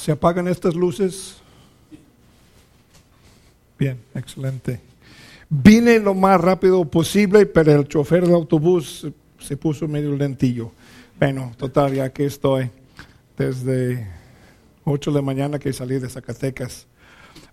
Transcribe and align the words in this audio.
¿Se 0.00 0.12
apagan 0.12 0.48
estas 0.48 0.74
luces? 0.74 1.36
Bien, 3.78 3.98
excelente. 4.14 4.80
Vine 5.50 5.98
lo 5.98 6.14
más 6.14 6.40
rápido 6.40 6.86
posible, 6.86 7.44
pero 7.44 7.72
el 7.72 7.86
chofer 7.86 8.24
del 8.24 8.32
autobús 8.32 9.06
se 9.38 9.56
puso 9.58 9.86
medio 9.86 10.16
lentillo. 10.16 10.72
Bueno, 11.18 11.52
total, 11.58 11.92
ya 11.92 12.08
que 12.14 12.24
estoy 12.24 12.70
desde 13.36 14.06
8 14.84 15.12
de 15.12 15.20
mañana 15.20 15.58
que 15.58 15.70
salí 15.74 15.98
de 15.98 16.08
Zacatecas. 16.08 16.86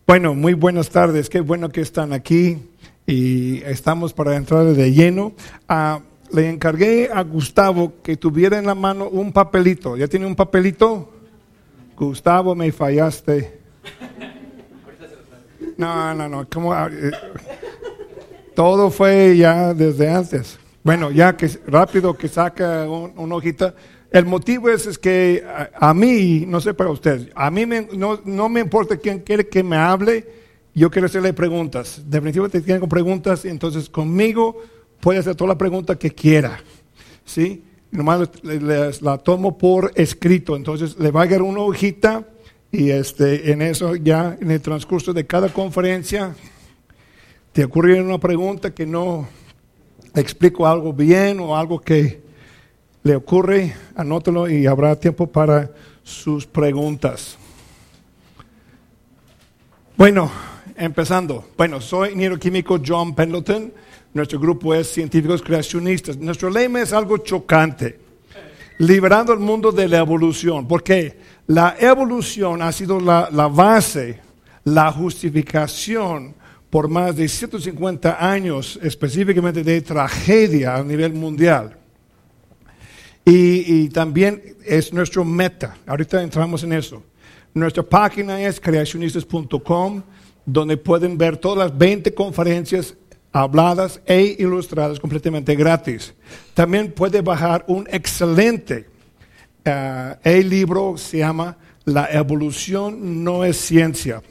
Bueno, 0.05 0.33
muy 0.33 0.53
buenas 0.53 0.89
tardes, 0.89 1.29
qué 1.29 1.41
bueno 1.41 1.67
que 1.67 1.81
están 1.81 2.13
aquí 2.13 2.59
y 3.05 3.57
estamos 3.63 4.13
para 4.13 4.37
entrar 4.37 4.63
de 4.63 4.93
lleno. 4.93 5.33
Ah, 5.67 5.99
le 6.31 6.49
encargué 6.49 7.09
a 7.13 7.23
Gustavo 7.23 7.95
que 8.01 8.15
tuviera 8.15 8.57
en 8.57 8.67
la 8.67 8.75
mano 8.75 9.09
un 9.09 9.33
papelito. 9.33 9.97
¿Ya 9.97 10.07
tiene 10.07 10.25
un 10.25 10.35
papelito? 10.35 11.16
Gustavo, 11.97 12.53
me 12.53 12.71
fallaste. 12.71 13.59
No, 15.77 16.13
no, 16.13 16.29
no. 16.29 16.47
¿cómo? 16.47 16.71
Ah, 16.71 16.89
eh, 16.91 17.11
todo 18.55 18.91
fue 18.91 19.35
ya 19.35 19.73
desde 19.73 20.09
antes. 20.09 20.59
Bueno, 20.83 21.09
ya 21.11 21.35
que 21.35 21.49
rápido 21.65 22.15
que 22.15 22.27
saca 22.27 22.87
una 22.87 23.35
hojita. 23.35 23.73
El 24.11 24.25
motivo 24.25 24.69
es, 24.69 24.85
es 24.85 24.97
que 24.97 25.43
a, 25.73 25.93
mí, 25.93 26.45
no 26.47 26.61
sé 26.61 26.73
para 26.73 26.89
ustedes, 26.91 27.29
a 27.35 27.51
mí 27.51 27.65
no, 27.65 28.21
no, 28.23 28.47
me 28.47 28.61
importa 28.61 28.95
quién 28.95 29.19
quiere 29.19 29.47
que 29.47 29.63
me 29.63 29.75
hable, 29.75 30.25
yo 30.73 30.89
quiero 30.89 31.07
hacerle 31.07 31.33
preguntas. 31.33 32.01
Definitivamente 32.05 32.61
tienen 32.61 32.87
preguntas, 32.87 33.43
entonces 33.43 33.89
conmigo 33.89 34.61
puede 35.01 35.19
hacer 35.19 35.35
toda 35.35 35.49
la 35.49 35.57
pregunta 35.57 35.97
que 35.97 36.11
quiera. 36.11 36.59
¿Sí? 37.25 37.63
Nomás 37.91 38.29
la 39.01 39.17
tomo 39.17 39.57
por 39.57 39.91
escrito, 39.95 40.55
entonces 40.55 40.97
le 40.99 41.11
va 41.11 41.21
a 41.21 41.25
llegar 41.25 41.41
una 41.41 41.61
hojita 41.61 42.27
y 42.71 42.89
este, 42.89 43.51
en 43.51 43.61
eso 43.61 43.95
ya 43.95 44.37
en 44.39 44.51
el 44.51 44.61
transcurso 44.61 45.13
de 45.13 45.25
cada 45.25 45.49
conferencia 45.49 46.35
te 47.53 47.63
ocurre 47.63 48.01
una 48.01 48.19
pregunta 48.19 48.73
que 48.73 48.85
no 48.85 49.27
explico 50.13 50.67
algo 50.67 50.93
bien 50.93 51.39
o 51.39 51.57
algo 51.57 51.79
que 51.79 52.21
le 53.03 53.15
ocurre, 53.15 53.73
anótelo 53.95 54.49
y 54.49 54.67
habrá 54.67 54.99
tiempo 54.99 55.27
para 55.27 55.71
sus 56.03 56.45
preguntas. 56.45 57.37
Bueno, 59.95 60.29
empezando. 60.75 61.45
Bueno, 61.57 61.81
soy 61.81 62.15
neuroquímico 62.15 62.79
John 62.85 63.15
Pendleton. 63.15 63.73
Nuestro 64.17 64.39
grupo 64.39 64.73
es 64.73 64.91
Científicos 64.91 65.43
Creacionistas. 65.43 66.17
Nuestro 66.17 66.49
lema 66.49 66.81
es 66.81 66.91
algo 66.91 67.19
chocante. 67.19 67.99
Liberando 68.79 69.31
el 69.31 69.37
mundo 69.37 69.71
de 69.71 69.87
la 69.87 69.99
evolución. 69.99 70.67
Porque 70.67 71.19
la 71.45 71.75
evolución 71.79 72.63
ha 72.63 72.71
sido 72.71 72.99
la, 72.99 73.29
la 73.31 73.47
base, 73.47 74.19
la 74.63 74.91
justificación 74.91 76.33
por 76.71 76.87
más 76.87 77.15
de 77.15 77.27
150 77.27 78.17
años 78.19 78.79
específicamente 78.81 79.63
de 79.63 79.81
tragedia 79.81 80.77
a 80.77 80.83
nivel 80.83 81.13
mundial. 81.13 81.77
Y, 83.23 83.87
también 83.89 84.41
es 84.65 84.91
nuestro 84.91 85.23
meta. 85.23 85.77
Ahorita 85.85 86.23
entramos 86.23 86.63
en 86.63 86.73
eso. 86.73 87.03
Nuestra 87.53 87.83
página 87.83 88.41
es 88.41 88.59
creacionistas.com, 88.59 90.01
donde 90.43 90.75
pueden 90.75 91.19
ver 91.19 91.37
todas 91.37 91.69
las 91.69 91.77
20 91.77 92.15
conferencias 92.15 92.95
habladas 93.43 94.01
e 94.05 94.35
ilustradas 94.39 94.99
completamente 94.99 95.55
gratis. 95.55 96.13
También 96.53 96.91
puede 96.91 97.21
bajar 97.21 97.63
un 97.67 97.87
excelente 97.91 98.87
uh, 99.65 100.15
e-libro, 100.23 100.97
se 100.97 101.19
llama 101.19 101.57
La 101.85 102.07
evolución 102.11 103.23
no 103.23 103.45
es 103.45 103.57
ciencia 103.57 104.21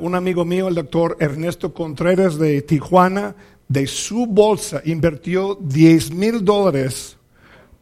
un 0.00 0.14
amigo 0.14 0.44
mío, 0.44 0.68
el 0.68 0.74
doctor 0.74 1.16
Ernesto 1.20 1.72
Contreras 1.72 2.38
de 2.38 2.60
Tijuana, 2.62 3.34
de 3.66 3.86
su 3.86 4.26
bolsa 4.26 4.82
invirtió 4.84 5.56
10 5.60 6.12
mil 6.12 6.44
dólares 6.44 7.16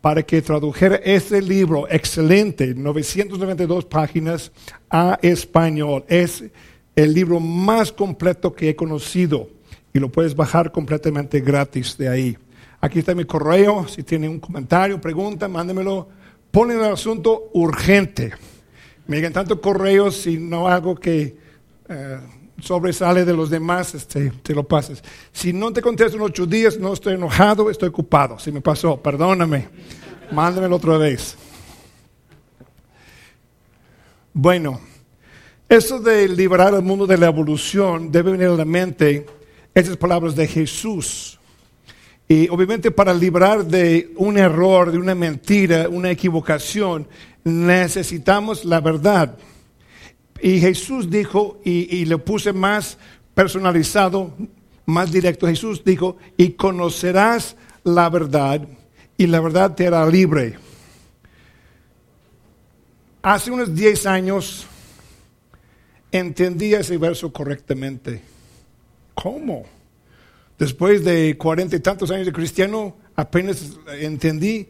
para 0.00 0.22
que 0.22 0.40
tradujera 0.40 0.96
este 0.96 1.42
libro 1.42 1.88
excelente, 1.90 2.72
992 2.74 3.86
páginas, 3.86 4.52
a 4.88 5.18
español. 5.22 6.04
Es 6.08 6.44
el 6.94 7.14
libro 7.14 7.40
más 7.40 7.90
completo 7.90 8.52
que 8.52 8.68
he 8.68 8.76
conocido 8.76 9.48
y 9.98 10.00
lo 10.00 10.10
puedes 10.10 10.34
bajar 10.34 10.70
completamente 10.70 11.40
gratis 11.40 11.98
de 11.98 12.08
ahí. 12.08 12.38
Aquí 12.80 13.00
está 13.00 13.14
mi 13.14 13.24
correo, 13.24 13.86
si 13.88 14.04
tiene 14.04 14.28
un 14.28 14.38
comentario, 14.38 15.00
pregunta, 15.00 15.48
mándemelo. 15.48 16.08
Ponen 16.52 16.78
el 16.78 16.92
asunto 16.92 17.50
urgente. 17.52 18.32
Me 19.08 19.16
llegan 19.16 19.32
tanto 19.32 19.60
correos 19.60 20.16
si 20.16 20.38
no 20.38 20.68
hago 20.68 20.94
que 20.94 21.36
eh, 21.88 22.18
sobresale 22.60 23.24
de 23.24 23.34
los 23.34 23.50
demás, 23.50 23.94
este, 23.96 24.30
te 24.30 24.54
lo 24.54 24.62
pases. 24.62 25.02
Si 25.32 25.52
no 25.52 25.72
te 25.72 25.82
contesto 25.82 26.16
en 26.16 26.22
ocho 26.22 26.46
días, 26.46 26.78
no 26.78 26.92
estoy 26.92 27.14
enojado, 27.14 27.68
estoy 27.68 27.88
ocupado. 27.88 28.38
Si 28.38 28.52
me 28.52 28.60
pasó, 28.60 29.02
perdóname, 29.02 29.68
mándamelo 30.30 30.76
otra 30.76 30.96
vez. 30.96 31.36
Bueno, 34.32 34.80
eso 35.68 35.98
de 35.98 36.28
liberar 36.28 36.72
al 36.72 36.82
mundo 36.82 37.04
de 37.04 37.18
la 37.18 37.26
evolución 37.26 38.12
debe 38.12 38.30
venir 38.30 38.46
a 38.46 38.52
la 38.52 38.64
mente 38.64 39.26
esas 39.74 39.96
palabras 39.96 40.34
de 40.34 40.46
Jesús. 40.46 41.38
Y 42.28 42.48
obviamente 42.50 42.90
para 42.90 43.14
librar 43.14 43.64
de 43.64 44.12
un 44.16 44.36
error, 44.36 44.92
de 44.92 44.98
una 44.98 45.14
mentira, 45.14 45.88
una 45.88 46.10
equivocación, 46.10 47.08
necesitamos 47.42 48.64
la 48.64 48.80
verdad. 48.80 49.38
Y 50.40 50.60
Jesús 50.60 51.10
dijo, 51.10 51.60
y, 51.64 52.04
le 52.04 52.18
puse 52.18 52.52
más 52.52 52.98
personalizado, 53.34 54.34
más 54.86 55.10
directo, 55.10 55.46
Jesús 55.46 55.82
dijo, 55.84 56.16
y 56.36 56.50
conocerás 56.50 57.56
la 57.82 58.08
verdad, 58.10 58.68
y 59.16 59.26
la 59.26 59.40
verdad 59.40 59.74
te 59.74 59.86
hará 59.86 60.06
libre. 60.06 60.58
Hace 63.22 63.50
unos 63.50 63.74
10 63.74 64.06
años 64.06 64.66
entendí 66.12 66.74
ese 66.74 66.98
verso 66.98 67.32
correctamente. 67.32 68.22
¿Cómo? 69.20 69.64
Después 70.58 71.04
de 71.04 71.36
cuarenta 71.36 71.76
y 71.76 71.80
tantos 71.80 72.10
años 72.10 72.26
de 72.26 72.32
cristiano, 72.32 72.96
apenas 73.16 73.78
entendí 73.98 74.68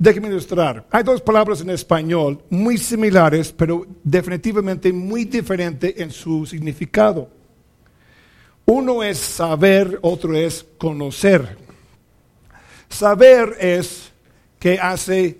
Déjeme 0.00 0.28
ilustrar. 0.28 0.86
Hay 0.92 1.02
dos 1.02 1.20
palabras 1.20 1.60
en 1.60 1.70
español 1.70 2.40
muy 2.50 2.78
similares, 2.78 3.50
pero 3.50 3.84
definitivamente 4.04 4.92
muy 4.92 5.24
diferentes 5.24 5.92
en 5.98 6.12
su 6.12 6.46
significado. 6.46 7.28
Uno 8.64 9.02
es 9.02 9.18
saber, 9.18 9.98
otro 10.02 10.36
es 10.36 10.64
conocer. 10.78 11.58
Saber 12.88 13.56
es 13.58 14.12
que 14.60 14.78
hace 14.78 15.38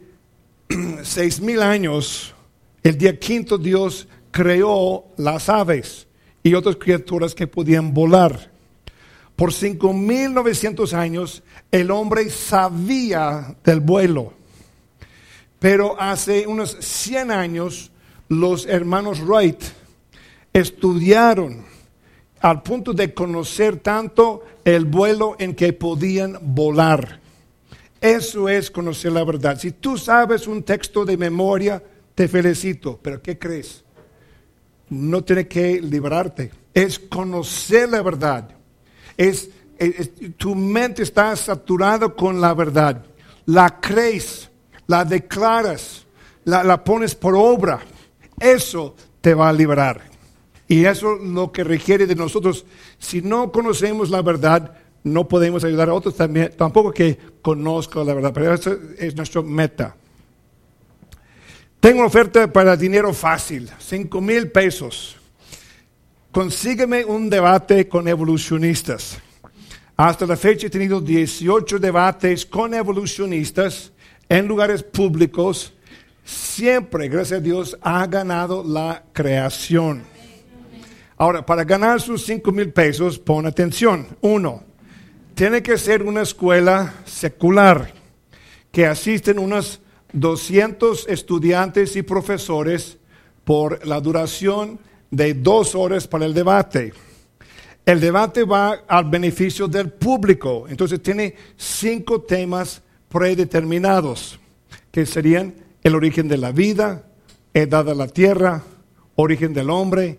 seis 1.05 1.41
mil 1.41 1.63
años, 1.63 2.35
el 2.83 2.99
día 2.99 3.17
quinto, 3.17 3.59
Dios 3.59 4.09
creó 4.33 5.05
las 5.19 5.49
aves 5.49 6.08
y 6.49 6.55
otras 6.55 6.77
criaturas 6.77 7.35
que 7.35 7.47
podían 7.47 7.95
volar. 7.95 8.51
Por 9.37 9.53
cinco 9.53 9.93
mil 9.93 10.35
novecientos 10.35 10.95
años, 10.95 11.43
el 11.71 11.91
hombre 11.91 12.29
sabía 12.31 13.57
del 13.63 13.81
vuelo 13.81 14.39
pero 15.59 16.01
hace 16.01 16.47
unos 16.47 16.77
100 16.81 17.31
años 17.31 17.91
los 18.29 18.67
hermanos 18.67 19.21
Wright 19.21 19.63
estudiaron 20.53 21.65
al 22.41 22.63
punto 22.63 22.93
de 22.93 23.13
conocer 23.13 23.79
tanto 23.79 24.45
el 24.65 24.85
vuelo 24.85 25.35
en 25.39 25.55
que 25.55 25.73
podían 25.73 26.39
volar. 26.41 27.21
Eso 28.01 28.49
es 28.49 28.71
conocer 28.71 29.13
la 29.13 29.25
verdad. 29.25 29.59
Si 29.59 29.73
tú 29.73 29.99
sabes 29.99 30.47
un 30.47 30.63
texto 30.63 31.05
de 31.05 31.17
memoria, 31.17 31.83
te 32.15 32.29
felicito, 32.29 32.99
pero 33.03 33.21
¿qué 33.21 33.39
crees? 33.39 33.83
No 34.91 35.23
tiene 35.23 35.47
que 35.47 35.81
librarte. 35.81 36.51
Es 36.73 36.99
conocer 36.99 37.89
la 37.89 38.03
verdad. 38.03 38.51
Es, 39.17 39.51
tu 40.37 40.55
mente 40.55 41.03
está 41.03 41.35
saturada 41.37 42.09
con 42.09 42.41
la 42.41 42.55
verdad. 42.55 43.05
La 43.47 43.81
crees 43.81 44.49
la 44.89 45.05
declaras, 45.05 46.07
la, 46.45 46.83
pones 46.83 47.15
por 47.15 47.37
obra, 47.37 47.79
eso 48.41 48.97
te 49.21 49.35
va 49.35 49.51
a 49.51 49.53
liberar. 49.53 50.03
Y 50.67 50.85
eso 50.85 51.17
es 51.17 51.23
lo 51.23 51.53
que 51.53 51.63
requiere 51.63 52.07
de 52.07 52.15
nosotros. 52.15 52.67
Si 52.99 53.23
no 53.23 53.53
conocemos 53.53 54.11
la 54.11 54.23
verdad, 54.23 54.73
no 55.05 55.29
podemos 55.29 55.63
ayudar 55.63 55.91
a 55.91 55.95
otros 55.95 56.17
también, 56.17 56.53
tampoco 56.57 56.91
que 56.91 57.19
conozcan 57.41 58.07
la 58.07 58.15
verdad, 58.15 58.33
pero 58.35 58.53
eso 58.53 58.77
es 58.99 59.15
nuestra 59.15 59.43
meta. 59.43 59.95
Tengo 61.81 61.99
una 61.99 62.09
oferta 62.09 62.53
para 62.53 62.77
dinero 62.77 63.13
fácil, 63.15 63.71
5 63.79 64.21
mil 64.21 64.51
pesos. 64.51 65.17
Consígueme 66.33 67.05
un 67.05 67.31
debate 67.31 67.89
con 67.89 68.09
evolucionistas. 68.09 69.19
Hasta 69.97 70.27
la 70.27 70.37
fecha 70.37 70.67
he 70.67 70.71
tenido 70.71 71.01
18 71.01 71.79
debates 71.79 72.45
con 72.47 72.75
evolucionistas 72.75 73.93
en 74.29 74.47
lugares 74.47 74.83
públicos 74.83 75.73
siempre, 76.29 77.09
gracias 77.09 77.41
a 77.41 77.43
Dios, 77.43 77.79
ha 77.81 78.07
ganado 78.07 78.63
la 78.63 79.05
creación. 79.13 80.03
Ahora, 81.17 81.45
para 81.45 81.65
ganar 81.65 82.01
sus 82.01 82.25
5 82.27 82.53
mil 82.53 82.73
pesos, 82.73 83.19
pon 83.19 83.47
atención. 83.47 84.07
Uno, 84.21 84.63
tiene 85.35 85.63
que 85.63 85.79
ser 85.79 86.03
una 86.03 86.23
escuela 86.23 86.95
secular 87.05 87.93
que 88.71 88.87
asisten 88.87 89.39
unos 89.39 89.81
200 90.13 91.07
estudiantes 91.09 91.97
y 91.97 92.03
profesores 92.03 92.99
por 93.45 93.87
la 93.87 94.01
duración 94.01 94.79
de 95.11 95.35
dos 95.35 95.75
horas 95.75 96.07
para 96.07 96.27
el 96.27 96.35
debate. 96.35 96.93
El 97.85 98.01
debate 98.01 98.45
va 98.45 98.85
al 98.87 99.05
beneficio 99.09 99.67
del 99.67 99.91
público, 99.91 100.67
entonces 100.69 101.03
tiene 101.03 101.35
cinco 101.57 102.21
temas 102.21 102.83
predeterminados, 103.09 104.39
que 104.91 105.07
serían 105.07 105.55
el 105.83 105.95
origen 105.95 106.29
de 106.29 106.37
la 106.37 106.53
vida, 106.53 107.07
edad 107.55 107.87
de 107.87 107.95
la 107.95 108.09
tierra, 108.09 108.63
origen 109.17 109.55
del 109.55 109.71
hombre, 109.71 110.19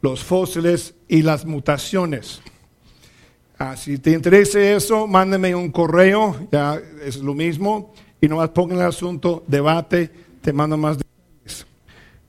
los 0.00 0.22
fósiles 0.22 0.94
y 1.08 1.22
las 1.22 1.44
mutaciones. 1.44 2.40
Ah, 3.58 3.76
si 3.76 3.98
te 3.98 4.12
interesa 4.12 4.60
eso, 4.60 5.08
mándame 5.08 5.54
un 5.56 5.72
correo, 5.72 6.48
ya 6.52 6.80
es 7.04 7.16
lo 7.16 7.34
mismo, 7.34 7.92
y 8.20 8.28
nomás 8.28 8.50
pongan 8.50 8.78
el 8.78 8.86
asunto 8.86 9.44
debate, 9.46 10.10
te 10.40 10.52
mando 10.52 10.76
más 10.76 10.98
detalles. 10.98 11.66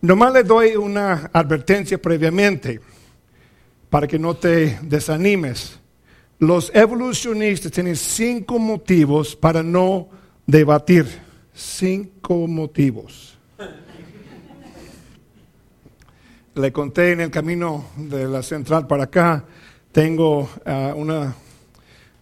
Nomás 0.01 0.33
le 0.33 0.43
doy 0.43 0.75
una 0.75 1.29
advertencia 1.33 2.01
previamente 2.01 2.79
para 3.89 4.07
que 4.07 4.19
no 4.19 4.35
te 4.35 4.79
desanimes. 4.81 5.79
Los 6.37 6.71
evolucionistas 6.73 7.71
tienen 7.71 7.95
cinco 7.95 8.59
motivos 8.59 9.35
para 9.35 9.61
no 9.61 10.07
debatir. 10.45 11.05
Cinco 11.53 12.47
motivos. 12.47 13.37
Le 16.55 16.71
conté 16.71 17.11
en 17.11 17.21
el 17.21 17.31
camino 17.31 17.85
de 17.97 18.27
la 18.27 18.43
central 18.43 18.87
para 18.87 19.03
acá, 19.03 19.45
tengo 19.91 20.49
ah, 20.65 20.93
una 20.95 21.35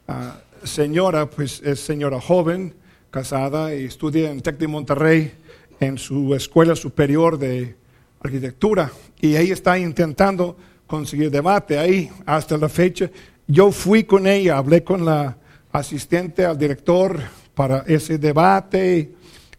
ah, 0.08 0.40
señora, 0.64 1.30
pues 1.30 1.62
es 1.64 1.80
señora 1.80 2.20
joven, 2.20 2.74
casada 3.12 3.74
y 3.74 3.86
estudia 3.86 4.32
en 4.32 4.42
Tec 4.42 4.58
de 4.58 4.68
Monterrey 4.68 5.32
en 5.80 5.98
su 5.98 6.34
escuela 6.34 6.76
superior 6.76 7.38
de 7.38 7.76
arquitectura. 8.22 8.92
Y 9.20 9.36
ella 9.36 9.54
está 9.54 9.78
intentando 9.78 10.58
conseguir 10.86 11.30
debate 11.30 11.78
ahí 11.78 12.10
hasta 12.26 12.58
la 12.58 12.70
fecha. 12.70 13.10
Yo 13.48 13.72
fui 13.72 14.04
con 14.04 14.28
ella, 14.28 14.58
hablé 14.58 14.84
con 14.84 15.06
la 15.06 15.38
asistente 15.72 16.46
al 16.46 16.58
director 16.58 17.20
para 17.54 17.84
ese 17.88 18.18
debate, 18.18 19.12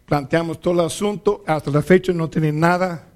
planteamos 0.05 0.59
todo 0.59 0.73
el 0.75 0.79
asunto, 0.81 1.43
hasta 1.45 1.71
la 1.71 1.81
fecha 1.81 2.11
no 2.13 2.29
tiene 2.29 2.51
nada 2.51 3.07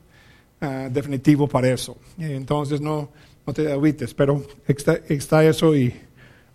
ah, 0.62 0.90
definitivo 0.92 1.48
para 1.48 1.70
eso. 1.70 1.98
Entonces 2.18 2.82
no, 2.82 3.10
no 3.46 3.54
te 3.54 3.72
agüites, 3.72 4.14
pero 4.14 4.44
está, 4.68 5.00
está, 5.08 5.44
eso 5.44 5.76
y 5.76 5.94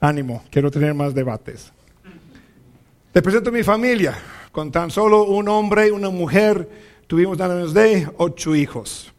ánimo, 0.01 0.43
quiero 0.51 0.71
tener 0.71 0.95
más 0.95 1.15
debates. 1.15 1.73
Te 3.19 3.23
presento 3.23 3.51
a 3.51 3.53
mi 3.53 3.65
familia, 3.65 4.17
con 4.53 4.71
tan 4.71 4.93
solo 4.93 5.25
un 5.25 5.49
hombre 5.49 5.89
y 5.89 5.91
una 5.91 6.09
mujer, 6.09 6.71
tuvimos 7.09 7.41
años 7.41 7.75
de 7.75 8.09
ocho 8.17 8.55
hijos. 8.55 9.13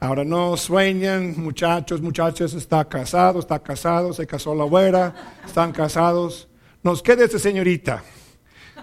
Ahora 0.00 0.24
no 0.24 0.56
sueñan, 0.56 1.40
muchachos, 1.40 2.00
muchachas, 2.00 2.54
está 2.54 2.84
casado, 2.88 3.38
está 3.38 3.60
casado, 3.60 4.12
se 4.12 4.26
casó 4.26 4.52
la 4.52 4.64
abuela, 4.64 5.14
están 5.46 5.70
casados. 5.70 6.48
Nos 6.82 7.00
queda 7.04 7.24
esta 7.24 7.38
señorita. 7.38 8.02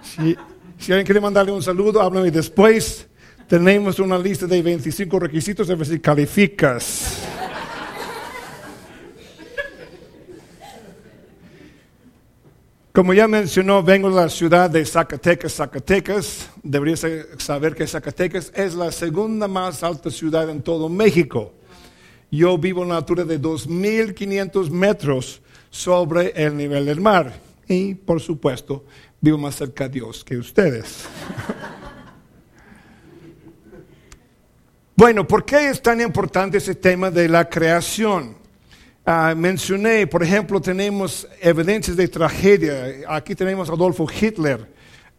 Si, 0.02 0.34
si 0.78 0.94
alguien 0.94 1.06
quiere 1.08 1.20
mandarle 1.20 1.52
un 1.52 1.62
saludo, 1.62 2.02
háblame 2.02 2.32
después. 2.32 3.06
Tenemos 3.50 4.00
una 4.00 4.18
lista 4.18 4.48
de 4.48 4.62
25 4.62 5.20
requisitos 5.20 5.70
a 5.70 5.76
ver 5.76 5.88
si 5.88 6.00
calificas. 6.00 7.22
Como 12.94 13.12
ya 13.16 13.28
mencionó, 13.28 13.82
vengo 13.82 14.08
de 14.08 14.18
la 14.18 14.30
ciudad 14.30 14.70
de 14.70 14.86
Zacatecas, 14.86 15.56
Zacatecas. 15.56 16.48
Debería 16.62 16.96
saber 17.40 17.74
que 17.74 17.88
Zacatecas 17.88 18.52
es 18.54 18.76
la 18.76 18.92
segunda 18.92 19.48
más 19.48 19.82
alta 19.82 20.12
ciudad 20.12 20.48
en 20.48 20.62
todo 20.62 20.90
México. 20.90 21.56
Yo 22.30 22.56
vivo 22.56 22.84
en 22.84 22.90
una 22.90 22.98
altura 22.98 23.24
de 23.24 23.42
2.500 23.42 24.70
metros 24.70 25.42
sobre 25.72 26.34
el 26.36 26.56
nivel 26.56 26.86
del 26.86 27.02
mar. 27.02 27.34
Y, 27.68 27.96
por 27.96 28.22
supuesto, 28.22 28.86
vivo 29.20 29.40
más 29.40 29.56
cerca 29.56 29.86
de 29.86 29.96
Dios 29.96 30.24
que 30.24 30.38
ustedes. 30.38 31.06
bueno, 34.96 35.28
¿por 35.28 35.44
qué 35.44 35.72
es 35.72 35.82
tan 35.82 36.00
importante 36.00 36.60
ese 36.60 36.76
tema 36.76 37.10
de 37.10 37.28
la 37.28 37.50
creación? 37.50 38.43
Ah, 39.06 39.34
mencioné, 39.36 40.08
por 40.08 40.24
ejemplo, 40.24 40.62
tenemos 40.62 41.28
evidencias 41.42 41.98
de 41.98 42.08
tragedia. 42.08 43.04
Aquí 43.10 43.36
tenemos 43.36 43.70
a 43.70 43.74
Adolfo 43.74 44.08
Hitler. 44.10 44.66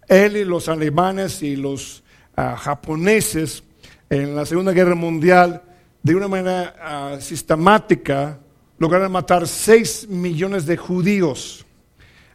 Él 0.09 0.39
y 0.39 0.45
los 0.45 0.71
alemanes 0.71 1.43
y 1.43 1.55
los 1.55 2.03
ah, 2.35 2.57
japoneses 2.57 3.63
en 4.09 4.35
la 4.35 4.47
Segunda 4.47 4.73
Guerra 4.73 4.95
Mundial, 4.95 5.63
de 6.03 6.15
una 6.15 6.29
manera 6.29 6.75
ah, 6.81 7.17
sistemática, 7.21 8.39
lograron 8.79 9.13
matar 9.13 9.47
6 9.47 10.09
millones 10.09 10.65
de 10.65 10.79
judíos. 10.79 11.67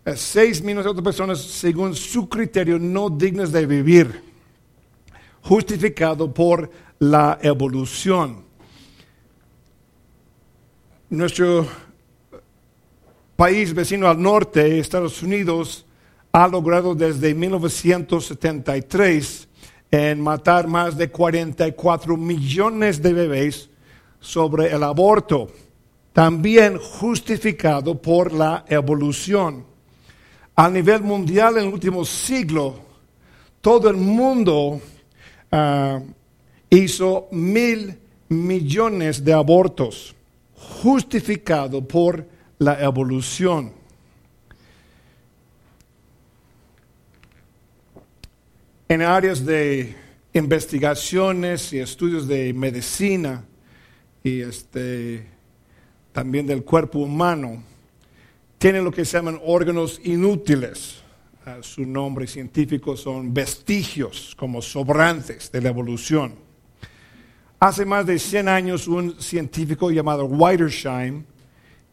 6 0.05 0.61
millones 0.61 0.85
de 0.85 0.91
otras 0.91 1.03
personas, 1.03 1.41
según 1.41 1.95
su 1.95 2.29
criterio, 2.29 2.77
no 2.77 3.09
dignas 3.09 3.51
de 3.51 3.65
vivir, 3.65 4.21
justificado 5.41 6.31
por 6.31 6.69
la 6.99 7.39
evolución. 7.41 8.48
Nuestro 11.11 11.65
país 13.35 13.73
vecino 13.73 14.07
al 14.07 14.21
norte, 14.21 14.77
Estados 14.77 15.23
Unidos, 15.23 15.88
ha 16.31 16.47
logrado 16.47 16.94
desde 16.94 17.33
1973 17.33 19.47
en 19.89 20.21
matar 20.21 20.67
más 20.67 20.95
de 20.95 21.09
44 21.09 22.15
millones 22.15 23.01
de 23.01 23.13
bebés 23.13 23.71
sobre 24.19 24.71
el 24.71 24.83
aborto, 24.83 25.50
también 26.13 26.77
justificado 26.77 28.00
por 28.00 28.31
la 28.31 28.63
evolución. 28.67 29.65
A 30.56 30.69
nivel 30.69 31.01
mundial 31.01 31.57
en 31.57 31.69
el 31.69 31.73
último 31.73 32.06
siglo, 32.06 32.75
todo 33.61 33.89
el 33.89 33.97
mundo 33.97 34.79
ah, 35.51 36.01
hizo 36.69 37.29
mil 37.31 37.97
millones 38.27 39.25
de 39.25 39.33
abortos 39.33 40.16
justificado 40.59 41.85
por 41.87 42.25
la 42.57 42.81
evolución. 42.83 43.73
En 48.87 49.01
áreas 49.01 49.45
de 49.45 49.95
investigaciones 50.33 51.71
y 51.73 51.80
estudios 51.80 52.28
de 52.28 52.54
medicina 52.54 53.45
y 54.23 54.42
este, 54.42 55.25
también 56.11 56.45
del 56.45 56.63
cuerpo 56.63 56.99
humano, 56.99 57.63
tienen 58.57 58.83
lo 58.83 58.92
que 58.92 59.06
se 59.06 59.18
llaman 59.18 59.39
órganos 59.45 60.01
inútiles. 60.04 61.04
su 61.61 61.83
nombre 61.85 62.28
científico 62.28 62.95
son 62.95 63.33
vestigios, 63.33 64.35
como 64.35 64.61
sobrantes 64.61 65.51
de 65.51 65.61
la 65.61 65.69
evolución. 65.69 66.48
Hace 67.61 67.83
más 67.83 68.06
de 68.06 68.18
100 68.18 68.47
años 68.47 68.87
un 68.87 69.19
científico 69.21 69.92
llamado 69.92 70.23
Widersheim 70.23 71.25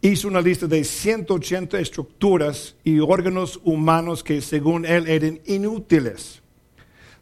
hizo 0.00 0.28
una 0.28 0.40
lista 0.40 0.68
de 0.68 0.85
180 0.85 1.80
estructuras 1.80 2.76
y 2.85 3.00
órganos 3.00 3.58
humanos 3.64 4.23
que 4.23 4.40
según 4.40 4.87
él 4.87 5.08
eran 5.08 5.40
inútiles. 5.44 6.40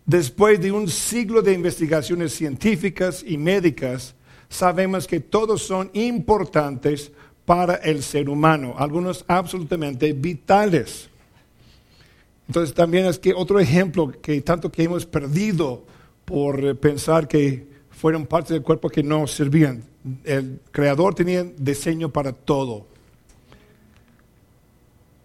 Después 0.05 0.61
de 0.61 0.73
un 0.73 0.89
siglo 0.89 1.41
de 1.41 1.55
investigaciones 1.55 2.35
científicas 2.35 3.25
y 3.27 3.39
médicas, 3.39 4.15
sabemos 4.51 5.07
que 5.07 5.21
todos 5.21 5.63
son 5.63 5.89
importantes 5.95 7.13
para 7.47 7.77
el 7.77 8.03
ser 8.03 8.29
humano, 8.29 8.75
algunos 8.77 9.25
absolutamente 9.27 10.13
vitales. 10.13 11.09
Entonces 12.47 12.75
también 12.75 13.07
es 13.07 13.19
que 13.19 13.33
otro 13.33 13.59
ejemplo 13.59 14.13
que 14.21 14.43
tanto 14.43 14.71
que 14.71 14.83
hemos 14.83 15.07
perdido 15.07 15.83
por 16.27 16.77
pensar 16.77 17.27
que 17.27 17.73
fueron 18.05 18.27
partes 18.27 18.51
del 18.51 18.61
cuerpo 18.61 18.91
que 18.91 19.03
no 19.03 19.27
servían. 19.27 19.83
El 20.25 20.61
creador 20.71 21.15
tenía 21.15 21.43
diseño 21.43 22.11
para 22.11 22.35
todo. 22.35 22.87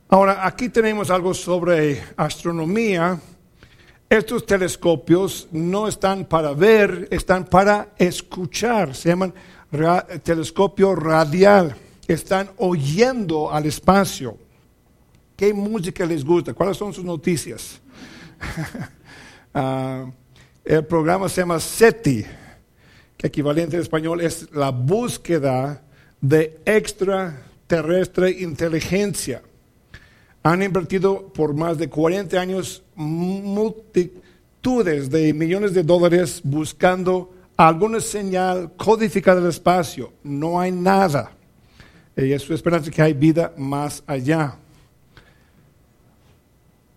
Ahora, 0.08 0.48
aquí 0.48 0.70
tenemos 0.70 1.10
algo 1.10 1.34
sobre 1.34 2.02
astronomía. 2.16 3.20
Estos 4.10 4.46
telescopios 4.46 5.50
no 5.52 5.90
están 5.90 6.24
para 6.24 6.54
ver, 6.54 7.10
están 7.12 7.44
para 7.44 7.90
escuchar. 7.98 8.96
Se 8.96 9.10
llaman 9.10 9.34
telescopio 10.24 10.96
radial. 10.96 11.76
Están 12.08 12.50
oyendo 12.56 13.52
al 13.52 13.66
espacio. 13.66 14.38
¿Qué 15.36 15.54
música 15.54 16.06
les 16.06 16.24
gusta? 16.24 16.54
¿Cuáles 16.54 16.78
son 16.78 16.94
sus 16.94 17.04
noticias? 17.04 17.82
Ah, 19.54 20.06
El 20.64 20.86
programa 20.86 21.28
se 21.28 21.42
llama 21.42 21.60
SETI, 21.60 22.24
que 23.20 23.28
equivalente 23.28 23.76
en 23.76 23.82
español 23.82 24.22
es 24.22 24.50
la 24.54 24.72
búsqueda 24.72 25.84
de 26.22 26.58
extraterrestre 26.64 28.32
inteligencia. 28.32 29.42
Han 30.42 30.64
invertido 30.64 31.28
por 31.34 31.54
más 31.54 31.78
de 31.78 31.90
40 31.90 32.40
años 32.40 32.82
multitudes 32.96 34.22
de 35.10 35.34
millones 35.34 35.74
de 35.74 35.84
dólares 35.84 36.40
buscando 36.46 37.34
alguna 37.58 38.00
señal 38.00 38.72
codificada 38.78 39.42
del 39.42 39.50
espacio. 39.50 40.14
No 40.24 40.58
hay 40.58 40.72
nada. 40.72 41.34
Y 42.16 42.32
es 42.32 42.42
su 42.42 42.54
esperanza 42.54 42.90
que 42.90 43.02
hay 43.02 43.12
vida 43.12 43.54
más 43.58 44.02
allá. 44.08 44.56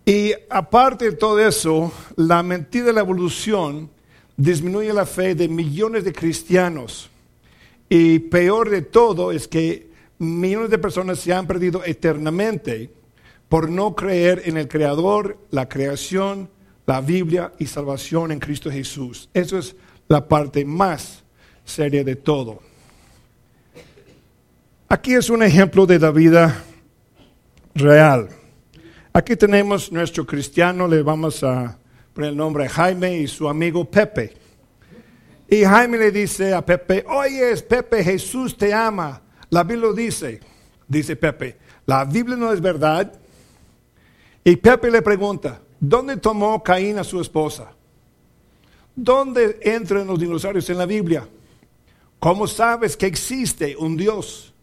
Y 0.04 0.34
aparte 0.48 1.06
de 1.06 1.16
todo 1.16 1.40
eso, 1.40 1.92
la 2.14 2.44
mentira 2.44 2.86
de 2.86 2.92
la 2.92 3.00
evolución 3.00 3.90
disminuye 4.36 4.92
la 4.92 5.06
fe 5.06 5.34
de 5.34 5.48
millones 5.48 6.04
de 6.04 6.12
cristianos. 6.12 7.10
Y 7.88 8.18
peor 8.18 8.70
de 8.70 8.82
todo 8.82 9.32
es 9.32 9.46
que 9.46 9.88
millones 10.18 10.70
de 10.70 10.78
personas 10.78 11.18
se 11.18 11.32
han 11.32 11.46
perdido 11.46 11.84
eternamente 11.84 12.90
por 13.48 13.68
no 13.68 13.94
creer 13.94 14.42
en 14.46 14.56
el 14.56 14.68
Creador, 14.68 15.36
la 15.50 15.68
creación, 15.68 16.48
la 16.86 17.00
Biblia 17.00 17.52
y 17.58 17.66
salvación 17.66 18.32
en 18.32 18.38
Cristo 18.38 18.70
Jesús. 18.70 19.28
Eso 19.34 19.58
es 19.58 19.76
la 20.08 20.26
parte 20.26 20.64
más 20.64 21.22
seria 21.64 22.02
de 22.02 22.16
todo. 22.16 22.60
Aquí 24.88 25.14
es 25.14 25.30
un 25.30 25.42
ejemplo 25.42 25.86
de 25.86 25.98
la 25.98 26.10
vida 26.10 26.64
real. 27.74 28.28
Aquí 29.12 29.36
tenemos 29.36 29.92
nuestro 29.92 30.26
cristiano, 30.26 30.88
le 30.88 31.02
vamos 31.02 31.42
a 31.42 31.78
poner 32.12 32.30
el 32.30 32.36
nombre 32.36 32.68
Jaime 32.68 33.18
y 33.18 33.26
su 33.26 33.48
amigo 33.48 33.84
Pepe. 33.84 34.34
Y 35.48 35.64
Jaime 35.64 35.98
le 35.98 36.10
dice 36.10 36.54
a 36.54 36.64
Pepe, 36.64 37.04
oye 37.08 37.56
Pepe, 37.56 38.02
Jesús 38.02 38.56
te 38.56 38.72
ama. 38.72 39.20
La 39.50 39.64
Biblia 39.64 39.92
dice, 39.92 40.40
dice 40.88 41.14
Pepe, 41.16 41.58
la 41.86 42.04
Biblia 42.04 42.36
no 42.36 42.52
es 42.52 42.60
verdad. 42.60 43.12
Y 44.44 44.56
Pepe 44.56 44.90
le 44.90 45.02
pregunta, 45.02 45.60
¿dónde 45.78 46.16
tomó 46.16 46.62
Caín 46.62 46.98
a 46.98 47.04
su 47.04 47.20
esposa? 47.20 47.72
¿Dónde 48.94 49.58
entran 49.62 50.06
los 50.06 50.18
dinosaurios 50.18 50.68
en 50.70 50.78
la 50.78 50.86
Biblia? 50.86 51.26
¿Cómo 52.18 52.46
sabes 52.46 52.96
que 52.96 53.06
existe 53.06 53.76
un 53.76 53.96
Dios? 53.96 54.54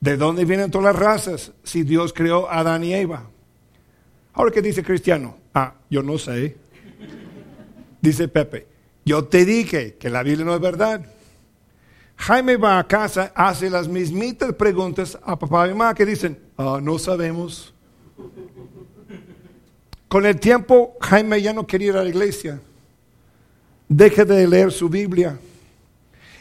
¿De 0.00 0.16
dónde 0.16 0.44
vienen 0.44 0.70
todas 0.70 0.94
las 0.94 0.96
razas 0.96 1.52
si 1.62 1.82
Dios 1.82 2.12
creó 2.12 2.48
a 2.48 2.58
Adán 2.58 2.84
y 2.84 2.94
Eva? 2.94 3.28
Ahora, 4.34 4.50
¿qué 4.50 4.60
dice 4.60 4.82
Cristiano? 4.82 5.36
Ah, 5.54 5.74
yo 5.88 6.02
no 6.02 6.18
sé. 6.18 6.56
Dice 8.04 8.28
Pepe, 8.28 8.66
yo 9.06 9.24
te 9.24 9.46
dije 9.46 9.94
que 9.94 10.10
la 10.10 10.22
Biblia 10.22 10.44
no 10.44 10.54
es 10.54 10.60
verdad. 10.60 11.06
Jaime 12.16 12.58
va 12.58 12.78
a 12.78 12.86
casa, 12.86 13.32
hace 13.34 13.70
las 13.70 13.88
mismitas 13.88 14.52
preguntas 14.52 15.18
a 15.22 15.38
papá 15.38 15.66
y 15.66 15.70
mamá 15.70 15.94
que 15.94 16.04
dicen, 16.04 16.38
ah, 16.58 16.80
no 16.82 16.98
sabemos. 16.98 17.72
Con 20.06 20.26
el 20.26 20.38
tiempo, 20.38 20.98
Jaime 21.00 21.40
ya 21.40 21.54
no 21.54 21.66
quería 21.66 21.88
ir 21.88 21.96
a 21.96 22.02
la 22.02 22.10
iglesia. 22.10 22.60
Deja 23.88 24.26
de 24.26 24.48
leer 24.48 24.70
su 24.70 24.90
Biblia. 24.90 25.38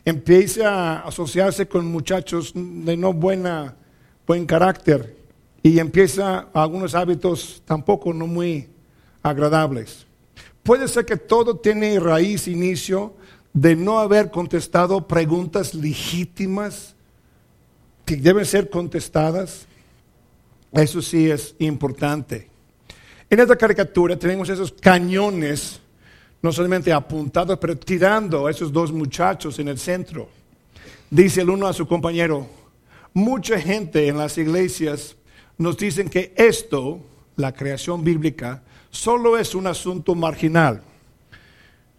Empieza 0.04 0.68
a 0.68 1.08
asociarse 1.08 1.66
con 1.66 1.86
muchachos 1.86 2.52
de 2.54 2.98
no 2.98 3.14
buena, 3.14 3.74
buen 4.28 4.46
carácter 4.46 5.16
y 5.62 5.80
empieza 5.80 6.50
algunos 6.54 6.94
hábitos 6.94 7.62
tampoco 7.66 8.14
no 8.14 8.28
muy 8.28 8.68
agradables. 9.22 10.08
Puede 10.64 10.88
ser 10.88 11.06
que 11.06 11.18
todo 11.18 11.58
tiene 11.58 12.00
raíz, 12.00 12.48
inicio 12.48 13.14
de 13.52 13.76
no 13.76 14.00
haber 14.00 14.32
contestado 14.32 15.08
preguntas 15.08 15.74
legítimas 15.74 16.96
que 18.06 18.16
deben 18.16 18.46
ser 18.46 18.70
contestadas. 18.70 19.68
Eso 20.72 21.02
sí 21.02 21.30
es 21.30 21.54
importante. 21.60 22.48
En 23.30 23.40
esta 23.40 23.56
caricatura 23.56 24.18
tenemos 24.18 24.48
esos 24.50 24.72
cañones, 24.72 25.80
no 26.42 26.52
solamente 26.52 26.94
apuntados, 26.94 27.58
pero 27.60 27.78
tirando 27.78 28.48
a 28.48 28.52
esos 28.52 28.72
dos 28.72 28.92
muchachos 28.92 29.60
en 29.60 29.68
el 29.68 29.78
centro. 29.78 30.30
Dice 31.10 31.42
el 31.42 31.50
uno 31.50 31.68
a 31.68 31.74
su 31.74 31.86
compañero, 31.88 32.48
mucha 33.14 33.60
gente 33.60 34.08
en 34.08 34.18
las 34.18 34.38
iglesias 34.38 35.16
nos 35.58 35.78
dicen 35.78 36.10
que 36.10 36.34
esto, 36.36 37.02
la 37.36 37.54
creación 37.54 38.04
bíblica, 38.04 38.64
solo 38.94 39.38
es 39.38 39.56
un 39.56 39.66
asunto 39.66 40.14
marginal. 40.14 40.82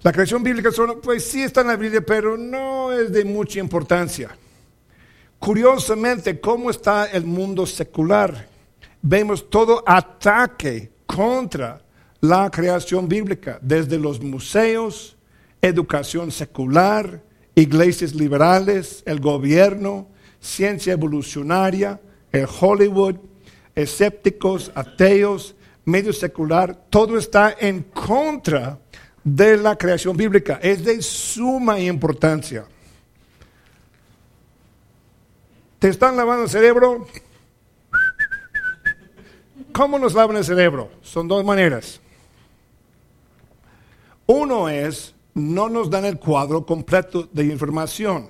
La 0.01 0.13
creación 0.13 0.43
bíblica, 0.43 0.71
pues 1.03 1.25
sí 1.25 1.43
está 1.43 1.63
en 1.63 1.67
la 1.67 1.77
Biblia, 1.77 2.01
pero 2.07 2.37
no 2.37 2.93
es 2.93 3.13
de 3.13 3.25
mucha 3.25 3.59
importancia. 3.59 4.37
Curiosamente, 5.39 6.41
¿cómo 6.41 6.71
está 6.71 7.07
el 7.07 7.25
mundo 7.25 7.67
secular? 7.67 8.49
Vemos 9.03 9.51
todo 9.51 9.83
ataque 9.85 10.93
contra 11.05 11.83
la 12.21 12.49
creación 12.51 13.09
bíblica, 13.09 13.59
desde 13.61 13.99
los 13.99 14.23
museos, 14.23 15.17
educación 15.61 16.31
secular, 16.31 17.23
iglesias 17.57 18.15
liberales, 18.15 19.03
el 19.05 19.21
gobierno, 19.21 20.09
ciencia 20.41 20.93
evolucionaria, 20.93 22.01
el 22.31 22.47
Hollywood, 22.61 23.17
escépticos, 23.75 24.71
ateos, 24.75 25.54
medio 25.85 26.13
secular, 26.13 26.75
todo 26.91 27.19
está 27.19 27.57
en 27.59 27.83
contra 27.83 28.79
de 29.23 29.57
la 29.57 29.77
creación 29.77 30.17
bíblica. 30.17 30.59
Es 30.63 30.85
de 30.85 31.01
suma 31.03 31.79
importancia. 31.81 32.67
¿Te 35.79 35.89
están 35.89 36.17
lavando 36.17 36.45
el 36.45 36.51
cerebro? 36.51 37.07
¿Cómo 39.73 39.99
nos 39.99 40.15
lavan 40.15 40.37
el 40.37 40.45
cerebro? 40.45 40.91
Son 41.03 41.27
dos 41.27 41.45
maneras. 41.45 42.01
Uno 44.27 44.69
es, 44.69 45.15
no 45.35 45.69
nos 45.69 45.91
dan 45.91 46.05
el 46.05 46.19
cuadro 46.19 46.65
completo 46.65 47.29
de 47.33 47.45
información. 47.45 48.29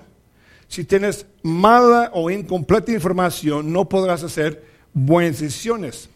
Si 0.67 0.83
tienes 0.83 1.25
mala 1.43 2.09
o 2.13 2.29
incompleta 2.29 2.91
información, 2.91 3.71
no 3.71 3.87
podrás 3.87 4.23
hacer 4.23 4.65
buenas 4.93 5.39
decisiones. 5.39 6.09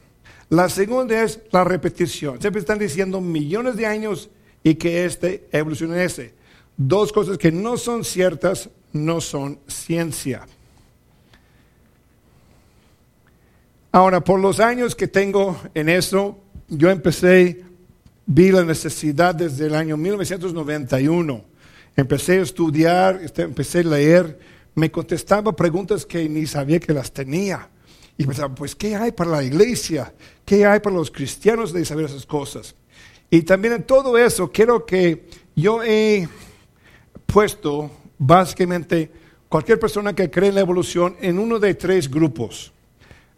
La 0.50 0.68
segunda 0.68 1.24
es 1.24 1.39
la 1.51 1.63
repetición. 1.63 2.41
Siempre 2.41 2.60
están 2.60 2.79
diciendo 2.79 3.22
millones 3.22 3.75
de 3.75 3.86
años 3.86 4.29
y 4.63 4.75
que 4.75 5.06
este 5.06 5.48
evoluciona 5.51 6.03
ese. 6.03 6.34
Dos 6.75 7.13
cosas 7.13 7.38
que 7.38 7.51
no 7.51 7.77
son 7.77 8.03
ciertas, 8.03 8.70
no 8.91 9.22
son 9.22 9.60
ciencia. 9.68 10.48
Ahora, 13.91 14.24
por 14.24 14.39
los 14.39 14.60
años 14.60 14.96
que 14.96 15.08
tengo 15.08 15.60
en 15.74 15.89
eso, 15.89 16.39
yo 16.68 16.89
empecé, 16.89 17.63
vi 18.25 18.51
la 18.51 18.63
necesidad 18.63 19.36
desde 19.36 19.68
el 19.68 19.75
año 19.75 19.98
1991. 19.98 21.44
Empecé 21.96 22.39
a 22.39 22.41
estudiar, 22.41 23.20
este, 23.24 23.44
empecé 23.44 23.79
a 23.79 23.84
leer, 23.84 24.39
me 24.75 24.89
contestaba 24.89 25.56
preguntas 25.56 26.06
que 26.06 26.27
ni 26.29 26.46
sabía 26.48 26.79
que 26.79 26.94
las 26.94 27.12
tenía. 27.12 27.70
Y 28.20 28.26
pensaba, 28.26 28.54
pues, 28.54 28.76
¿qué 28.76 28.98
hay 28.98 29.14
para 29.14 29.32
la 29.32 29.44
iglesia? 29.44 30.14
¿Qué 30.44 30.66
hay 30.66 30.82
para 30.82 30.94
los 30.94 31.10
cristianos 31.10 31.72
de 31.72 31.86
saber 31.86 32.04
esas 32.04 32.26
cosas? 32.26 32.76
Y 33.30 33.44
también 33.44 33.76
en 33.76 33.84
todo 33.84 34.18
eso, 34.18 34.52
quiero 34.52 34.86
que 34.86 35.30
yo 35.56 35.82
he 35.82 36.28
puesto 37.26 37.90
básicamente 38.18 39.10
cualquier 39.48 39.80
persona 39.80 40.14
que 40.14 40.30
cree 40.30 40.50
en 40.50 40.56
la 40.56 40.62
evolución 40.62 41.16
en 41.22 41.40
uno 41.40 41.60
de 41.60 41.76
tres 41.76 42.12
grupos. 42.12 42.74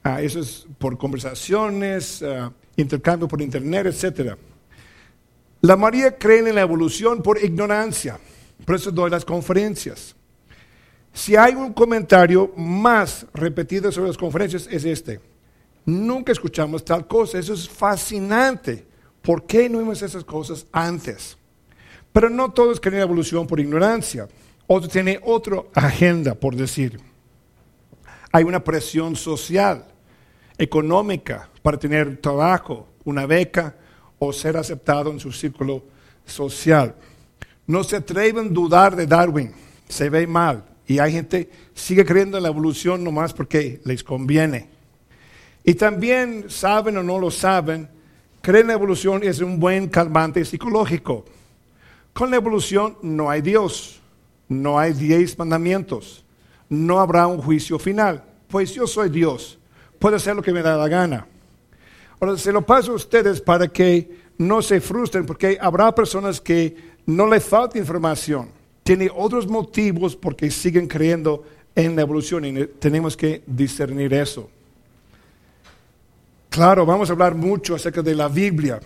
Ah, 0.03 0.19
eso 0.19 0.39
es 0.39 0.65
por 0.79 0.97
conversaciones, 0.97 2.23
ah, 2.23 2.51
intercambio 2.75 3.27
por 3.27 3.39
internet, 3.39 3.85
etc. 3.85 4.35
La 5.61 5.77
mayoría 5.77 6.17
creen 6.17 6.47
en 6.47 6.55
la 6.55 6.61
evolución 6.61 7.21
por 7.21 7.37
ignorancia. 7.37 8.19
Por 8.65 8.77
eso 8.77 8.89
doy 8.89 9.11
las 9.11 9.25
conferencias. 9.25 10.15
Si 11.13 11.35
hay 11.35 11.55
un 11.55 11.73
comentario 11.73 12.51
más 12.55 13.25
repetido 13.33 13.91
sobre 13.91 14.07
las 14.07 14.17
conferencias 14.17 14.67
es 14.71 14.85
este. 14.85 15.19
Nunca 15.85 16.31
escuchamos 16.31 16.85
tal 16.85 17.07
cosa, 17.07 17.39
eso 17.39 17.53
es 17.53 17.67
fascinante. 17.67 18.85
¿Por 19.21 19.45
qué 19.45 19.69
no 19.69 19.79
vimos 19.79 20.01
esas 20.01 20.23
cosas 20.23 20.65
antes? 20.71 21.37
Pero 22.13 22.29
no 22.29 22.51
todos 22.51 22.79
creen 22.79 22.97
en 22.97 23.03
evolución 23.03 23.47
por 23.47 23.59
ignorancia. 23.59 24.27
Otro 24.67 24.89
tiene 24.89 25.19
otra 25.23 25.63
agenda, 25.73 26.33
por 26.35 26.55
decir. 26.55 26.99
Hay 28.31 28.43
una 28.43 28.63
presión 28.63 29.15
social, 29.15 29.85
económica, 30.57 31.49
para 31.61 31.77
tener 31.77 32.17
trabajo, 32.17 32.87
una 33.03 33.25
beca 33.25 33.75
o 34.19 34.31
ser 34.31 34.55
aceptado 34.55 35.11
en 35.11 35.19
su 35.19 35.31
círculo 35.31 35.83
social. 36.25 36.95
No 37.67 37.83
se 37.83 37.97
atreven 37.97 38.47
a 38.47 38.49
dudar 38.49 38.95
de 38.95 39.05
Darwin, 39.05 39.51
se 39.87 40.09
ve 40.09 40.25
mal. 40.25 40.70
Y 40.87 40.99
hay 40.99 41.11
gente 41.11 41.49
sigue 41.73 42.05
creyendo 42.05 42.37
en 42.37 42.43
la 42.43 42.49
evolución 42.49 43.03
nomás 43.03 43.33
porque 43.33 43.81
les 43.85 44.03
conviene. 44.03 44.69
Y 45.63 45.75
también 45.75 46.45
saben 46.49 46.97
o 46.97 47.03
no 47.03 47.19
lo 47.19 47.29
saben, 47.29 47.87
creen 48.41 48.63
en 48.63 48.67
la 48.67 48.73
evolución 48.73 49.23
es 49.23 49.39
un 49.41 49.59
buen 49.59 49.87
calmante 49.87 50.43
psicológico. 50.43 51.25
Con 52.13 52.31
la 52.31 52.37
evolución 52.37 52.97
no 53.01 53.29
hay 53.29 53.41
Dios, 53.41 54.01
no 54.49 54.79
hay 54.79 54.93
diez 54.93 55.37
mandamientos, 55.37 56.25
no 56.67 56.99
habrá 56.99 57.27
un 57.27 57.41
juicio 57.41 57.79
final, 57.79 58.23
pues 58.47 58.73
yo 58.73 58.85
soy 58.87 59.09
Dios, 59.09 59.59
puedo 59.97 60.15
hacer 60.15 60.35
lo 60.35 60.41
que 60.41 60.51
me 60.51 60.61
da 60.61 60.75
la 60.75 60.87
gana. 60.87 61.27
Ahora, 62.19 62.37
se 62.37 62.51
lo 62.51 62.63
paso 62.63 62.91
a 62.91 62.95
ustedes 62.95 63.41
para 63.41 63.67
que 63.67 64.21
no 64.37 64.61
se 64.61 64.81
frustren, 64.81 65.25
porque 65.25 65.57
habrá 65.59 65.93
personas 65.93 66.41
que 66.41 66.75
no 67.05 67.27
les 67.27 67.43
falta 67.43 67.77
información, 67.77 68.49
tienen 68.83 69.09
otros 69.15 69.47
motivos 69.47 70.15
porque 70.15 70.49
siguen 70.49 70.87
creyendo 70.87 71.43
en 71.75 71.95
la 71.95 72.01
evolución 72.01 72.45
y 72.45 72.65
tenemos 72.65 73.15
que 73.15 73.43
discernir 73.45 74.13
eso. 74.13 74.49
Claro, 76.49 76.85
vamos 76.85 77.09
a 77.09 77.13
hablar 77.13 77.33
mucho 77.33 77.75
acerca 77.75 78.01
de 78.01 78.13
la 78.13 78.27
Biblia. 78.27 78.79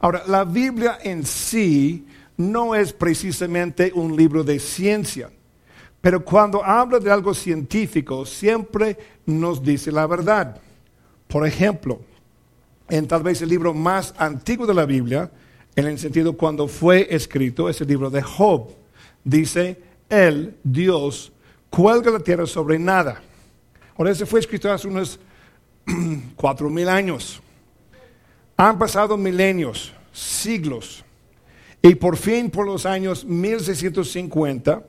Ahora, 0.00 0.22
la 0.26 0.44
Biblia 0.44 0.98
en 1.02 1.24
sí 1.24 2.06
no 2.36 2.74
es 2.74 2.92
precisamente 2.92 3.90
un 3.94 4.14
libro 4.14 4.44
de 4.44 4.58
ciencia, 4.58 5.30
pero 6.00 6.24
cuando 6.24 6.62
habla 6.62 6.98
de 6.98 7.10
algo 7.10 7.34
científico 7.34 8.26
siempre 8.26 8.96
nos 9.26 9.62
dice 9.62 9.90
la 9.90 10.06
verdad. 10.06 10.60
Por 11.26 11.46
ejemplo, 11.46 12.00
en 12.88 13.08
tal 13.08 13.22
vez 13.22 13.42
el 13.42 13.48
libro 13.48 13.74
más 13.74 14.14
antiguo 14.18 14.66
de 14.66 14.74
la 14.74 14.84
Biblia, 14.84 15.30
en 15.74 15.86
el 15.86 15.98
sentido 15.98 16.34
cuando 16.34 16.68
fue 16.68 17.06
escrito, 17.10 17.68
es 17.68 17.80
el 17.80 17.88
libro 17.88 18.10
de 18.10 18.22
Job. 18.22 18.70
Dice, 19.28 19.76
Él, 20.08 20.56
Dios, 20.64 21.30
cuelga 21.68 22.10
la 22.10 22.20
tierra 22.20 22.46
sobre 22.46 22.78
nada. 22.78 23.20
Ahora, 23.94 24.10
ese 24.10 24.24
fue 24.24 24.40
escrito 24.40 24.72
hace 24.72 24.88
unos 24.88 25.20
cuatro 26.34 26.70
mil 26.70 26.88
años. 26.88 27.42
Han 28.56 28.78
pasado 28.78 29.18
milenios, 29.18 29.92
siglos, 30.12 31.04
y 31.82 31.94
por 31.94 32.16
fin, 32.16 32.48
por 32.48 32.64
los 32.64 32.86
años 32.86 33.22
1650, 33.22 34.82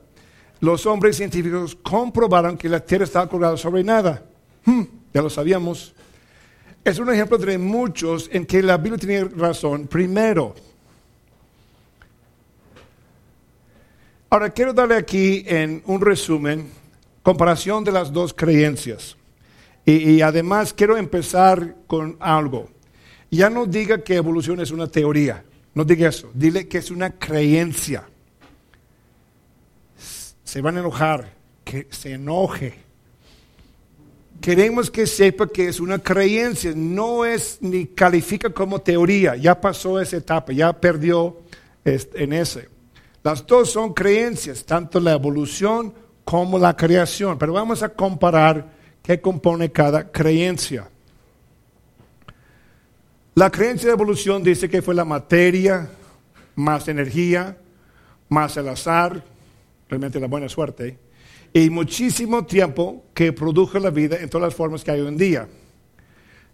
los 0.60 0.86
hombres 0.86 1.18
científicos 1.18 1.76
comprobaron 1.76 2.56
que 2.56 2.70
la 2.70 2.80
Tierra 2.80 3.04
estaba 3.04 3.28
colgada 3.28 3.58
sobre 3.58 3.84
nada. 3.84 4.24
Hmm, 4.64 4.84
ya 5.12 5.20
lo 5.20 5.28
sabíamos. 5.28 5.94
Es 6.82 6.98
un 6.98 7.12
ejemplo 7.12 7.36
de 7.36 7.58
muchos 7.58 8.30
en 8.32 8.46
que 8.46 8.62
la 8.62 8.78
Biblia 8.78 8.96
tiene 8.96 9.24
razón. 9.36 9.86
Primero, 9.86 10.54
ahora 14.30 14.50
quiero 14.50 14.72
darle 14.72 14.94
aquí 14.94 15.44
en 15.46 15.82
un 15.86 16.00
resumen 16.00 16.68
comparación 17.22 17.84
de 17.84 17.92
las 17.92 18.12
dos 18.12 18.32
creencias. 18.32 19.16
Y, 19.84 20.20
además 20.20 20.72
quiero 20.72 20.96
empezar 20.96 21.74
con 21.86 22.16
algo. 22.20 22.68
Ya 23.30 23.50
no 23.50 23.66
diga 23.66 24.02
que 24.02 24.14
evolución 24.14 24.60
es 24.60 24.70
una 24.70 24.86
teoría, 24.86 25.42
no 25.74 25.84
diga 25.84 26.08
eso, 26.08 26.30
dile 26.32 26.68
que 26.68 26.78
es 26.78 26.90
una 26.90 27.10
creencia. 27.10 28.04
Se 30.44 30.60
van 30.60 30.76
a 30.76 30.80
enojar, 30.80 31.32
que 31.64 31.88
se 31.90 32.12
enoje. 32.12 32.74
Queremos 34.40 34.90
que 34.90 35.06
sepa 35.06 35.48
que 35.48 35.68
es 35.68 35.80
una 35.80 35.98
creencia, 35.98 36.72
no 36.74 37.24
es 37.24 37.58
ni 37.60 37.86
califica 37.86 38.50
como 38.50 38.80
teoría, 38.80 39.36
ya 39.36 39.60
pasó 39.60 40.00
esa 40.00 40.16
etapa, 40.16 40.52
ya 40.52 40.72
perdió 40.72 41.38
en 41.84 42.32
ese. 42.32 42.68
Las 43.22 43.46
dos 43.46 43.70
son 43.70 43.92
creencias, 43.92 44.64
tanto 44.64 44.98
la 44.98 45.12
evolución 45.12 45.92
como 46.24 46.58
la 46.58 46.76
creación, 46.76 47.38
pero 47.38 47.52
vamos 47.52 47.82
a 47.82 47.90
comparar 47.90 48.72
que 49.02 49.20
compone 49.20 49.70
cada 49.70 50.10
creencia. 50.10 50.88
La 53.34 53.50
creencia 53.50 53.88
de 53.88 53.94
evolución 53.94 54.42
dice 54.42 54.68
que 54.68 54.82
fue 54.82 54.94
la 54.94 55.04
materia, 55.04 55.88
más 56.54 56.88
energía, 56.88 57.56
más 58.28 58.56
el 58.56 58.68
azar, 58.68 59.22
realmente 59.88 60.20
la 60.20 60.26
buena 60.26 60.48
suerte, 60.48 60.98
y 61.52 61.68
muchísimo 61.68 62.46
tiempo 62.46 63.04
que 63.12 63.32
produjo 63.32 63.78
la 63.78 63.90
vida 63.90 64.16
en 64.18 64.30
todas 64.30 64.48
las 64.48 64.54
formas 64.54 64.84
que 64.84 64.92
hay 64.92 65.00
hoy 65.00 65.08
en 65.08 65.18
día. 65.18 65.48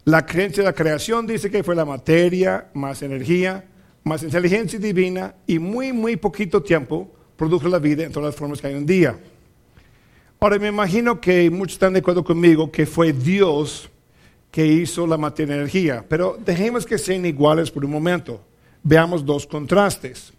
La 0.05 0.25
creencia 0.25 0.63
de 0.63 0.69
la 0.69 0.73
creación 0.73 1.27
dice 1.27 1.51
que 1.51 1.63
fue 1.63 1.75
la 1.75 1.85
materia, 1.85 2.69
más 2.73 3.01
energía, 3.01 3.65
más 4.07 4.23
inteligencia 4.23 4.79
divina, 4.79 5.35
y 5.45 5.59
muy, 5.59 5.93
muy 5.93 6.15
poquito 6.15 6.63
tiempo 6.63 7.11
produjo 7.35 7.67
la 7.67 7.79
vida 7.79 8.03
en 8.03 8.11
todas 8.11 8.27
las 8.27 8.35
formas 8.35 8.59
que 8.59 8.67
hay 8.67 8.73
hoy 8.73 8.79
en 8.79 8.85
día. 8.85 9.19
Ahora 10.39 10.59
me 10.59 10.67
imagino 10.67 11.19
que 11.19 11.49
muchos 11.49 11.73
están 11.73 11.93
de 11.93 11.99
acuerdo 11.99 12.23
conmigo 12.23 12.71
que 12.71 12.85
fue 12.85 13.11
Dios 13.11 13.89
que 14.51 14.65
hizo 14.65 15.05
la 15.05 15.17
materia 15.17 15.55
energía, 15.55 16.05
pero 16.07 16.37
dejemos 16.43 16.85
que 16.85 16.97
sean 16.97 17.25
iguales 17.25 17.69
por 17.69 17.83
un 17.85 17.91
momento. 17.91 18.41
Veamos 18.83 19.25
dos 19.25 19.45
contrastes. 19.45 20.33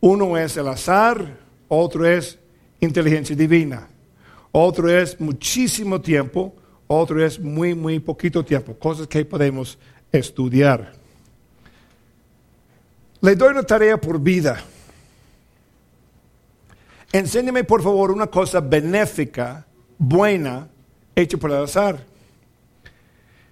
Uno 0.00 0.36
es 0.38 0.56
el 0.56 0.68
azar, 0.68 1.38
otro 1.68 2.06
es 2.06 2.38
inteligencia 2.80 3.36
divina. 3.36 3.88
Otro 4.52 4.88
es 4.88 5.20
muchísimo 5.20 6.00
tiempo, 6.00 6.54
otro 6.86 7.24
es 7.24 7.40
muy, 7.40 7.74
muy 7.74 7.98
poquito 7.98 8.44
tiempo, 8.44 8.78
cosas 8.78 9.08
que 9.08 9.24
podemos 9.24 9.78
estudiar. 10.12 11.03
Le 13.24 13.34
doy 13.36 13.52
una 13.52 13.62
tarea 13.62 13.96
por 13.96 14.20
vida. 14.20 14.62
Enséñame 17.10 17.64
por 17.64 17.82
favor 17.82 18.10
una 18.10 18.26
cosa 18.26 18.60
benéfica, 18.60 19.66
buena, 19.96 20.68
hecha 21.16 21.38
por 21.38 21.50
el 21.50 21.64
azar. 21.64 22.04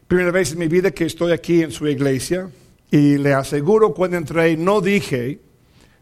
Primera 0.07 0.31
vez 0.31 0.53
en 0.53 0.59
mi 0.59 0.69
vida 0.69 0.91
que 0.91 1.07
estoy 1.07 1.33
aquí 1.33 1.63
en 1.63 1.73
su 1.73 1.89
iglesia 1.89 2.51
y 2.91 3.17
le 3.17 3.33
aseguro 3.33 3.95
cuando 3.95 4.19
entré, 4.19 4.59
no 4.59 4.83
dije, 4.83 5.41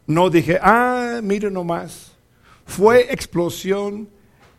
no 0.04 0.30
dije, 0.30 0.59
ah, 0.61 1.20
mire 1.22 1.48
nomás, 1.48 2.11
fue 2.66 3.02
explosión 3.12 4.09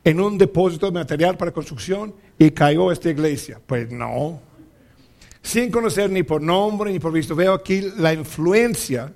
en 0.06 0.21
un 0.21 0.38
depósito 0.38 0.86
de 0.86 0.93
material 0.93 1.36
para 1.36 1.52
construcción 1.52 2.15
y 2.39 2.52
cayó 2.52 2.93
esta 2.93 3.10
iglesia. 3.10 3.60
Pues 3.67 3.91
no. 3.91 4.51
Sin 5.41 5.71
conocer 5.71 6.10
ni 6.10 6.23
por 6.23 6.41
nombre 6.41 6.91
ni 6.91 6.99
por 6.99 7.12
visto, 7.12 7.36
veo 7.36 7.54
aquí 7.54 7.82
la 7.97 8.13
influencia 8.13 9.12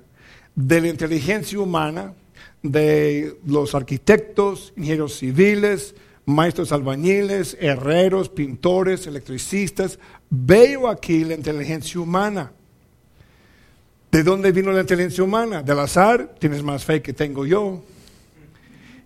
de 0.54 0.80
la 0.80 0.88
inteligencia 0.88 1.58
humana 1.58 2.14
de 2.62 3.38
los 3.46 3.74
arquitectos, 3.74 4.72
ingenieros 4.76 5.18
civiles, 5.18 5.94
maestros 6.24 6.72
albañiles, 6.72 7.56
herreros, 7.60 8.28
pintores, 8.28 9.06
electricistas. 9.06 9.98
Veo 10.28 10.88
aquí 10.88 11.24
la 11.24 11.34
inteligencia 11.34 12.00
humana. 12.00 12.52
¿De 14.10 14.22
dónde 14.22 14.50
vino 14.52 14.72
la 14.72 14.80
inteligencia 14.80 15.22
humana? 15.22 15.62
Del 15.62 15.78
azar, 15.78 16.34
tienes 16.38 16.62
más 16.62 16.84
fe 16.84 17.02
que 17.02 17.12
tengo 17.12 17.46
yo. 17.46 17.82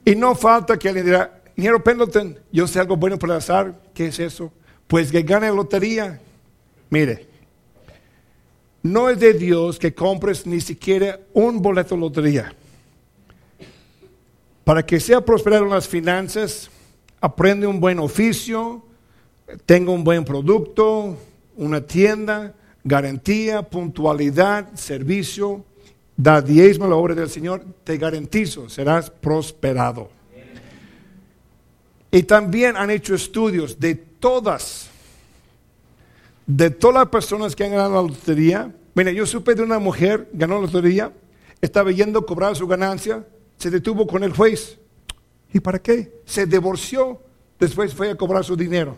Y 0.04 0.14
no 0.14 0.34
falta 0.34 0.78
que 0.78 0.88
alguien 0.88 1.06
diga, 1.06 1.42
ingeniero 1.56 1.82
Pendleton, 1.84 2.38
yo 2.50 2.66
sé 2.66 2.80
algo 2.80 2.96
bueno 2.96 3.18
por 3.18 3.28
el 3.30 3.36
azar. 3.36 3.78
¿Qué 3.92 4.06
es 4.06 4.18
eso? 4.18 4.52
Pues 4.86 5.10
que 5.12 5.22
gane 5.22 5.48
la 5.48 5.54
lotería. 5.54 6.20
Mire, 6.90 7.26
no 8.82 9.08
es 9.08 9.18
de 9.18 9.32
Dios 9.32 9.78
que 9.78 9.94
compres 9.94 10.46
ni 10.46 10.60
siquiera 10.60 11.20
un 11.32 11.62
boleto 11.62 11.94
de 11.94 12.00
lotería. 12.00 12.54
Para 14.64 14.84
que 14.84 15.00
sea 15.00 15.24
prosperado 15.24 15.64
en 15.64 15.70
las 15.70 15.88
finanzas, 15.88 16.70
aprende 17.20 17.66
un 17.66 17.80
buen 17.80 17.98
oficio, 17.98 18.82
tenga 19.66 19.92
un 19.92 20.04
buen 20.04 20.24
producto, 20.24 21.16
una 21.56 21.80
tienda, 21.80 22.54
garantía, 22.84 23.62
puntualidad, 23.62 24.72
servicio, 24.74 25.64
da 26.16 26.42
diezmo 26.42 26.84
a 26.84 26.88
la 26.88 26.96
obra 26.96 27.14
del 27.14 27.30
Señor, 27.30 27.64
te 27.84 27.96
garantizo, 27.96 28.68
serás 28.68 29.10
prosperado. 29.10 30.10
Y 32.10 32.24
también 32.24 32.76
han 32.76 32.90
hecho 32.90 33.14
estudios 33.14 33.78
de 33.78 33.94
todas, 33.94 34.89
de 36.46 36.70
todas 36.70 36.96
las 36.96 37.08
personas 37.08 37.54
que 37.54 37.64
han 37.64 37.70
ganado 37.70 37.94
la 37.94 38.08
lotería. 38.08 38.74
Mira, 38.94 39.12
yo 39.12 39.26
supe 39.26 39.54
de 39.54 39.62
una 39.62 39.78
mujer, 39.78 40.28
ganó 40.32 40.56
la 40.56 40.62
lotería, 40.62 41.12
estaba 41.60 41.90
yendo 41.92 42.18
a 42.20 42.26
cobrar 42.26 42.56
su 42.56 42.66
ganancia, 42.66 43.24
se 43.56 43.70
detuvo 43.70 44.06
con 44.06 44.24
el 44.24 44.32
juez. 44.32 44.78
¿Y 45.52 45.60
para 45.60 45.78
qué? 45.78 46.20
Se 46.24 46.46
divorció, 46.46 47.20
después 47.58 47.94
fue 47.94 48.10
a 48.10 48.14
cobrar 48.14 48.44
su 48.44 48.56
dinero. 48.56 48.96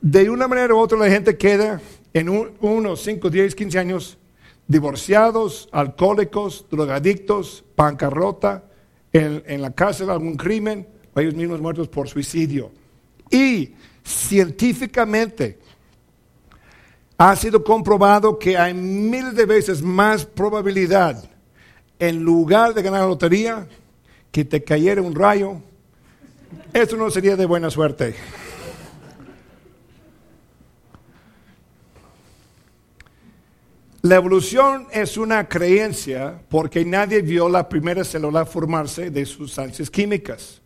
De 0.00 0.30
una 0.30 0.46
manera 0.46 0.74
u 0.74 0.78
otra 0.78 0.98
la 0.98 1.08
gente 1.08 1.36
queda 1.36 1.80
en 2.12 2.28
unos 2.28 3.02
5, 3.02 3.30
10, 3.30 3.54
15 3.54 3.78
años 3.78 4.18
divorciados, 4.66 5.68
alcohólicos, 5.72 6.66
drogadictos, 6.70 7.64
bancarrota, 7.76 8.64
en, 9.12 9.42
en 9.46 9.62
la 9.62 9.72
cárcel 9.72 10.10
algún 10.10 10.36
crimen, 10.36 10.86
o 11.14 11.20
ellos 11.20 11.34
mismos 11.34 11.60
muertos 11.60 11.88
por 11.88 12.08
suicidio. 12.08 12.70
Y 13.30 13.74
científicamente 14.08 15.58
ha 17.18 17.36
sido 17.36 17.62
comprobado 17.62 18.38
que 18.38 18.56
hay 18.56 18.72
miles 18.72 19.34
de 19.34 19.44
veces 19.44 19.82
más 19.82 20.24
probabilidad 20.24 21.28
en 21.98 22.22
lugar 22.22 22.74
de 22.74 22.82
ganar 22.82 23.02
la 23.02 23.08
lotería, 23.08 23.68
que 24.30 24.44
te 24.44 24.62
cayera 24.62 25.02
un 25.02 25.14
rayo, 25.14 25.60
eso 26.72 26.96
no 26.96 27.10
sería 27.10 27.36
de 27.36 27.44
buena 27.44 27.70
suerte. 27.70 28.14
La 34.02 34.14
evolución 34.14 34.86
es 34.92 35.16
una 35.16 35.48
creencia 35.48 36.40
porque 36.48 36.84
nadie 36.84 37.20
vio 37.20 37.48
la 37.48 37.68
primera 37.68 38.04
célula 38.04 38.46
formarse 38.46 39.10
de 39.10 39.26
sustancias 39.26 39.90
químicas. 39.90 40.57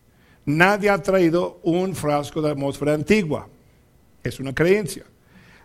Nadie 0.44 0.90
ha 0.90 0.98
traído 0.98 1.61
un 1.62 1.94
frasco 1.94 2.42
de 2.42 2.50
atmósfera 2.50 2.94
antigua. 2.94 3.48
Es 4.22 4.40
una 4.40 4.55
creencia. 4.55 5.05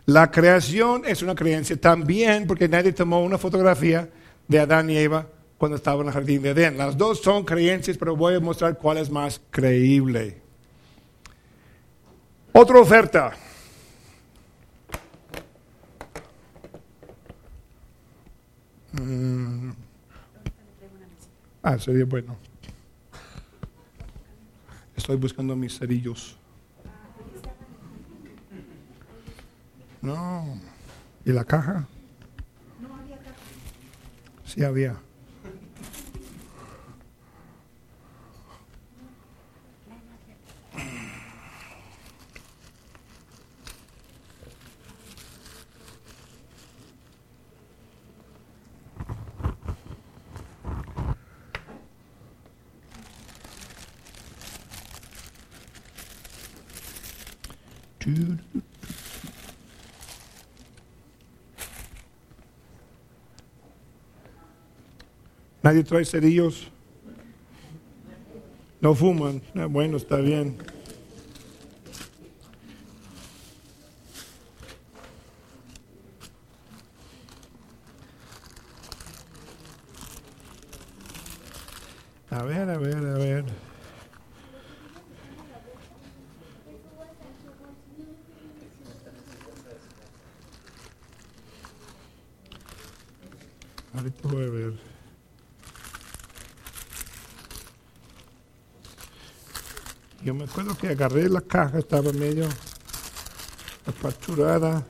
La 0.06 0.30
creación 0.30 1.02
es 1.04 1.22
una 1.22 1.34
creencia 1.34 1.78
también 1.78 2.46
porque 2.46 2.68
nadie 2.68 2.92
tomó 2.92 3.22
una 3.22 3.38
fotografía 3.38 4.08
de 4.46 4.58
Adán 4.58 4.88
y 4.88 4.96
Eva 4.96 5.26
cuando 5.58 5.76
estaban 5.76 6.02
en 6.02 6.06
el 6.06 6.12
jardín 6.12 6.42
de 6.42 6.50
Edén. 6.50 6.78
Las 6.78 6.96
dos 6.96 7.20
son 7.20 7.44
creencias, 7.44 7.98
pero 7.98 8.16
voy 8.16 8.34
a 8.34 8.40
mostrar 8.40 8.78
cuál 8.78 8.98
es 8.98 9.10
más 9.10 9.40
creíble. 9.50 10.40
Otra 12.52 12.80
oferta. 12.80 13.32
Mm. 18.92 19.70
Ah, 21.62 21.78
sería 21.78 22.04
bueno. 22.04 22.47
Estoy 25.08 25.22
buscando 25.22 25.56
mis 25.56 25.78
cerillos. 25.78 26.36
No. 30.02 30.60
¿Y 31.24 31.32
la 31.32 31.46
caja? 31.46 31.88
No 32.78 32.94
había 32.94 33.16
caja. 33.16 33.34
Sí 34.44 34.62
había. 34.62 35.00
¿Nadie 65.62 65.84
trae 65.84 66.04
cerillos? 66.04 66.70
No 68.80 68.94
fuman. 68.94 69.42
Bueno, 69.68 69.98
está 69.98 70.16
bien. 70.16 70.56
A 82.30 82.42
ver, 82.44 82.70
a 82.70 82.78
ver, 82.78 82.96
a 82.96 83.18
ver. 83.18 83.44
Ver. 94.02 94.74
Yo 100.22 100.34
me 100.34 100.44
acuerdo 100.44 100.76
que 100.76 100.88
agarré 100.88 101.28
la 101.28 101.40
caja, 101.40 101.78
estaba 101.78 102.12
medio 102.12 102.48
apachurada. 103.86 104.86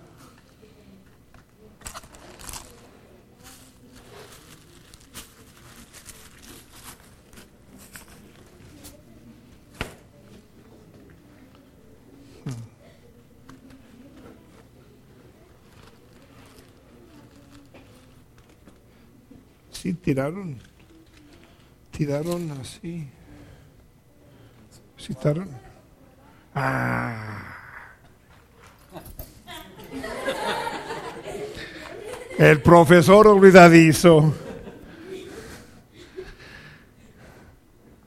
Sí, 19.71 19.95
tiraron, 20.19 20.59
tiraron 21.93 22.51
así. 22.61 23.09
¿Citaron? 24.99 25.49
Ah. 26.53 27.45
El 32.37 32.61
profesor 32.63 33.29
olvidadizo. 33.29 34.35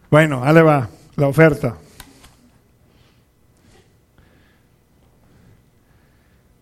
Bueno, 0.10 0.44
ahí 0.44 0.54
va 0.62 0.90
la 1.16 1.28
oferta. 1.30 1.78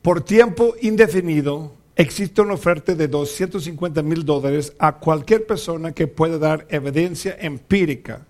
Por 0.04 0.22
tiempo 0.22 0.76
indefinido, 0.80 1.79
existe 2.00 2.42
una 2.42 2.54
oferta 2.54 2.96
de 2.96 3.10
250 3.10 4.02
mil 4.02 4.24
dólares 4.24 4.74
a 4.80 4.94
cualquier 4.94 5.46
persona 5.46 5.92
que 5.92 6.08
pueda 6.08 6.38
dar 6.38 6.66
evidencia 6.70 7.36
empírica 7.40 8.26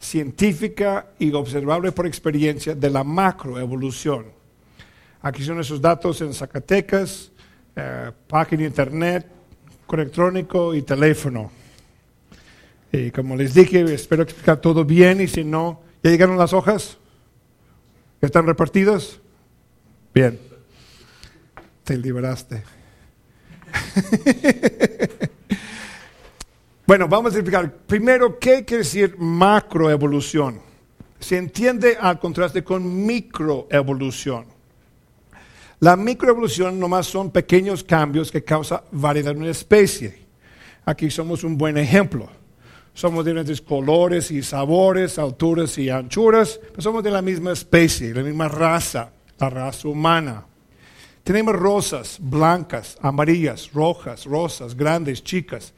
científica 0.00 1.08
y 1.18 1.32
observable 1.32 1.92
por 1.92 2.06
experiencia 2.06 2.74
de 2.74 2.90
la 2.90 3.04
macroevolución. 3.04 4.26
Aquí 5.20 5.42
son 5.42 5.60
esos 5.60 5.80
datos 5.80 6.20
en 6.20 6.32
Zacatecas, 6.32 7.32
eh, 7.74 8.12
página 8.26 8.64
internet, 8.64 9.26
correo 9.86 10.04
electrónico 10.04 10.74
y 10.74 10.82
teléfono. 10.82 11.50
Y 12.92 13.10
como 13.10 13.36
les 13.36 13.54
dije, 13.54 13.80
espero 13.92 14.22
explicar 14.22 14.60
todo 14.60 14.84
bien 14.84 15.20
y 15.20 15.28
si 15.28 15.44
no, 15.44 15.82
¿ya 16.02 16.10
llegaron 16.10 16.38
las 16.38 16.52
hojas? 16.52 16.96
¿Están 18.20 18.46
repartidas? 18.46 19.20
Bien. 20.14 20.38
Te 21.84 21.96
liberaste. 21.96 22.77
Bueno, 26.88 27.06
vamos 27.06 27.34
a 27.34 27.36
explicar 27.36 27.70
primero 27.86 28.38
qué 28.38 28.64
quiere 28.64 28.82
decir 28.82 29.14
macroevolución. 29.18 30.58
Se 31.20 31.36
entiende 31.36 31.98
al 32.00 32.18
contraste 32.18 32.64
con 32.64 33.04
microevolución. 33.04 34.46
La 35.80 35.96
microevolución 35.96 36.80
nomás 36.80 37.06
son 37.06 37.30
pequeños 37.30 37.84
cambios 37.84 38.32
que 38.32 38.42
causan 38.42 38.80
variedad 38.90 39.32
en 39.32 39.42
una 39.42 39.50
especie. 39.50 40.20
Aquí 40.86 41.10
somos 41.10 41.44
un 41.44 41.58
buen 41.58 41.76
ejemplo. 41.76 42.26
Somos 42.94 43.22
de 43.22 43.32
diferentes 43.32 43.60
colores 43.60 44.30
y 44.30 44.42
sabores, 44.42 45.18
alturas 45.18 45.76
y 45.76 45.90
anchuras, 45.90 46.58
pero 46.70 46.80
somos 46.80 47.04
de 47.04 47.10
la 47.10 47.20
misma 47.20 47.52
especie, 47.52 48.14
la 48.14 48.22
misma 48.22 48.48
raza, 48.48 49.12
la 49.38 49.50
raza 49.50 49.88
humana. 49.88 50.47
Tenemos 51.28 51.56
rosas, 51.56 52.16
blancas, 52.18 52.96
amarillas, 53.02 53.70
rojas, 53.74 54.24
rosas, 54.24 54.74
grandes, 54.74 55.22
chicas. 55.22 55.74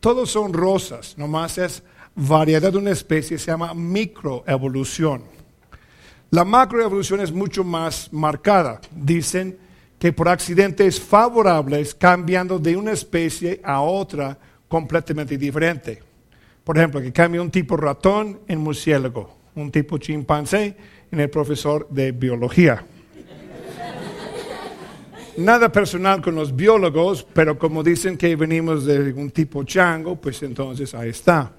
Todos 0.00 0.30
son 0.30 0.54
rosas, 0.54 1.18
nomás 1.18 1.58
es 1.58 1.82
variedad 2.14 2.72
de 2.72 2.78
una 2.78 2.92
especie, 2.92 3.36
se 3.36 3.50
llama 3.50 3.74
microevolución. 3.74 5.24
La 6.30 6.46
macroevolución 6.46 7.20
es 7.20 7.30
mucho 7.30 7.62
más 7.62 8.10
marcada. 8.14 8.80
Dicen 8.92 9.58
que 9.98 10.10
por 10.10 10.26
accidentes 10.26 10.98
favorables 10.98 11.94
cambiando 11.94 12.58
de 12.58 12.74
una 12.74 12.92
especie 12.92 13.60
a 13.62 13.82
otra 13.82 14.38
completamente 14.68 15.36
diferente. 15.36 16.02
Por 16.64 16.78
ejemplo, 16.78 17.02
que 17.02 17.12
cambie 17.12 17.42
un 17.42 17.50
tipo 17.50 17.76
ratón 17.76 18.40
en 18.48 18.58
murciélago, 18.58 19.36
un 19.54 19.70
tipo 19.70 19.98
chimpancé 19.98 20.74
en 21.12 21.20
el 21.20 21.28
profesor 21.28 21.86
de 21.90 22.10
biología 22.12 22.86
nada 25.36 25.70
personal 25.70 26.22
con 26.22 26.34
los 26.34 26.54
biólogos, 26.54 27.26
pero 27.32 27.58
como 27.58 27.82
dicen 27.82 28.16
que 28.16 28.36
venimos 28.36 28.84
de 28.84 29.12
un 29.12 29.30
tipo 29.30 29.64
chango, 29.64 30.16
pues 30.16 30.42
entonces 30.42 30.94
ahí 30.94 31.10
está. 31.10 31.52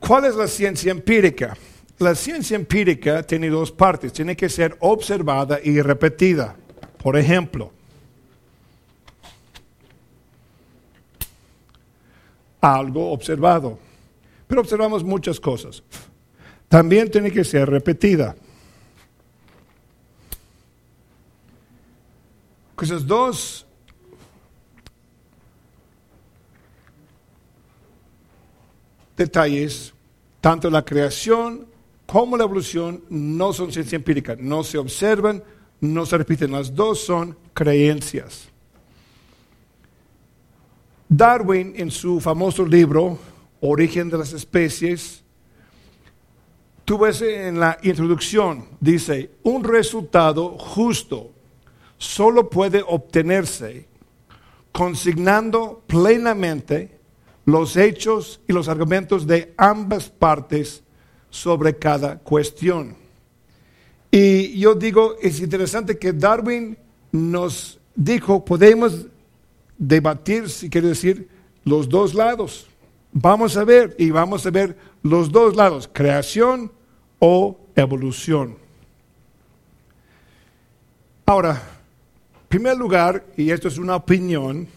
¿Cuál 0.00 0.26
es 0.26 0.34
la 0.34 0.48
ciencia 0.48 0.90
empírica? 0.90 1.56
La 1.98 2.14
ciencia 2.14 2.56
empírica 2.56 3.22
tiene 3.22 3.48
dos 3.48 3.70
partes, 3.70 4.12
tiene 4.12 4.36
que 4.36 4.48
ser 4.48 4.76
observada 4.80 5.60
y 5.62 5.80
repetida. 5.80 6.56
Por 7.02 7.16
ejemplo, 7.16 7.72
algo 12.60 13.12
observado, 13.12 13.78
pero 14.46 14.60
observamos 14.60 15.04
muchas 15.04 15.38
cosas. 15.38 15.82
También 16.68 17.10
tiene 17.10 17.30
que 17.30 17.44
ser 17.44 17.68
repetida. 17.68 18.34
Esos 22.84 23.06
dos. 23.06 23.66
Detalles, 29.16 29.92
tanto 30.40 30.70
la 30.70 30.84
creación 30.84 31.66
como 32.06 32.36
la 32.36 32.44
evolución, 32.44 33.02
no 33.08 33.52
son 33.52 33.72
ciencia 33.72 33.96
empírica, 33.96 34.36
no 34.38 34.62
se 34.62 34.76
observan, 34.78 35.42
no 35.80 36.04
se 36.04 36.18
repiten, 36.18 36.52
las 36.52 36.74
dos 36.74 37.00
son 37.00 37.36
creencias. 37.52 38.48
Darwin 41.08 41.74
en 41.76 41.90
su 41.90 42.20
famoso 42.20 42.66
libro 42.66 43.18
Origen 43.60 44.10
de 44.10 44.18
las 44.18 44.32
especies, 44.32 45.22
tú 46.84 46.98
ves 46.98 47.22
en 47.22 47.58
la 47.58 47.78
introducción, 47.82 48.66
dice, 48.80 49.30
un 49.42 49.64
resultado 49.64 50.58
justo 50.58 51.33
solo 51.98 52.50
puede 52.50 52.82
obtenerse 52.86 53.86
consignando 54.72 55.82
plenamente 55.86 56.98
los 57.46 57.76
hechos 57.76 58.40
y 58.48 58.52
los 58.52 58.68
argumentos 58.68 59.26
de 59.26 59.54
ambas 59.56 60.08
partes 60.08 60.82
sobre 61.30 61.76
cada 61.78 62.18
cuestión. 62.18 62.96
Y 64.10 64.58
yo 64.58 64.74
digo, 64.74 65.16
es 65.22 65.40
interesante 65.40 65.98
que 65.98 66.12
Darwin 66.12 66.76
nos 67.12 67.78
dijo, 67.94 68.44
podemos 68.44 69.06
debatir, 69.78 70.48
si 70.48 70.68
quiere 70.68 70.88
decir, 70.88 71.28
los 71.64 71.88
dos 71.88 72.14
lados. 72.14 72.66
Vamos 73.12 73.56
a 73.56 73.64
ver 73.64 73.94
y 73.98 74.10
vamos 74.10 74.44
a 74.44 74.50
ver 74.50 74.76
los 75.02 75.30
dos 75.30 75.54
lados, 75.54 75.88
creación 75.92 76.72
o 77.20 77.58
evolución. 77.76 78.56
Ahora, 81.26 81.73
primer 82.54 82.76
lugar, 82.76 83.26
y 83.36 83.50
esto 83.50 83.66
es 83.66 83.78
una 83.78 83.96
opinión, 83.96 84.68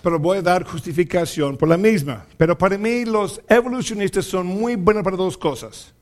pero 0.00 0.16
voy 0.16 0.38
a 0.38 0.42
dar 0.42 0.62
justificación 0.62 1.56
por 1.56 1.68
la 1.68 1.76
misma. 1.76 2.24
Pero 2.36 2.56
para 2.56 2.78
mí 2.78 3.04
los 3.04 3.40
evolucionistas 3.48 4.26
son 4.26 4.46
muy 4.46 4.76
buenos 4.76 5.02
para 5.02 5.16
dos 5.16 5.36
cosas. 5.36 5.92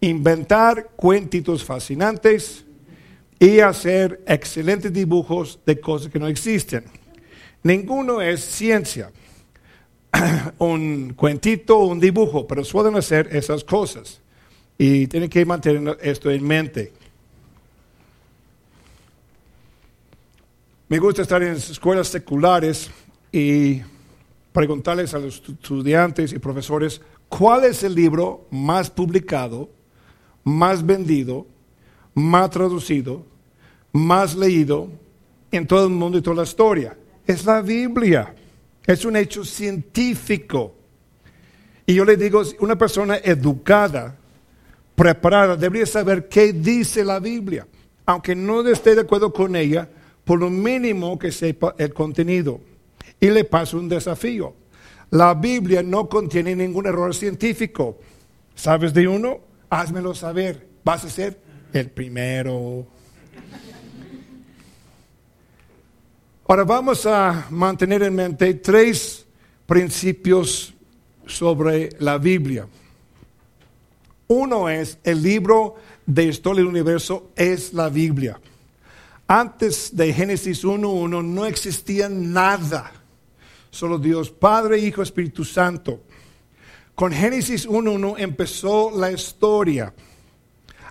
Inventar 0.00 0.90
cuentitos 0.96 1.64
fascinantes 1.64 2.64
y 3.38 3.60
hacer 3.60 4.20
excelentes 4.26 4.92
dibujos 4.92 5.60
de 5.64 5.78
cosas 5.78 6.10
que 6.10 6.18
no 6.18 6.26
existen. 6.26 6.82
Ninguno 7.62 8.20
es 8.20 8.40
ciencia, 8.40 9.12
un 10.58 11.14
cuentito 11.14 11.78
o 11.78 11.86
un 11.86 12.00
dibujo, 12.00 12.44
pero 12.44 12.64
suelen 12.64 12.96
hacer 12.96 13.28
esas 13.30 13.62
cosas. 13.62 14.20
Y 14.76 15.06
tienen 15.06 15.30
que 15.30 15.46
mantener 15.46 15.96
esto 16.02 16.28
en 16.28 16.44
mente. 16.44 16.97
Me 20.90 20.98
gusta 20.98 21.20
estar 21.20 21.42
en 21.42 21.52
escuelas 21.52 22.08
seculares 22.08 22.90
y 23.30 23.82
preguntarles 24.54 25.12
a 25.12 25.18
los 25.18 25.42
estudiantes 25.46 26.32
y 26.32 26.38
profesores 26.38 27.02
cuál 27.28 27.66
es 27.66 27.82
el 27.82 27.94
libro 27.94 28.46
más 28.50 28.88
publicado, 28.88 29.68
más 30.44 30.84
vendido, 30.84 31.46
más 32.14 32.48
traducido, 32.48 33.22
más 33.92 34.34
leído 34.34 34.88
en 35.50 35.66
todo 35.66 35.84
el 35.84 35.92
mundo 35.92 36.16
y 36.16 36.22
toda 36.22 36.36
la 36.36 36.44
historia. 36.44 36.96
Es 37.26 37.44
la 37.44 37.60
Biblia. 37.60 38.34
Es 38.86 39.04
un 39.04 39.16
hecho 39.16 39.44
científico. 39.44 40.74
Y 41.84 41.92
yo 41.96 42.06
le 42.06 42.16
digo, 42.16 42.40
una 42.60 42.78
persona 42.78 43.18
educada, 43.18 44.16
preparada, 44.94 45.54
debería 45.54 45.84
saber 45.84 46.30
qué 46.30 46.54
dice 46.54 47.04
la 47.04 47.20
Biblia. 47.20 47.66
Aunque 48.06 48.34
no 48.34 48.66
esté 48.66 48.94
de 48.94 49.02
acuerdo 49.02 49.34
con 49.34 49.54
ella, 49.54 49.86
por 50.28 50.40
lo 50.40 50.50
mínimo 50.50 51.18
que 51.18 51.32
sepa 51.32 51.74
el 51.78 51.94
contenido. 51.94 52.60
Y 53.18 53.30
le 53.30 53.44
paso 53.44 53.78
un 53.78 53.88
desafío. 53.88 54.54
La 55.08 55.32
Biblia 55.32 55.82
no 55.82 56.06
contiene 56.06 56.54
ningún 56.54 56.84
error 56.84 57.14
científico. 57.14 57.98
¿Sabes 58.54 58.92
de 58.92 59.08
uno? 59.08 59.40
Házmelo 59.70 60.14
saber. 60.14 60.68
Vas 60.84 61.06
a 61.06 61.08
ser 61.08 61.40
el 61.72 61.88
primero. 61.88 62.86
Ahora 66.46 66.64
vamos 66.64 67.06
a 67.06 67.46
mantener 67.48 68.02
en 68.02 68.14
mente 68.14 68.52
tres 68.52 69.24
principios 69.64 70.74
sobre 71.26 71.88
la 72.00 72.18
Biblia. 72.18 72.68
Uno 74.26 74.68
es 74.68 74.98
el 75.04 75.22
libro 75.22 75.76
de 76.04 76.24
historia 76.24 76.60
del 76.60 76.68
universo 76.68 77.30
es 77.34 77.72
la 77.72 77.88
Biblia. 77.88 78.38
Antes 79.28 79.94
de 79.94 80.12
Génesis 80.12 80.64
1.1 80.64 81.22
no 81.22 81.46
existía 81.46 82.08
nada 82.08 82.92
Solo 83.70 83.98
Dios 83.98 84.30
Padre, 84.30 84.78
Hijo, 84.78 85.02
Espíritu 85.02 85.44
Santo. 85.44 86.02
Con 86.94 87.12
Génesis 87.12 87.68
1.1 87.68 88.16
empezó 88.18 88.90
la 88.90 89.12
historia. 89.12 89.92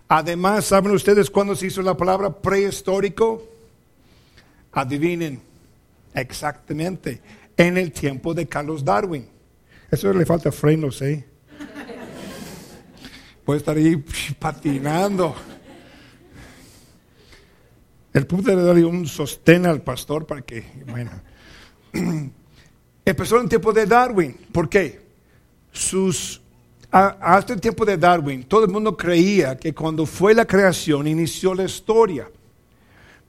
Además, 0.07 0.65
¿saben 0.65 0.91
ustedes 0.91 1.29
cuándo 1.29 1.55
se 1.55 1.67
hizo 1.67 1.81
la 1.81 1.97
palabra 1.97 2.33
prehistórico? 2.33 3.45
Adivinen, 4.71 5.41
exactamente, 6.13 7.21
en 7.57 7.77
el 7.77 7.91
tiempo 7.91 8.33
de 8.33 8.47
Carlos 8.47 8.85
Darwin. 8.85 9.27
Eso 9.91 10.13
le 10.13 10.25
falta 10.25 10.51
frenos, 10.51 11.01
¿eh? 11.01 11.25
Puede 13.43 13.59
estar 13.59 13.75
ahí 13.75 13.97
patinando. 14.39 15.35
El 18.17 18.25
punto 18.25 18.49
de 18.49 18.63
darle 18.63 18.83
un 18.83 19.05
sostén 19.05 19.67
al 19.67 19.83
pastor 19.83 20.25
para 20.25 20.41
que, 20.41 20.63
bueno. 20.87 21.11
Empezó 23.05 23.39
en 23.39 23.47
tiempo 23.47 23.71
de 23.71 23.85
Darwin. 23.85 24.35
¿Por 24.51 24.67
qué? 24.67 24.99
Sus, 25.71 26.41
hasta 26.89 27.53
el 27.53 27.61
tiempo 27.61 27.85
de 27.85 27.95
Darwin, 27.95 28.45
todo 28.45 28.65
el 28.65 28.71
mundo 28.71 28.97
creía 28.97 29.55
que 29.55 29.71
cuando 29.71 30.07
fue 30.07 30.33
la 30.33 30.45
creación 30.45 31.07
inició 31.07 31.53
la 31.53 31.65
historia. 31.65 32.27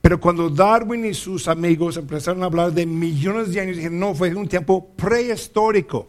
Pero 0.01 0.19
cuando 0.19 0.49
Darwin 0.49 1.05
y 1.05 1.13
sus 1.13 1.49
amigos 1.49 1.99
empezaron 1.99 2.43
a 2.43 2.47
hablar 2.47 2.73
de 2.73 2.87
millones 2.87 3.53
de 3.53 3.61
años, 3.61 3.77
dijeron, 3.77 4.01
no, 4.01 4.15
fue 4.15 4.35
un 4.35 4.49
tiempo 4.49 4.89
prehistórico. 4.97 6.09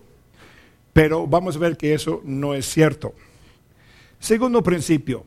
Pero 0.93 1.27
vamos 1.27 1.57
a 1.57 1.59
ver 1.59 1.75
que 1.75 1.93
eso 1.93 2.21
no 2.23 2.53
es 2.53 2.65
cierto. 2.65 3.13
Segundo 4.21 4.63
principio. 4.63 5.25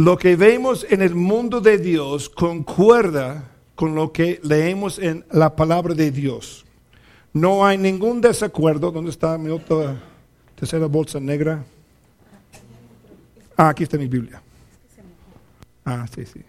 Lo 0.00 0.16
que 0.16 0.34
vemos 0.34 0.86
en 0.88 1.02
el 1.02 1.14
mundo 1.14 1.60
de 1.60 1.76
Dios 1.76 2.30
concuerda 2.30 3.50
con 3.74 3.94
lo 3.94 4.12
que 4.12 4.40
leemos 4.42 4.98
en 4.98 5.26
la 5.30 5.54
palabra 5.54 5.92
de 5.92 6.10
Dios. 6.10 6.64
No 7.34 7.66
hay 7.66 7.76
ningún 7.76 8.22
desacuerdo. 8.22 8.90
¿Dónde 8.90 9.10
está 9.10 9.36
mi 9.36 9.50
otra 9.50 10.00
tercera 10.54 10.86
bolsa 10.86 11.20
negra? 11.20 11.62
Ah, 13.58 13.68
aquí 13.68 13.82
está 13.82 13.98
mi 13.98 14.06
Biblia. 14.06 14.40
Ah, 15.84 16.06
sí, 16.14 16.24
sí. 16.24 16.40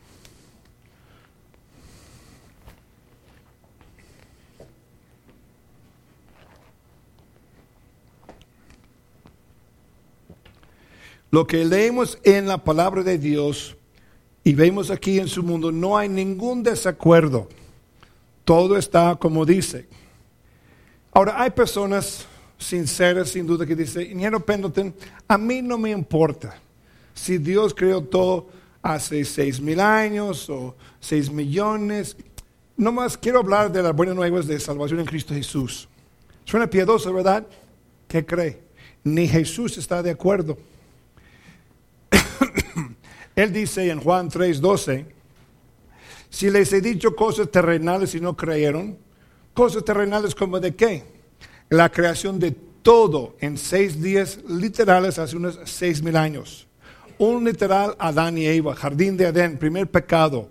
Lo 11.32 11.48
que 11.48 11.63
leemos 11.63 12.20
en 12.24 12.48
la 12.48 12.63
palabra 12.63 13.04
de 13.04 13.17
Dios 13.17 13.78
y 14.44 14.54
vemos 14.54 14.91
aquí 14.91 15.20
en 15.20 15.28
su 15.28 15.41
mundo, 15.44 15.72
no 15.72 15.98
hay 15.98 16.10
ningún 16.10 16.62
desacuerdo. 16.62 17.48
Todo 18.44 18.78
está 18.78 19.15
como 19.15 19.46
dice. 19.46 19.88
Ahora, 21.13 21.41
hay 21.41 21.52
personas 21.52 22.26
sinceras, 22.58 23.30
sin 23.30 23.48
duda, 23.48 23.65
que 23.65 23.76
dicen, 23.76 24.04
ingeniero 24.04 24.46
Pendleton, 24.46 24.94
a 25.28 25.38
mí 25.38 25.62
no 25.62 25.78
me 25.78 25.91
importa 25.91 26.60
si 27.13 27.38
Dios 27.38 27.74
creó 27.74 28.02
todo 28.02 28.48
hace 28.82 29.24
seis 29.26 29.62
mil 29.62 29.80
años 29.80 30.50
o 30.50 30.76
seis 31.00 31.32
millones. 31.32 32.17
No 32.76 32.91
más 32.91 33.17
quiero 33.17 33.39
hablar 33.39 33.72
de 33.72 33.84
las 33.84 33.96
buenas 33.96 34.15
nuevas 34.15 34.48
de 34.48 34.60
salvación 34.60 35.00
en 35.00 35.06
Cristo 35.06 35.34
Jesús. 35.34 35.88
Suena 36.46 36.70
piadoso, 36.70 37.13
¿verdad? 37.13 37.46
¿Qué 38.08 38.26
cree? 38.26 38.62
Ni 39.04 39.28
Jesús 39.28 39.78
está 39.78 40.02
de 40.02 40.12
acuerdo. 40.12 40.58
Él 43.36 43.54
dice 43.54 43.89
en 43.89 44.00
Juan 44.00 44.30
3:12, 44.30 45.06
si 46.30 46.50
les 46.50 46.72
he 46.74 46.82
dicho 46.82 47.15
cosas 47.15 47.52
terrenales 47.52 48.15
y 48.15 48.22
no 48.22 48.36
creyeron, 48.36 48.98
cosas 49.54 49.84
terrenales 49.84 50.34
como 50.34 50.60
de 50.60 50.76
qué? 50.76 51.04
La 51.70 51.89
creación 51.89 52.39
de 52.39 52.52
todo 52.52 53.36
en 53.39 53.58
seis 53.58 54.02
días 54.02 54.39
literales 54.48 55.20
hace 55.20 55.36
unos 55.36 55.60
seis 55.65 56.02
mil 56.02 56.15
años. 56.15 56.67
Un 57.17 57.44
literal 57.44 57.96
Adán 58.00 58.38
y 58.38 58.48
Eva, 58.48 58.76
jardín 58.76 59.15
de 59.15 59.28
Adén, 59.28 59.58
primer 59.58 59.89
pecado. 59.89 60.50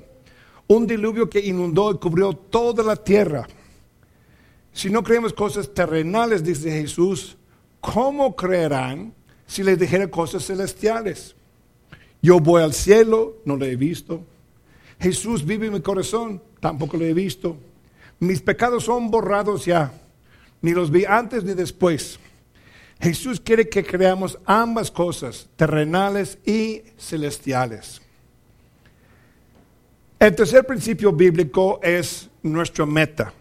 Un 0.69 0.87
diluvio 0.87 1.29
que 1.29 1.41
inundó 1.41 1.91
y 1.91 1.99
cubrió 1.99 2.33
toda 2.33 2.85
la 2.85 2.97
tierra. 2.97 3.47
Si 4.73 4.89
no 4.89 5.03
creemos 5.03 5.33
cosas 5.33 5.75
terrenales, 5.75 6.45
dice 6.45 6.71
Jesús, 6.71 7.37
¿cómo 7.81 8.37
creerán 8.37 9.13
si 9.47 9.65
les 9.65 9.79
dijera 9.79 10.09
cosas 10.09 10.47
celestiales? 10.47 11.35
Yo 12.23 12.39
voy 12.39 12.63
al 12.63 12.75
cielo, 12.75 13.39
no 13.45 13.57
lo 13.57 13.65
he 13.65 13.77
visto. 13.77 14.25
Jesús 15.01 15.45
vive 15.45 15.67
en 15.67 15.73
mi 15.73 15.81
corazón, 15.81 16.43
tampoco 16.61 16.97
lo 16.97 17.05
he 17.05 17.15
visto. 17.15 17.57
Mis 18.19 18.41
pecados 18.43 18.85
son 18.85 19.11
borrados 19.11 19.65
ya, 19.65 19.93
ni 20.61 20.73
los 20.73 20.91
vi 20.91 21.07
antes 21.07 21.43
ni 21.45 21.55
después. 21.55 22.19
Jesús 23.01 23.41
quiere 23.41 23.69
que 23.69 23.83
creamos 23.83 24.39
ambas 24.45 24.91
cosas, 24.91 25.49
terrenales 25.57 26.39
y 26.45 26.83
celestiales. 26.99 28.03
El 30.19 30.35
tercer 30.35 30.67
principio 30.67 31.11
bíblico 31.13 31.81
es 31.83 32.29
nuestra 32.43 32.85
meta. 32.85 33.33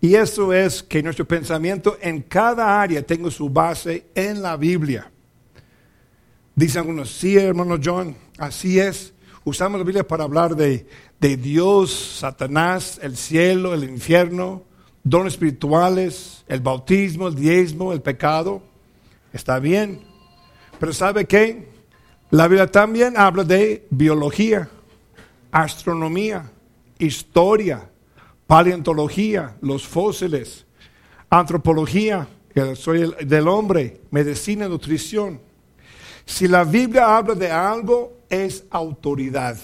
Y 0.00 0.14
eso 0.14 0.52
es 0.52 0.80
que 0.80 1.02
nuestro 1.02 1.24
pensamiento 1.24 1.98
en 2.00 2.22
cada 2.22 2.80
área 2.80 3.02
tenga 3.02 3.32
su 3.32 3.48
base 3.48 4.06
en 4.14 4.42
la 4.42 4.56
Biblia. 4.56 5.10
Dicen 6.56 6.82
algunos, 6.82 7.10
sí, 7.10 7.36
hermano 7.36 7.78
John, 7.82 8.16
así 8.38 8.78
es. 8.78 9.12
Usamos 9.42 9.78
la 9.78 9.84
Biblia 9.84 10.06
para 10.06 10.24
hablar 10.24 10.54
de, 10.54 10.86
de 11.18 11.36
Dios, 11.36 12.18
Satanás, 12.20 13.00
el 13.02 13.16
cielo, 13.16 13.74
el 13.74 13.82
infierno, 13.84 14.62
dones 15.02 15.34
espirituales, 15.34 16.44
el 16.46 16.60
bautismo, 16.60 17.26
el 17.26 17.34
diezmo, 17.34 17.92
el 17.92 18.02
pecado. 18.02 18.62
Está 19.32 19.58
bien. 19.58 20.00
Pero 20.78 20.92
¿sabe 20.92 21.24
qué? 21.24 21.68
La 22.30 22.46
Biblia 22.46 22.70
también 22.70 23.16
habla 23.16 23.42
de 23.42 23.86
biología, 23.90 24.68
astronomía, 25.50 26.50
historia, 26.98 27.90
paleontología, 28.46 29.56
los 29.60 29.86
fósiles, 29.86 30.66
antropología, 31.30 32.28
soy 32.76 33.12
del 33.24 33.48
hombre, 33.48 34.00
medicina, 34.10 34.68
nutrición. 34.68 35.40
Si 36.26 36.48
la 36.48 36.64
Biblia 36.64 37.16
habla 37.16 37.34
de 37.34 37.50
algo, 37.50 38.18
es 38.28 38.64
autoridad. 38.70 39.58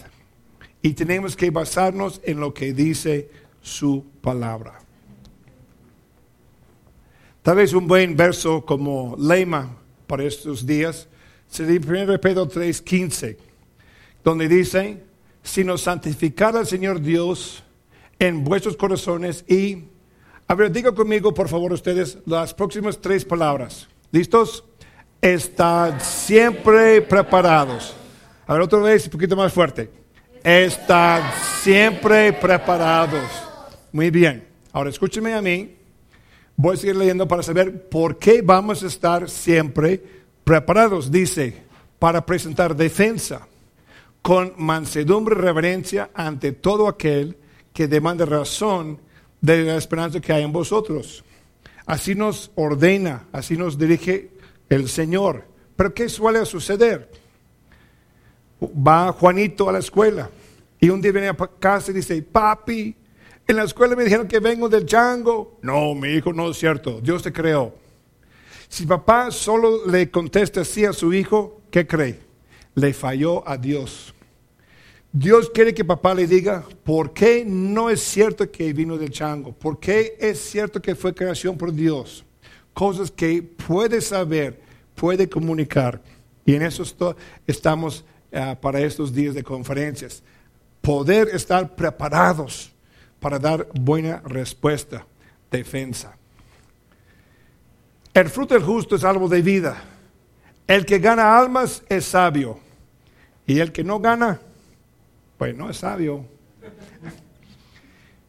Y 0.83 0.93
tenemos 0.95 1.37
que 1.37 1.51
basarnos 1.51 2.21
en 2.25 2.41
lo 2.41 2.55
que 2.55 2.73
dice 2.73 3.31
su 3.61 4.05
palabra. 4.21 4.79
Tal 7.43 7.57
vez 7.57 7.73
un 7.73 7.87
buen 7.87 8.17
verso 8.17 8.65
como 8.65 9.17
lema 9.19 9.77
para 10.07 10.25
estos 10.25 10.67
días 10.67 11.09
sería 11.49 11.81
1 11.81 12.21
Pedro 12.21 12.47
3:15, 12.47 13.37
donde 14.23 14.49
dice, 14.49 15.03
si 15.43 15.65
nos 15.65 15.83
santificara 15.83 16.61
el 16.61 16.67
Señor 16.67 17.01
Dios 17.01 17.65
en 18.19 18.45
vuestros 18.45 18.77
corazones 18.77 19.45
y, 19.49 19.85
a 20.47 20.55
ver, 20.55 20.71
diga 20.71 20.95
conmigo 20.95 21.33
por 21.33 21.49
favor 21.49 21.73
ustedes 21.73 22.19
las 22.27 22.53
próximas 22.53 23.01
tres 23.01 23.25
palabras. 23.25 23.89
¿Listos? 24.13 24.65
Estad 25.23 26.01
siempre 26.01 27.03
preparados. 27.03 27.95
A 28.47 28.55
ver, 28.55 28.63
otra 28.63 28.79
vez, 28.79 29.05
un 29.05 29.11
poquito 29.11 29.37
más 29.37 29.53
fuerte. 29.53 29.91
Estad 30.43 31.23
siempre 31.63 32.33
preparados. 32.33 33.31
Muy 33.93 34.11
bien. 34.11 34.47
Ahora 34.73 34.89
escúcheme 34.89 35.35
a 35.35 35.43
mí. 35.43 35.77
Voy 36.57 36.75
a 36.75 36.79
seguir 36.79 36.97
leyendo 36.97 37.29
para 37.29 37.43
saber 37.43 37.89
por 37.91 38.19
qué 38.19 38.41
vamos 38.41 38.83
a 38.83 38.87
estar 38.87 39.29
siempre 39.29 40.03
preparados. 40.43 41.11
Dice, 41.11 41.65
para 41.99 42.25
presentar 42.25 42.75
defensa 42.75 43.47
con 44.23 44.55
mansedumbre 44.57 45.35
y 45.37 45.39
reverencia 45.39 46.11
ante 46.15 46.53
todo 46.53 46.89
aquel 46.89 47.37
que 47.75 47.89
demande 47.89 48.25
razón 48.25 48.99
de 49.43 49.65
la 49.65 49.77
esperanza 49.77 50.21
que 50.21 50.33
hay 50.33 50.45
en 50.45 50.53
vosotros. 50.53 51.25
Así 51.85 52.15
nos 52.15 52.51
ordena, 52.55 53.27
así 53.33 53.57
nos 53.57 53.79
dirige 53.79 54.31
el 54.71 54.89
Señor. 54.89 55.45
Pero 55.77 55.93
¿qué 55.93 56.09
suele 56.09 56.47
suceder? 56.47 57.11
Va 58.63 59.13
Juanito 59.13 59.69
a 59.69 59.73
la 59.73 59.79
escuela 59.81 60.31
y 60.79 60.89
un 60.89 61.03
día 61.03 61.13
viene 61.13 61.29
a 61.29 61.37
casa 61.59 61.91
y 61.91 61.95
dice, 61.95 62.23
papi, 62.23 62.97
en 63.47 63.57
la 63.57 63.65
escuela 63.65 63.95
me 63.97 64.05
dijeron 64.05 64.27
que 64.27 64.39
vengo 64.39 64.69
del 64.69 64.87
chango. 64.87 65.59
No, 65.61 65.95
mi 65.95 66.09
hijo, 66.09 66.33
no 66.33 66.51
es 66.51 66.57
cierto. 66.57 67.01
Dios 67.01 67.23
te 67.23 67.33
creó. 67.33 67.75
Si 68.69 68.87
papá 68.87 69.31
solo 69.31 69.87
le 69.87 70.11
contesta 70.11 70.61
así 70.61 70.85
a 70.85 70.93
su 70.93 71.13
hijo, 71.13 71.61
¿qué 71.71 71.87
cree? 71.87 72.21
Le 72.75 72.95
falló 72.95 73.47
a 73.49 73.57
Dios. 73.57 74.15
Dios 75.13 75.51
quiere 75.51 75.75
que 75.75 75.85
papá 75.85 76.15
le 76.15 76.29
diga, 76.29 76.65
¿por 76.85 77.13
qué 77.13 77.45
no 77.45 77.91
es 77.91 78.01
cierto 78.01 78.49
que 78.51 78.73
vino 78.73 78.97
del 78.97 79.11
chango? 79.11 79.53
¿Por 79.53 79.81
qué 79.81 80.17
es 80.21 80.39
cierto 80.39 80.81
que 80.81 80.95
fue 80.95 81.13
creación 81.13 81.59
por 81.59 81.73
Dios? 81.73 82.25
Cosas 82.75 83.11
que 83.11 83.43
puede 83.43 84.01
saber, 84.01 84.61
puede 84.95 85.29
comunicar. 85.29 86.01
Y 86.45 86.55
en 86.55 86.63
eso 86.63 86.85
estamos 87.47 88.05
ah, 88.33 88.57
para 88.61 88.81
estos 88.81 89.13
días 89.13 89.35
de 89.35 89.43
conferencias. 89.43 90.23
Poder 90.81 91.29
estar 91.29 91.75
preparados 91.75 92.73
para 93.19 93.39
dar 93.39 93.69
buena 93.75 94.23
respuesta, 94.25 95.07
defensa. 95.51 96.17
El 98.15 98.29
fruto 98.29 98.55
del 98.55 98.65
justo 98.65 98.97
es 98.97 99.05
algo 99.05 99.29
de 99.29 99.43
vida. 99.43 99.83
El 100.67 100.87
que 100.87 100.99
gana 100.99 101.39
almas 101.39 101.83
es 101.89 102.07
sabio. 102.07 102.59
Y 103.47 103.59
el 103.59 103.73
que 103.73 103.85
no 103.85 104.01
gana, 104.01 104.41
pues 105.37 105.57
no 105.57 105.69
es 105.69 105.79
sabio. 105.79 106.25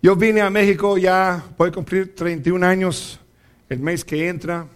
Yo 0.01 0.15
vine 0.15 0.41
a 0.41 0.49
México 0.49 0.97
ya, 0.97 1.43
voy 1.57 1.69
a 1.69 1.71
cumplir 1.71 2.15
31 2.15 2.65
años 2.65 3.19
el 3.71 3.79
mes 3.79 4.03
que 4.03 4.27
entra, 4.27 4.67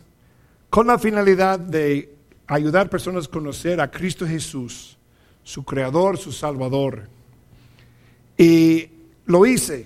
con 0.70 0.88
la 0.88 0.98
finalidad 0.98 1.60
de 1.60 2.16
ayudar 2.48 2.88
a 2.88 2.90
personas 2.90 3.28
a 3.28 3.30
conocer 3.30 3.82
a 3.82 3.92
Cristo 3.92 4.26
Jesús, 4.26 4.98
su 5.44 5.66
Creador, 5.66 6.18
su 6.18 6.32
Salvador. 6.32 7.10
Y 8.38 8.88
lo 9.26 9.46
hice. 9.46 9.84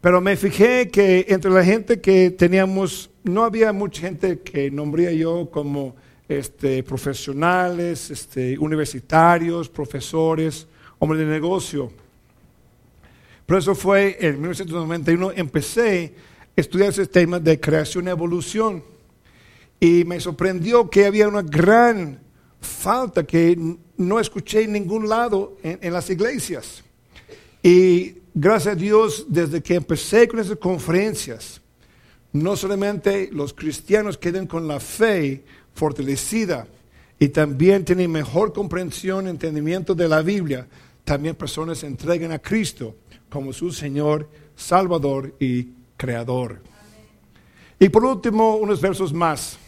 Pero 0.00 0.20
me 0.20 0.36
fijé 0.36 0.88
que 0.90 1.26
entre 1.28 1.50
la 1.50 1.64
gente 1.64 2.00
que 2.00 2.30
teníamos, 2.30 3.10
no 3.24 3.42
había 3.42 3.72
mucha 3.72 4.02
gente 4.02 4.38
que 4.38 4.70
nombría 4.70 5.10
yo 5.10 5.50
como 5.50 5.96
este, 6.28 6.84
profesionales, 6.84 8.12
este, 8.12 8.56
universitarios, 8.60 9.68
profesores, 9.68 10.68
hombres 11.00 11.22
de 11.22 11.26
negocio. 11.26 11.90
Pero 13.44 13.58
eso 13.58 13.74
fue 13.74 14.18
en 14.20 14.34
1991, 14.40 15.32
empecé 15.34 16.14
estudiar 16.60 16.88
ese 16.88 17.06
tema 17.06 17.38
de 17.38 17.60
creación 17.60 18.06
y 18.06 18.10
evolución. 18.10 18.82
Y 19.78 20.02
me 20.04 20.18
sorprendió 20.18 20.90
que 20.90 21.06
había 21.06 21.28
una 21.28 21.42
gran 21.42 22.18
falta 22.60 23.24
que 23.24 23.56
no 23.96 24.18
escuché 24.18 24.64
en 24.64 24.72
ningún 24.72 25.08
lado 25.08 25.56
en, 25.62 25.92
las 25.92 26.10
iglesias. 26.10 26.82
Y 27.62 28.14
gracias 28.34 28.74
a 28.74 28.76
Dios, 28.76 29.26
desde 29.28 29.62
que 29.62 29.76
empecé 29.76 30.26
con 30.26 30.40
esas 30.40 30.56
conferencias, 30.56 31.60
no 32.32 32.56
solamente 32.56 33.30
los 33.32 33.54
cristianos 33.54 34.18
quedan 34.18 34.48
con 34.48 34.66
la 34.66 34.80
fe 34.80 35.44
fortalecida 35.74 36.66
y 37.20 37.28
también 37.28 37.84
tienen 37.84 38.10
mejor 38.10 38.52
comprensión, 38.52 39.28
entendimiento 39.28 39.94
de 39.94 40.08
la 40.08 40.22
Biblia, 40.22 40.66
también 41.04 41.36
personas 41.36 41.78
se 41.78 41.86
entregan 41.86 42.32
a 42.32 42.40
Cristo 42.40 42.96
como 43.30 43.52
su 43.52 43.70
Señor, 43.70 44.28
Salvador 44.56 45.36
y 45.38 45.77
Creador. 45.98 46.62
Y 47.78 47.90
por 47.90 48.04
último, 48.06 48.56
unos 48.56 48.80
versos 48.80 49.12
más. 49.12 49.58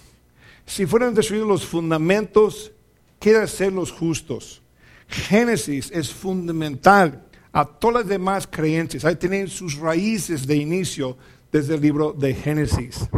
Si 0.64 0.86
fueran 0.86 1.14
destruidos 1.14 1.48
los 1.48 1.66
fundamentos, 1.66 2.72
¿qué 3.18 3.46
ser 3.46 3.72
los 3.74 3.92
justos? 3.92 4.62
Génesis 5.08 5.90
es 5.90 6.10
fundamental 6.10 7.26
a 7.52 7.64
todas 7.64 8.02
las 8.02 8.08
demás 8.08 8.46
creencias. 8.46 9.04
Ahí 9.04 9.16
tienen 9.16 9.48
sus 9.48 9.76
raíces 9.76 10.46
de 10.46 10.56
inicio 10.56 11.18
desde 11.52 11.74
el 11.74 11.80
libro 11.80 12.12
de 12.12 12.34
Génesis. 12.34 13.08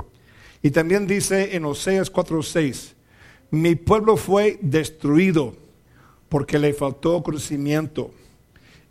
Y 0.63 0.71
también 0.71 1.07
dice 1.07 1.55
en 1.55 1.65
Oseas 1.65 2.11
4:6, 2.11 2.95
mi 3.51 3.75
pueblo 3.75 4.17
fue 4.17 4.59
destruido 4.63 5.55
porque 6.29 6.59
le 6.59 6.73
faltó 6.73 7.23
conocimiento. 7.23 8.13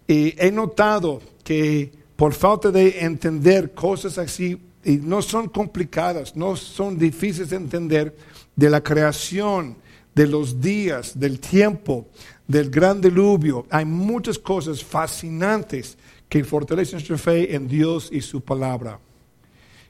Y 0.07 0.35
he 0.37 0.51
notado 0.51 1.21
que 1.43 1.91
por 2.21 2.33
falta 2.33 2.69
de 2.69 2.99
entender 2.99 3.73
cosas 3.73 4.19
así, 4.19 4.55
y 4.83 4.97
no 4.97 5.23
son 5.23 5.49
complicadas, 5.49 6.35
no 6.35 6.55
son 6.55 6.95
difíciles 6.95 7.49
de 7.49 7.55
entender, 7.55 8.15
de 8.55 8.69
la 8.69 8.79
creación, 8.79 9.75
de 10.13 10.27
los 10.27 10.61
días, 10.61 11.19
del 11.19 11.39
tiempo, 11.39 12.05
del 12.47 12.69
gran 12.69 13.01
diluvio, 13.01 13.65
hay 13.71 13.85
muchas 13.85 14.37
cosas 14.37 14.83
fascinantes 14.83 15.97
que 16.29 16.43
fortalecen 16.43 16.99
nuestra 16.99 17.17
fe 17.17 17.55
en 17.55 17.67
Dios 17.67 18.09
y 18.11 18.21
su 18.21 18.39
palabra. 18.39 18.99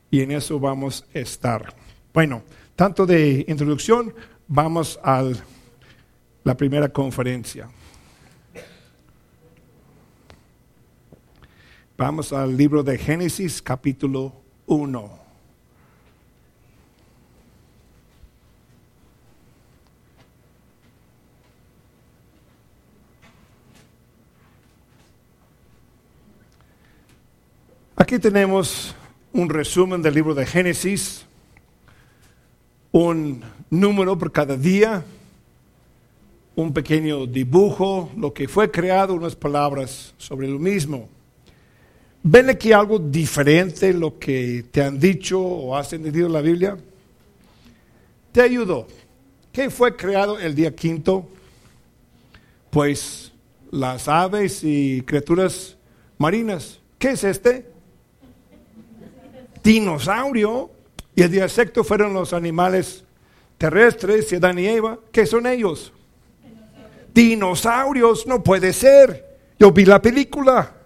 Y 0.10 0.22
en 0.22 0.32
eso 0.32 0.58
vamos 0.58 1.04
a 1.14 1.20
estar. 1.20 1.76
Bueno, 2.14 2.44
tanto 2.78 3.06
de 3.06 3.44
introducción, 3.46 4.14
vamos 4.48 4.98
a 5.04 5.30
la 6.46 6.56
primera 6.56 6.88
conferencia. 6.88 7.68
Vamos 12.02 12.34
al 12.34 12.58
libro 12.58 12.82
de 12.82 12.98
Génesis 12.98 13.62
capítulo 13.62 14.34
1. 14.66 15.20
Aquí 27.96 28.18
tenemos 28.18 28.96
un 29.32 29.48
resumen 29.48 30.02
del 30.02 30.16
libro 30.16 30.34
de 30.34 30.48
Génesis, 30.48 31.28
un 32.92 33.44
número 33.70 34.18
por 34.18 34.32
cada 34.32 34.58
día, 34.58 35.06
un 36.56 36.74
pequeño 36.74 37.28
dibujo, 37.28 38.10
lo 38.18 38.34
que 38.34 38.48
fue 38.48 38.72
creado, 38.72 39.14
unas 39.14 39.36
palabras 39.36 40.16
sobre 40.18 40.48
lo 40.48 40.58
mismo. 40.58 41.21
¿Ven 42.24 42.52
aquí 42.52 42.72
algo 42.72 43.00
diferente 43.00 43.92
lo 43.94 44.20
que 44.20 44.66
te 44.72 44.84
han 44.84 45.00
dicho 45.00 45.42
o 45.42 45.76
has 45.76 45.92
entendido 45.94 46.28
en 46.28 46.34
la 46.34 46.42
Biblia? 46.42 46.78
Te 48.32 48.42
ayudo. 48.42 48.88
¿Qué 49.52 49.72
fue 49.72 49.96
creado 49.96 50.38
el 50.40 50.54
día 50.54 50.76
quinto? 50.76 51.28
Pues 52.70 53.32
las 53.72 54.08
aves 54.08 54.64
y 54.64 55.02
criaturas 55.02 55.78
marinas. 56.20 56.80
¿Qué 57.00 57.12
es 57.12 57.24
este? 57.24 57.66
Dinosaurio. 59.64 60.70
Y 61.16 61.24
el 61.24 61.32
día 61.32 61.50
sexto 61.50 61.84
fueron 61.84 62.14
los 62.14 62.34
animales 62.34 63.04
terrestres 63.58 64.32
Adán 64.32 64.60
y 64.60 64.68
Eva. 64.68 65.00
¿Qué 65.12 65.26
son 65.26 65.48
ellos? 65.48 65.92
Dinosaurios. 67.16 68.28
No 68.28 68.44
puede 68.44 68.74
ser. 68.74 69.40
Yo 69.60 69.72
vi 69.72 69.86
la 69.86 70.00
película. 70.00 70.81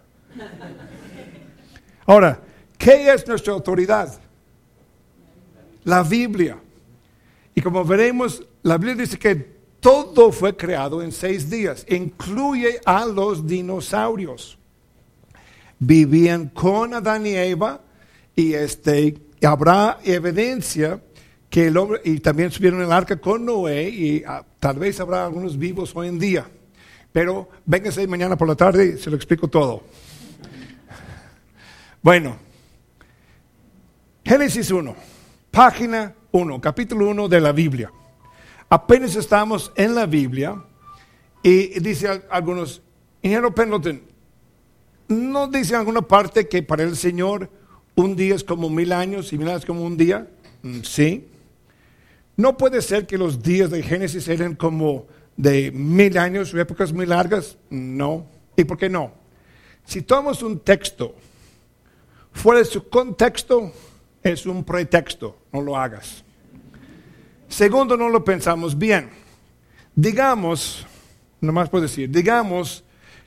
Ahora, 2.06 2.40
¿qué 2.78 3.12
es 3.12 3.28
nuestra 3.28 3.54
autoridad? 3.54 4.20
La 5.84 6.04
Biblia. 6.04 6.58
Y 7.54 7.62
como 7.62 7.84
veremos, 7.84 8.44
la 8.64 8.78
Biblia 8.78 8.96
dice 8.96 9.18
que 9.18 9.56
todo 9.80 10.32
fue 10.32 10.56
creado 10.56 11.02
en 11.02 11.12
seis 11.12 11.50
días, 11.50 11.86
incluye 11.90 12.80
a 12.86 13.06
los 13.06 13.46
dinosaurios. 13.46 14.58
Vivían 15.80 16.50
con 16.50 16.94
Adán 16.94 17.26
y 17.26 17.36
Eva 17.36 17.82
y 18.36 18.54
este, 18.54 19.16
habrá 19.44 20.00
evidencia 20.04 21.02
que 21.50 21.68
el 21.68 21.78
hombre, 21.78 22.02
y 22.04 22.20
también 22.20 22.52
subieron 22.52 22.82
el 22.82 22.92
arca 22.92 23.18
con 23.18 23.46
Noé 23.46 23.90
y 23.90 24.24
ah, 24.28 24.44
tal 24.60 24.80
vez 24.80 25.00
habrá 25.00 25.26
algunos 25.26 25.58
vivos 25.58 25.92
hoy 25.96 26.08
en 26.08 26.20
día. 26.20 26.50
Pero 27.12 27.48
véngase 27.66 28.08
mañana 28.08 28.36
por 28.36 28.48
la 28.48 28.56
tarde 28.56 28.96
y 28.96 28.98
se 28.98 29.10
lo 29.10 29.16
explico 29.16 29.48
todo. 29.48 29.84
Bueno, 32.06 32.38
Génesis 34.24 34.70
1, 34.70 34.96
página 35.50 36.14
1, 36.32 36.62
capítulo 36.62 37.10
1 37.10 37.28
de 37.28 37.42
la 37.42 37.52
Biblia. 37.52 37.92
Apenas 38.70 39.16
estamos 39.16 39.72
en 39.76 39.96
la 39.96 40.06
Biblia 40.06 40.56
y 41.42 41.80
dice 41.80 42.22
algunos, 42.30 42.84
ingeniero 43.24 43.56
Pendleton, 43.56 44.04
¿no 45.08 45.48
dice 45.48 45.74
en 45.74 45.80
alguna 45.80 46.04
parte 46.04 46.48
que 46.48 46.62
para 46.62 46.84
el 46.84 46.96
Señor 46.96 47.50
un 47.96 48.16
día 48.16 48.36
es 48.36 48.44
como 48.44 48.70
mil 48.70 48.94
años 48.94 49.34
y 49.34 49.40
mil 49.40 49.50
años 49.50 49.66
como 49.66 49.82
un 49.82 49.98
día? 49.98 50.28
Mm, 50.62 50.82
sí. 50.84 51.28
No 52.38 52.56
puede 52.56 52.84
ser 52.84 53.08
que 53.08 53.18
los 53.18 53.42
días 53.42 53.72
de 53.72 53.82
Génesis 53.82 54.28
eran 54.28 54.54
como 54.54 55.08
de 55.36 55.72
mil 55.72 56.20
años 56.20 56.54
o 56.54 56.60
épocas 56.60 56.94
muy 56.94 57.08
largas. 57.08 57.58
No. 57.72 58.28
¿Y 58.56 58.64
por 58.64 58.78
qué 58.78 58.90
no? 58.90 59.12
Si 59.86 60.04
tomamos 60.04 60.44
un 60.44 60.60
texto 60.60 61.16
fuera 62.36 62.60
de 62.60 62.66
su 62.66 62.88
contexto, 62.90 63.72
es 64.22 64.46
un 64.46 64.64
pretexto, 64.64 65.38
no 65.52 65.62
lo 65.62 65.76
hagas. 65.76 66.24
Segundo, 67.48 67.96
no 67.96 68.10
lo 68.10 68.24
pensamos 68.24 68.78
bien. 68.78 69.10
Digamos, 69.96 70.86
nomás 71.40 71.70
puedo 71.70 71.84
decir, 71.84 72.10
digamos 72.10 72.84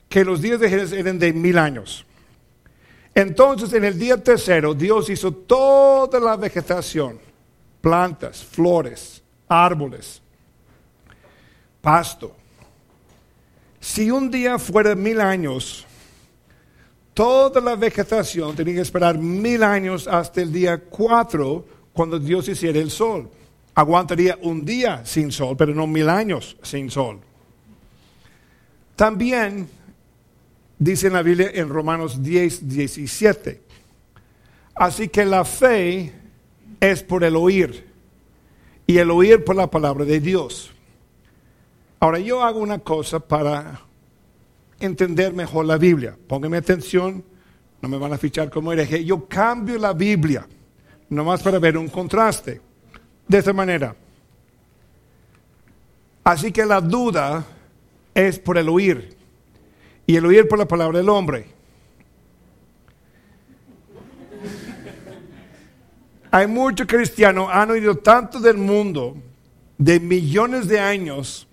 que 0.07 0.23
los 0.23 0.41
días 0.41 0.59
de 0.59 0.69
Génesis 0.69 0.97
eran 0.97 1.17
de 1.17 1.33
mil 1.33 1.57
años. 1.57 2.05
Entonces, 3.15 3.73
en 3.73 3.83
el 3.83 3.97
día 3.97 4.23
tercero, 4.23 4.73
Dios 4.73 5.09
hizo 5.09 5.33
toda 5.33 6.19
la 6.19 6.37
vegetación, 6.37 7.19
plantas, 7.81 8.43
flores, 8.43 9.23
árboles, 9.47 10.21
pasto. 11.81 12.35
Si 13.79 14.11
un 14.11 14.29
día 14.29 14.59
fuera 14.59 14.93
mil 14.95 15.19
años, 15.19 15.85
toda 17.19 17.59
la 17.59 17.75
vegetación 17.75 18.55
tenía 18.55 18.75
que 18.75 18.79
esperar 18.79 19.17
mil 19.17 19.61
años 19.61 20.07
hasta 20.07 20.41
el 20.41 20.53
día 20.53 20.77
cuatro, 20.77 21.65
cuando 21.91 22.17
Dios 22.17 22.47
hiciera 22.47 22.79
el 22.79 22.89
sol. 22.89 23.29
Aguantaría 23.75 24.39
un 24.41 24.63
día 24.63 25.05
sin 25.05 25.29
sol, 25.29 25.57
pero 25.57 25.75
no 25.75 25.85
mil 25.85 26.07
años 26.07 26.55
sin 26.61 26.89
sol. 26.89 27.19
También 28.95 29.67
dice 30.77 31.07
en 31.07 31.13
la 31.13 31.21
Biblia 31.21 31.51
en 31.53 31.67
Romanos 31.67 32.23
10, 32.23 32.69
17. 32.69 33.63
Así 34.75 35.09
que 35.09 35.25
la 35.25 35.43
fe 35.43 36.13
es 36.79 37.03
por 37.03 37.25
el 37.25 37.35
oír 37.35 37.85
y 38.87 38.97
el 38.97 39.11
oír 39.11 39.43
por 39.43 39.57
la 39.57 39.69
palabra 39.69 40.05
de 40.05 40.21
Dios. 40.21 40.71
Ahora 41.99 42.19
yo 42.19 42.41
hago 42.41 42.59
una 42.61 42.79
cosa 42.79 43.19
para 43.19 43.88
entender 44.79 45.33
mejor 45.33 45.65
la 45.65 45.77
Biblia. 45.77 46.17
Pónganme 46.27 46.57
atención, 46.57 47.23
no 47.81 47.89
me 47.89 47.97
van 47.97 48.13
a 48.13 48.17
fichar 48.17 48.49
como 48.49 48.71
hereje. 48.71 49.03
Yo 49.05 49.27
cambio 49.27 49.77
la 49.77 49.93
Biblia, 49.93 50.47
nomás 51.09 51.41
para 51.41 51.59
ver 51.59 51.77
un 51.77 51.87
contraste. 51.87 52.61
De 53.27 53.37
esta 53.37 53.53
manera. 53.53 53.95
Así 56.23 56.51
que 56.51 56.65
la 56.65 56.81
duda 56.81 57.45
es 58.13 58.39
por 58.39 58.57
el 58.57 58.69
oír 58.69 59.15
y 60.05 60.15
el 60.15 60.25
oír 60.25 60.47
por 60.47 60.57
la 60.57 60.67
palabra 60.67 60.97
del 60.97 61.09
hombre. 61.09 61.45
Hay 66.31 66.47
muchos 66.47 66.87
cristianos, 66.87 67.49
han 67.51 67.69
oído 67.71 67.95
tanto 67.97 68.39
del 68.39 68.57
mundo, 68.57 69.17
de 69.77 69.99
millones 69.99 70.67
de 70.67 70.79
años, 70.79 71.47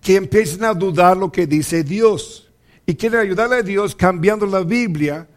que 0.00 0.16
empiezan 0.16 0.64
a 0.64 0.74
dudar 0.74 1.16
lo 1.16 1.30
que 1.30 1.46
dice 1.46 1.82
Dios 1.82 2.48
y 2.86 2.94
quieren 2.94 3.20
ayudarle 3.20 3.56
a 3.56 3.62
Dios 3.62 3.94
cambiando 3.94 4.46
la 4.46 4.60
Biblia 4.60 5.28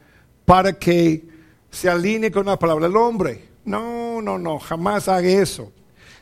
para 0.46 0.74
que 0.74 1.26
se 1.70 1.90
alinee 1.90 2.32
con 2.32 2.46
la 2.46 2.58
palabra 2.58 2.88
del 2.88 2.96
hombre. 2.96 3.50
No, 3.66 4.22
no, 4.22 4.38
no, 4.38 4.60
jamás 4.60 5.08
haga 5.08 5.28
eso. 5.28 5.72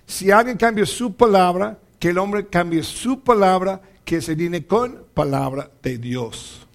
Si 0.05 0.31
alguien 0.31 0.57
cambia 0.57 0.85
su 0.85 1.15
palabra, 1.15 1.77
que 1.99 2.09
el 2.09 2.17
hombre 2.17 2.47
cambie 2.47 2.81
su 2.83 3.21
palabra, 3.21 3.81
que 4.03 4.21
se 4.21 4.31
alinee 4.31 4.65
con 4.65 5.05
palabra 5.13 5.69
de 5.83 5.97
Dios. 5.97 6.65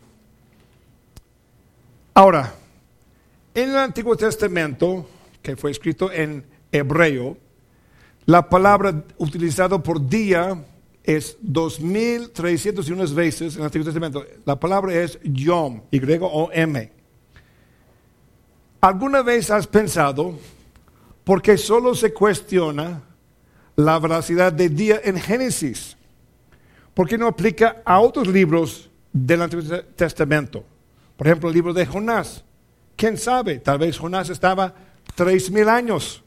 Ahora, 2.14 2.54
en 3.54 3.70
el 3.70 3.76
Antiguo 3.76 4.16
Testamento, 4.16 5.08
que 5.42 5.56
fue 5.56 5.72
escrito 5.72 6.12
en 6.12 6.44
hebreo, 6.70 7.36
la 8.26 8.48
palabra 8.48 9.04
utilizada 9.18 9.82
por 9.82 10.08
día 10.08 10.64
es 11.04 11.36
2301 11.42 13.14
veces 13.14 13.54
en 13.54 13.60
el 13.60 13.66
Antiguo 13.66 13.84
Testamento. 13.84 14.24
La 14.46 14.58
palabra 14.58 14.94
es 14.94 15.18
Yom, 15.22 15.82
Y-O-M. 15.90 16.92
¿Alguna 18.80 19.22
vez 19.22 19.50
has 19.50 19.66
pensado 19.66 20.38
por 21.22 21.42
qué 21.42 21.58
solo 21.58 21.94
se 21.94 22.12
cuestiona 22.12 23.02
la 23.76 23.98
veracidad 23.98 24.52
de 24.52 24.70
día 24.70 25.00
en 25.04 25.20
Génesis? 25.20 25.96
¿Por 26.94 27.06
qué 27.06 27.18
no 27.18 27.26
aplica 27.26 27.82
a 27.84 28.00
otros 28.00 28.26
libros 28.28 28.90
del 29.12 29.42
Antiguo 29.42 29.64
Testamento? 29.96 30.64
Por 31.18 31.26
ejemplo, 31.26 31.50
el 31.50 31.54
libro 31.54 31.74
de 31.74 31.84
Jonás. 31.84 32.44
¿Quién 32.96 33.18
sabe? 33.18 33.58
Tal 33.58 33.78
vez 33.78 33.98
Jonás 33.98 34.30
estaba 34.30 34.74
tres 35.14 35.50
mil 35.50 35.68
años 35.68 36.22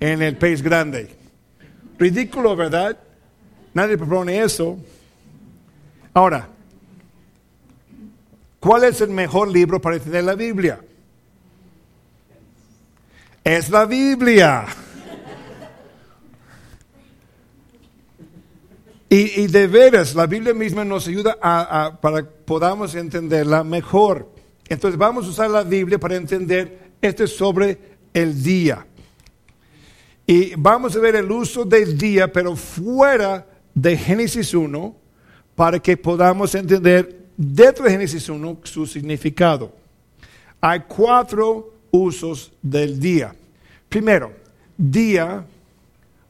en 0.00 0.22
el 0.22 0.36
pez 0.36 0.62
grande. 0.62 1.14
Ridículo, 1.98 2.56
¿verdad? 2.56 2.98
Nadie 3.72 3.96
propone 3.96 4.40
eso. 4.42 4.78
Ahora, 6.12 6.48
¿cuál 8.58 8.84
es 8.84 9.00
el 9.00 9.10
mejor 9.10 9.48
libro 9.48 9.80
para 9.80 9.96
entender 9.96 10.24
la 10.24 10.34
Biblia? 10.34 10.80
Es 13.44 13.70
la 13.70 13.84
Biblia. 13.84 14.66
Y, 19.12 19.48
de 19.48 19.66
veras, 19.66 20.14
la 20.14 20.26
Biblia 20.26 20.54
misma 20.54 20.84
nos 20.84 21.08
ayuda 21.08 21.36
a, 21.42 21.98
para 22.00 22.22
que 22.22 22.28
podamos 22.44 22.94
entenderla 22.94 23.64
mejor. 23.64 24.30
Entonces 24.68 24.96
vamos 24.96 25.26
a 25.26 25.30
usar 25.30 25.50
la 25.50 25.64
Biblia 25.64 25.98
para 25.98 26.14
entender 26.14 26.92
este 27.02 27.26
sobre 27.26 27.76
el 28.14 28.40
día. 28.40 28.86
Y 30.28 30.54
vamos 30.54 30.94
a 30.94 31.00
ver 31.00 31.16
el 31.16 31.28
uso 31.28 31.64
del 31.64 31.98
día, 31.98 32.32
pero 32.32 32.54
fuera 32.54 33.44
de 33.74 33.96
Génesis 33.96 34.54
1 34.54 34.96
para 35.54 35.78
que 35.78 35.96
podamos 35.96 36.54
entender 36.54 37.26
dentro 37.36 37.84
de 37.84 37.90
Génesis 37.90 38.28
1 38.28 38.58
su 38.64 38.86
significado. 38.86 39.74
Hay 40.60 40.80
cuatro 40.80 41.74
usos 41.90 42.52
del 42.62 42.98
día. 43.00 43.34
Primero, 43.88 44.32
día 44.76 45.44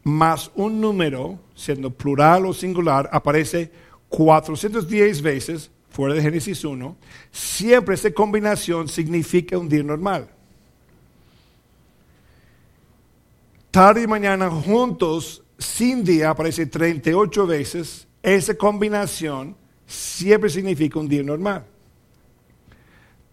más 0.03 0.51
un 0.55 0.81
número, 0.81 1.39
siendo 1.55 1.91
plural 1.91 2.47
o 2.47 2.55
singular, 2.55 3.09
aparece 3.13 3.71
410 4.09 5.23
veces 5.23 5.71
fuera 5.91 6.15
de 6.15 6.23
Génesis 6.23 6.65
1. 6.65 6.97
Siempre 7.31 7.95
esta 7.95 8.13
combinación 8.13 8.89
significa 8.89 9.59
un 9.59 9.69
día 9.69 9.83
normal. 9.83 10.29
Tarde 13.71 14.03
y 14.03 14.07
mañana 14.07 14.51
juntos 14.51 15.45
sin 15.61 16.25
aparece 16.25 16.67
38 16.67 17.47
veces, 17.47 18.09
esa 18.23 18.55
combinación 18.55 19.55
siempre 19.87 20.49
significa 20.49 20.99
un 20.99 21.09
día 21.09 21.23
normal. 21.23 21.67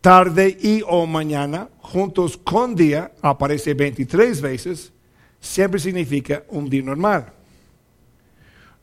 tarde 0.02 0.58
y 0.62 0.82
o 0.88 1.06
mañana, 1.06 1.70
juntos 1.82 2.38
con 2.38 2.76
día, 2.76 3.12
aparece 3.22 3.74
23 3.74 4.40
veces, 4.42 4.94
siempre 5.40 5.80
significa 5.80 6.44
un 6.50 6.70
día 6.70 6.84
normal. 6.84 7.34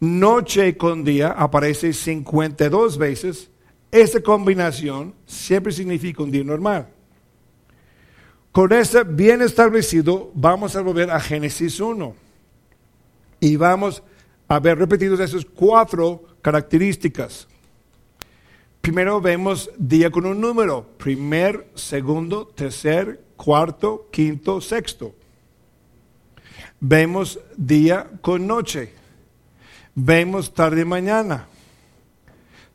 Noche 0.01 0.77
con 0.77 1.05
día 1.05 1.29
aparece 1.29 1.93
52 1.93 2.99
veces. 2.99 3.49
Esta 3.91 4.21
combinación 4.21 5.15
siempre 5.25 5.73
significa 5.73 6.23
un 6.23 6.31
día 6.31 6.45
normal. 6.45 6.89
Con 8.53 8.73
eso 8.73 9.05
bien 9.05 9.41
establecido, 9.41 10.31
vamos 10.35 10.77
a 10.77 10.83
volver 10.83 11.11
a 11.11 11.21
Génesis 11.21 11.81
1. 11.81 12.24
Y 13.41 13.57
vamos 13.57 14.03
a 14.49 14.59
ver 14.59 14.79
repetidos 14.79 15.21
esas 15.21 15.45
cuatro 15.45 16.23
características. 16.43 17.49
Primero 18.81 19.21
vemos 19.21 19.71
día 19.79 20.11
con 20.11 20.27
un 20.27 20.41
número, 20.41 20.87
primer, 20.99 21.69
segundo, 21.75 22.47
tercer, 22.47 23.25
cuarto, 23.37 24.09
quinto, 24.11 24.61
sexto. 24.61 25.15
Vemos 26.81 27.41
día 27.57 28.11
con 28.21 28.47
noche. 28.47 28.93
Vemos 29.95 30.53
tarde 30.53 30.83
y 30.83 30.85
mañana. 30.85 31.47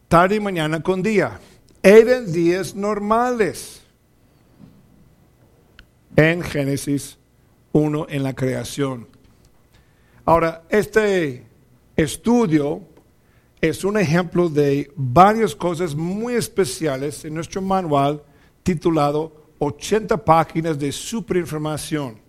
Tarde 0.07 0.37
y 0.37 0.39
mañana 0.39 0.81
con 0.81 1.03
día. 1.03 1.39
Eran 1.83 2.31
días 2.31 2.73
normales. 2.73 3.83
En 6.15 6.41
Génesis 6.41 7.19
1 7.71 8.07
en 8.09 8.23
la 8.23 8.33
creación. 8.33 9.07
Ahora, 10.29 10.61
este 10.69 11.43
estudio 11.95 12.83
es 13.59 13.83
un 13.83 13.97
ejemplo 13.97 14.47
de 14.47 14.91
varias 14.95 15.55
cosas 15.55 15.95
muy 15.95 16.35
especiales 16.35 17.25
en 17.25 17.33
nuestro 17.33 17.63
manual 17.63 18.21
titulado 18.61 19.33
80 19.57 20.23
páginas 20.23 20.77
de 20.77 20.91
superinformación. 20.91 22.19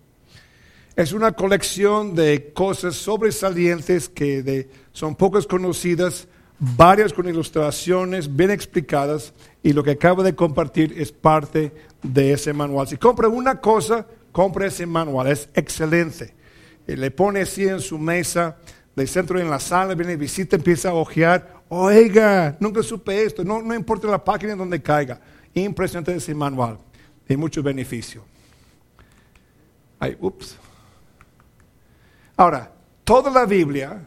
Es 0.95 1.13
una 1.13 1.31
colección 1.33 2.15
de 2.15 2.51
cosas 2.53 2.95
sobresalientes 2.95 4.09
que 4.09 4.67
son 4.91 5.13
pocas 5.13 5.45
conocidas, 5.45 6.27
varias 6.57 7.13
con 7.13 7.29
ilustraciones 7.29 8.35
bien 8.35 8.49
explicadas 8.49 9.31
y 9.61 9.73
lo 9.73 9.83
que 9.83 9.91
acabo 9.91 10.23
de 10.23 10.33
compartir 10.33 10.95
es 10.97 11.11
parte 11.11 11.71
de 12.01 12.33
ese 12.33 12.51
manual. 12.51 12.87
Si 12.87 12.97
compra 12.97 13.27
una 13.27 13.61
cosa, 13.61 14.07
compra 14.31 14.65
ese 14.65 14.87
manual, 14.87 15.27
es 15.27 15.49
excelente. 15.53 16.40
Y 16.87 16.95
le 16.95 17.11
pone 17.11 17.41
así 17.41 17.67
en 17.67 17.79
su 17.79 17.97
mesa 17.97 18.57
de 18.95 19.07
centro 19.07 19.39
en 19.39 19.49
la 19.49 19.59
sala, 19.59 19.95
viene 19.95 20.15
visita, 20.15 20.55
empieza 20.55 20.89
a 20.89 20.93
ojear. 20.93 21.61
Oiga, 21.69 22.57
nunca 22.59 22.83
supe 22.83 23.23
esto, 23.23 23.43
no, 23.43 23.61
no 23.61 23.73
importa 23.73 24.07
la 24.07 24.23
página 24.23 24.55
donde 24.55 24.81
caiga. 24.81 25.19
Impresionante 25.53 26.15
ese 26.15 26.33
manual, 26.33 26.77
de 27.27 27.37
mucho 27.37 27.63
beneficio. 27.63 28.23
Ay, 29.99 30.17
ups. 30.19 30.57
Ahora, 32.35 32.71
toda 33.03 33.29
la 33.29 33.45
Biblia 33.45 34.01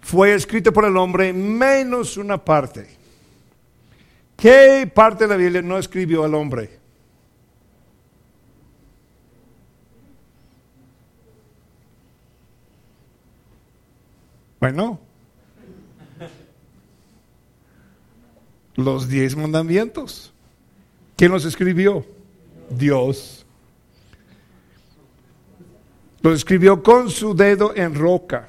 fue 0.00 0.34
escrita 0.34 0.72
por 0.72 0.84
el 0.84 0.96
hombre 0.96 1.32
menos 1.32 2.16
una 2.16 2.42
parte. 2.42 2.88
¿Qué 4.36 4.90
parte 4.92 5.24
de 5.24 5.28
la 5.28 5.36
Biblia 5.36 5.62
no 5.62 5.78
escribió 5.78 6.24
el 6.26 6.34
hombre? 6.34 6.81
Bueno, 14.62 15.00
los 18.76 19.08
diez 19.08 19.34
mandamientos. 19.34 20.32
¿Quién 21.16 21.32
los 21.32 21.44
escribió? 21.44 22.06
Dios. 22.70 23.44
Los 26.20 26.34
escribió 26.34 26.80
con 26.80 27.10
su 27.10 27.34
dedo 27.34 27.74
en 27.74 27.92
roca. 27.96 28.46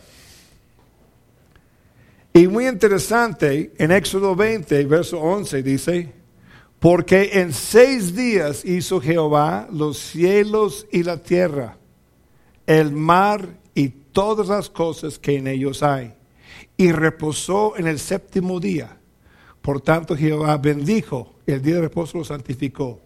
Y 2.32 2.48
muy 2.48 2.68
interesante, 2.68 3.74
en 3.80 3.92
Éxodo 3.92 4.36
20, 4.36 4.86
verso 4.86 5.20
11 5.20 5.64
dice, 5.64 6.14
porque 6.80 7.32
en 7.40 7.52
seis 7.52 8.16
días 8.16 8.64
hizo 8.66 9.02
Jehová 9.02 9.68
los 9.72 9.98
cielos 9.98 10.86
y 10.92 11.02
la 11.02 11.18
tierra, 11.24 11.76
el 12.68 12.92
mar 12.92 13.58
y 13.74 14.03
todas 14.14 14.48
las 14.48 14.70
cosas 14.70 15.20
que 15.20 15.36
en 15.36 15.48
ellos 15.48 15.84
hay. 15.84 16.14
Y 16.78 16.92
reposó 16.92 17.78
en 17.78 17.88
el 17.88 18.00
séptimo 18.00 18.60
día. 18.60 18.98
Por 19.62 19.82
tanto, 19.82 20.16
Jehová 20.16 20.58
bendijo, 20.58 21.36
el 21.46 21.62
día 21.62 21.76
de 21.76 21.82
reposo 21.82 22.18
lo 22.18 22.24
santificó, 22.24 23.02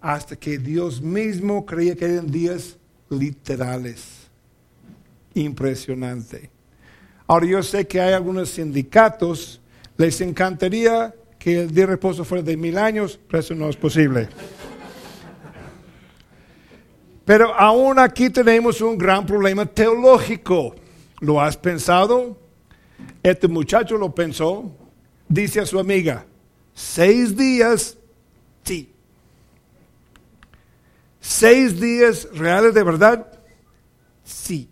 hasta 0.00 0.36
que 0.36 0.58
Dios 0.58 1.00
mismo 1.00 1.64
creía 1.64 1.94
que 1.94 2.06
eran 2.06 2.30
días 2.30 2.78
literales. 3.08 4.28
Impresionante. 5.34 6.50
Ahora 7.26 7.46
yo 7.46 7.62
sé 7.62 7.86
que 7.86 8.00
hay 8.00 8.12
algunos 8.12 8.50
sindicatos, 8.50 9.60
les 9.96 10.20
encantaría 10.20 11.14
que 11.38 11.62
el 11.62 11.68
día 11.74 11.86
de 11.86 11.92
reposo 11.92 12.24
fuera 12.24 12.42
de 12.42 12.56
mil 12.56 12.76
años, 12.76 13.18
pero 13.28 13.40
eso 13.40 13.54
no 13.54 13.68
es 13.68 13.76
posible. 13.76 14.28
Pero 17.30 17.54
aún 17.54 17.96
aquí 18.00 18.28
tenemos 18.28 18.80
un 18.80 18.98
gran 18.98 19.24
problema 19.24 19.64
teológico. 19.64 20.74
¿Lo 21.20 21.40
has 21.40 21.56
pensado? 21.56 22.36
Este 23.22 23.46
muchacho 23.46 23.96
lo 23.96 24.12
pensó. 24.12 24.68
Dice 25.28 25.60
a 25.60 25.66
su 25.66 25.78
amiga, 25.78 26.26
seis 26.74 27.36
días, 27.36 27.96
sí. 28.64 28.92
¿Seis 31.20 31.80
días 31.80 32.26
reales 32.34 32.74
de 32.74 32.82
verdad? 32.82 33.24
Sí. 34.24 34.68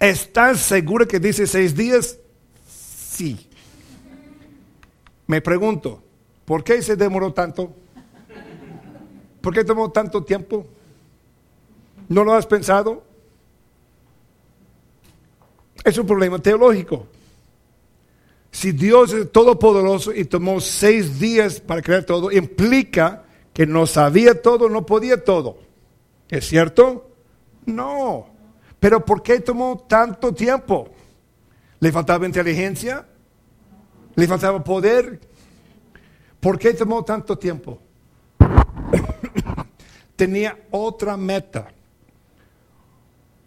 ¿Estás 0.00 0.58
seguro 0.58 1.06
que 1.06 1.20
dice 1.20 1.46
seis 1.46 1.76
días? 1.76 2.18
Sí. 2.68 3.48
Me 5.28 5.40
pregunto, 5.40 6.02
¿por 6.44 6.64
qué 6.64 6.82
se 6.82 6.96
demoró 6.96 7.32
tanto? 7.32 7.72
¿Por 9.46 9.54
qué 9.54 9.62
tomó 9.62 9.92
tanto 9.92 10.24
tiempo? 10.24 10.66
¿No 12.08 12.24
lo 12.24 12.34
has 12.34 12.44
pensado? 12.46 13.04
Es 15.84 15.96
un 15.98 16.04
problema 16.04 16.40
teológico. 16.40 17.06
Si 18.50 18.72
Dios 18.72 19.12
es 19.12 19.30
todopoderoso 19.30 20.12
y 20.12 20.24
tomó 20.24 20.60
seis 20.60 21.20
días 21.20 21.60
para 21.60 21.80
crear 21.80 22.02
todo, 22.02 22.32
implica 22.32 23.22
que 23.54 23.68
no 23.68 23.86
sabía 23.86 24.42
todo, 24.42 24.68
no 24.68 24.84
podía 24.84 25.22
todo. 25.22 25.58
¿Es 26.28 26.48
cierto? 26.48 27.08
No. 27.66 28.26
Pero 28.80 29.04
¿por 29.04 29.22
qué 29.22 29.38
tomó 29.38 29.86
tanto 29.88 30.34
tiempo? 30.34 30.88
¿Le 31.78 31.92
faltaba 31.92 32.26
inteligencia? 32.26 33.06
¿Le 34.16 34.26
faltaba 34.26 34.64
poder? 34.64 35.20
¿Por 36.40 36.58
qué 36.58 36.74
tomó 36.74 37.04
tanto 37.04 37.38
tiempo? 37.38 37.85
Tenía 40.16 40.58
otra 40.70 41.16
meta, 41.16 41.68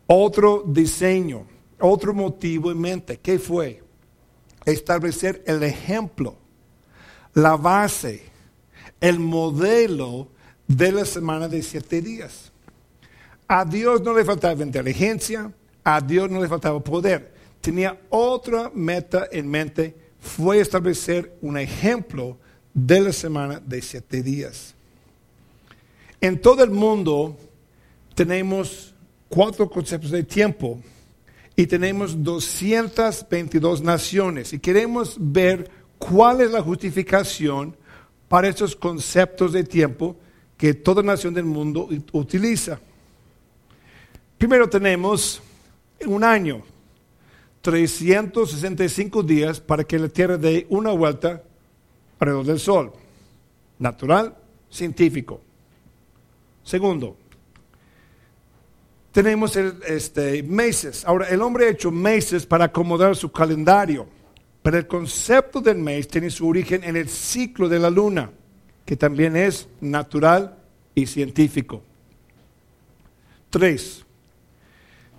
otro 0.08 0.64
diseño, 0.66 1.46
otro 1.80 2.14
motivo 2.14 2.72
en 2.72 2.80
mente. 2.80 3.18
¿Qué 3.18 3.40
fue? 3.40 3.84
Establecer 4.66 5.44
el 5.46 5.64
ejemplo, 5.64 6.36
la 7.34 7.58
base, 7.58 8.24
el 9.02 9.20
modelo 9.20 10.28
de 10.68 10.92
la 10.92 11.06
semana 11.06 11.48
de 11.48 11.62
siete 11.64 12.02
días. 12.02 12.52
A 13.48 13.66
Dios 13.66 14.02
no 14.02 14.14
le 14.14 14.24
faltaba 14.24 14.62
inteligencia, 14.64 15.52
a 15.84 16.02
Dios 16.02 16.30
no 16.30 16.40
le 16.40 16.48
faltaba 16.48 16.80
poder. 16.84 17.34
Tenía 17.62 18.00
otra 18.10 18.72
meta 18.74 19.28
en 19.32 19.50
mente, 19.50 19.96
fue 20.20 20.60
establecer 20.60 21.36
un 21.42 21.58
ejemplo 21.58 22.38
de 22.74 23.02
la 23.02 23.14
semana 23.14 23.60
de 23.60 23.82
siete 23.82 24.22
días. 24.22 24.76
En 26.22 26.42
todo 26.42 26.64
el 26.64 26.72
mundo 26.72 27.38
tenemos 28.14 28.94
cuatro 29.30 29.70
conceptos 29.70 30.12
de 30.12 30.24
tiempo 30.24 30.82
y 31.56 31.66
tenemos 31.66 32.22
222 32.24 33.82
naciones 33.82 34.52
y 34.52 34.60
queremos 34.60 35.16
ver 35.18 35.70
cuál 35.98 36.42
es 36.42 36.52
la 36.52 36.62
justificación 36.62 37.76
para 38.28 38.48
estos 38.48 38.76
conceptos 38.76 39.54
de 39.54 39.64
tiempo 39.64 40.18
que 40.58 40.74
toda 40.74 41.02
nación 41.02 41.34
del 41.34 41.46
mundo 41.46 41.88
utiliza. 42.12 42.80
Primero 44.38 44.70
tenemos 44.70 45.42
un 46.06 46.24
año, 46.24 46.64
365 47.62 49.24
días 49.24 49.60
para 49.60 49.84
que 49.84 50.00
la 50.00 50.10
Tierra 50.10 50.38
dé 50.38 50.66
una 50.70 50.92
vuelta 50.92 51.44
alrededor 52.20 52.46
del 52.46 52.60
Sol. 52.60 52.92
Natural, 53.80 54.36
científico. 54.70 55.42
Segundo, 56.70 57.18
tenemos 59.12 59.56
este, 59.56 60.44
meses. 60.44 61.04
Ahora, 61.04 61.28
el 61.30 61.42
hombre 61.42 61.66
ha 61.66 61.72
hecho 61.72 61.90
meses 61.90 62.46
para 62.46 62.66
acomodar 62.66 63.16
su 63.16 63.32
calendario, 63.32 64.06
Pero 64.62 64.78
el 64.78 64.86
concepto 64.86 65.62
del 65.62 65.80
mes 65.80 66.08
tiene 66.08 66.30
su 66.30 66.48
origen 66.48 66.84
en 66.84 66.96
el 66.96 67.10
ciclo 67.10 67.68
de 67.68 67.80
la 67.80 67.90
luna, 67.90 68.30
que 68.86 68.96
también 68.96 69.36
es 69.36 69.68
natural 69.82 70.60
y 70.94 71.08
científico. 71.08 71.82
Tres, 73.50 74.06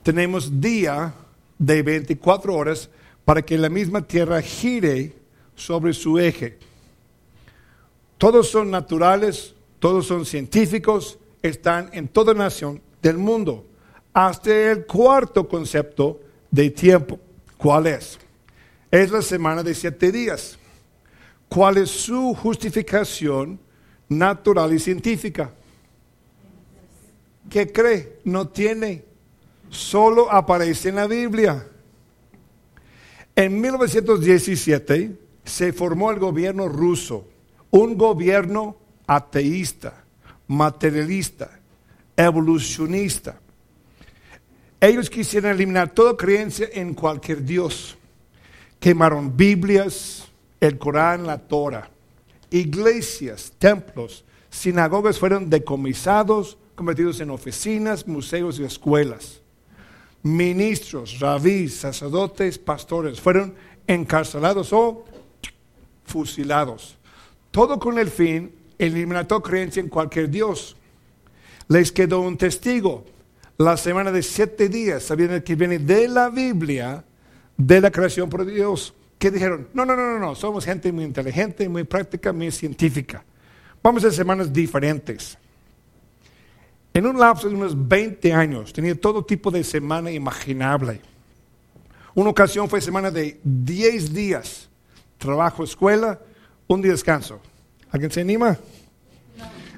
tenemos 0.05 0.61
día 0.61 1.13
de 1.59 1.83
24 1.83 2.55
horas 2.55 2.89
para 3.25 3.43
que 3.43 3.59
la 3.59 3.69
misma 3.69 4.07
Tierra 4.07 4.41
gire 4.41 5.17
sobre 5.57 5.95
su 5.95 6.17
eje. 6.17 6.59
Todos 8.19 8.49
son 8.49 8.71
naturales, 8.71 9.57
todos 9.81 10.07
son 10.07 10.25
científicos, 10.25 11.19
están 11.43 11.91
en 11.93 12.09
toda 12.09 12.34
nación 12.34 12.80
del 13.03 13.18
mundo. 13.18 13.66
Hasta 14.12 14.72
el 14.72 14.86
cuarto 14.86 15.49
concepto 15.49 16.20
de 16.51 16.70
tiempo. 16.70 17.18
¿Cuál 17.57 17.86
es? 17.86 18.18
Es 18.91 19.11
la 19.11 19.22
semana 19.22 19.62
de 19.62 19.74
siete 19.74 20.11
días. 20.11 20.59
¿Cuál 21.49 21.78
es 21.78 21.91
su 21.91 22.34
justificación 22.34 23.59
natural 24.09 24.72
y 24.72 24.78
científica? 24.78 25.53
¿Qué 27.49 27.72
cree? 27.72 28.20
No 28.24 28.49
tiene. 28.49 29.05
Solo 29.68 30.30
aparece 30.30 30.88
en 30.88 30.97
la 30.97 31.07
Biblia. 31.07 31.66
En 33.34 33.61
1917 33.61 35.16
se 35.45 35.72
formó 35.72 36.11
el 36.11 36.18
gobierno 36.18 36.68
ruso, 36.68 37.26
un 37.70 37.97
gobierno 37.97 38.76
ateísta, 39.07 40.00
materialista, 40.51 41.49
evolucionista. 42.17 43.39
Ellos 44.81 45.09
quisieron 45.09 45.53
eliminar 45.53 45.91
toda 45.95 46.17
creencia 46.17 46.69
en 46.73 46.93
cualquier 46.93 47.45
Dios. 47.45 47.97
Quemaron 48.81 49.37
Biblias, 49.37 50.27
el 50.61 50.77
Corán, 50.77 51.25
la 51.25 51.39
Torah. 51.39 51.89
Iglesias, 52.51 53.53
templos, 53.59 54.25
sinagogas 54.51 55.21
fueron 55.21 55.49
decomisados, 55.49 56.59
convertidos 56.75 57.21
en 57.21 57.31
oficinas, 57.31 58.09
museos 58.09 58.59
y 58.59 58.65
escuelas. 58.65 59.41
Ministros, 60.25 61.21
rabís, 61.21 61.77
sacerdotes, 61.77 62.59
pastores 62.59 63.21
fueron 63.21 63.55
encarcelados 63.87 64.73
o 64.73 65.05
fusilados. 66.07 66.99
Todo 67.53 67.79
con 67.79 68.01
el 68.01 68.11
fin 68.11 68.60
toda 69.26 69.43
creencia 69.43 69.81
en 69.81 69.89
cualquier 69.89 70.31
Dios. 70.31 70.76
Les 71.68 71.93
quedó 71.93 72.20
un 72.20 72.37
testigo, 72.37 73.05
la 73.59 73.76
semana 73.76 74.11
de 74.11 74.22
siete 74.22 74.68
días, 74.68 75.03
sabiendo 75.03 75.43
que 75.45 75.55
viene 75.55 75.78
de 75.78 76.09
la 76.09 76.31
Biblia, 76.31 77.05
de 77.57 77.81
la 77.81 77.91
creación 77.91 78.31
por 78.31 78.47
Dios, 78.47 78.95
que 79.18 79.31
dijeron, 79.31 79.68
no, 79.74 79.85
no, 79.85 79.95
no, 79.95 80.12
no, 80.12 80.18
no, 80.18 80.35
somos 80.35 80.64
gente 80.64 80.91
muy 80.91 81.05
inteligente, 81.05 81.68
muy 81.68 81.85
práctica, 81.85 82.33
muy 82.33 82.51
científica. 82.51 83.22
Vamos 83.83 84.03
a 84.05 84.11
semanas 84.11 84.53
diferentes. 84.53 85.37
En 86.93 87.07
un 87.07 87.20
lapso 87.20 87.49
de 87.49 87.55
unos 87.55 87.89
20 87.89 88.33
años, 88.33 88.72
tenía 88.72 88.99
todo 88.99 89.24
tipo 89.24 89.51
de 89.51 89.62
semana 89.62 90.11
imaginable. 90.11 91.01
Una 92.14 92.31
ocasión 92.31 92.68
fue 92.68 92.81
semana 92.81 93.11
de 93.11 93.39
10 93.45 94.12
días, 94.12 94.68
trabajo, 95.18 95.62
escuela, 95.62 96.18
un 96.66 96.83
día 96.83 96.93
descanso. 96.93 97.41
¿Alguien 97.91 98.11
se 98.11 98.20
anima? 98.20 98.59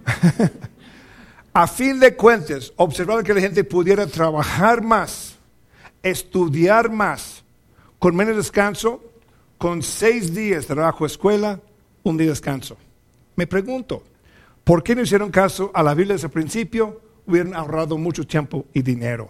A 1.55 1.67
fin 1.67 2.01
de 2.01 2.17
cuentas, 2.17 2.73
observar 2.77 3.23
que 3.23 3.35
la 3.35 3.41
gente 3.41 3.63
pudiera 3.63 4.07
trabajar 4.07 4.83
más, 4.83 5.37
estudiar 6.03 6.91
más, 6.91 7.45
con 7.99 8.17
menos 8.17 8.37
descanso, 8.37 9.03
con 9.59 9.83
seis 9.83 10.35
días 10.35 10.67
de 10.67 10.75
trabajo 10.75 11.05
escuela, 11.05 11.61
un 12.03 12.17
día 12.17 12.27
de 12.27 12.33
descanso. 12.33 12.79
Me 13.37 13.47
pregunto, 13.47 14.03
¿por 14.65 14.83
qué 14.83 14.95
no 14.95 15.03
hicieron 15.03 15.31
caso 15.31 15.71
a 15.75 15.83
la 15.83 15.95
Biblia 15.95 16.15
desde 16.15 16.29
el 16.29 16.33
principio? 16.33 17.03
Hubieran 17.27 17.55
ahorrado 17.55 17.99
mucho 17.99 18.27
tiempo 18.27 18.67
y 18.73 18.81
dinero. 18.81 19.29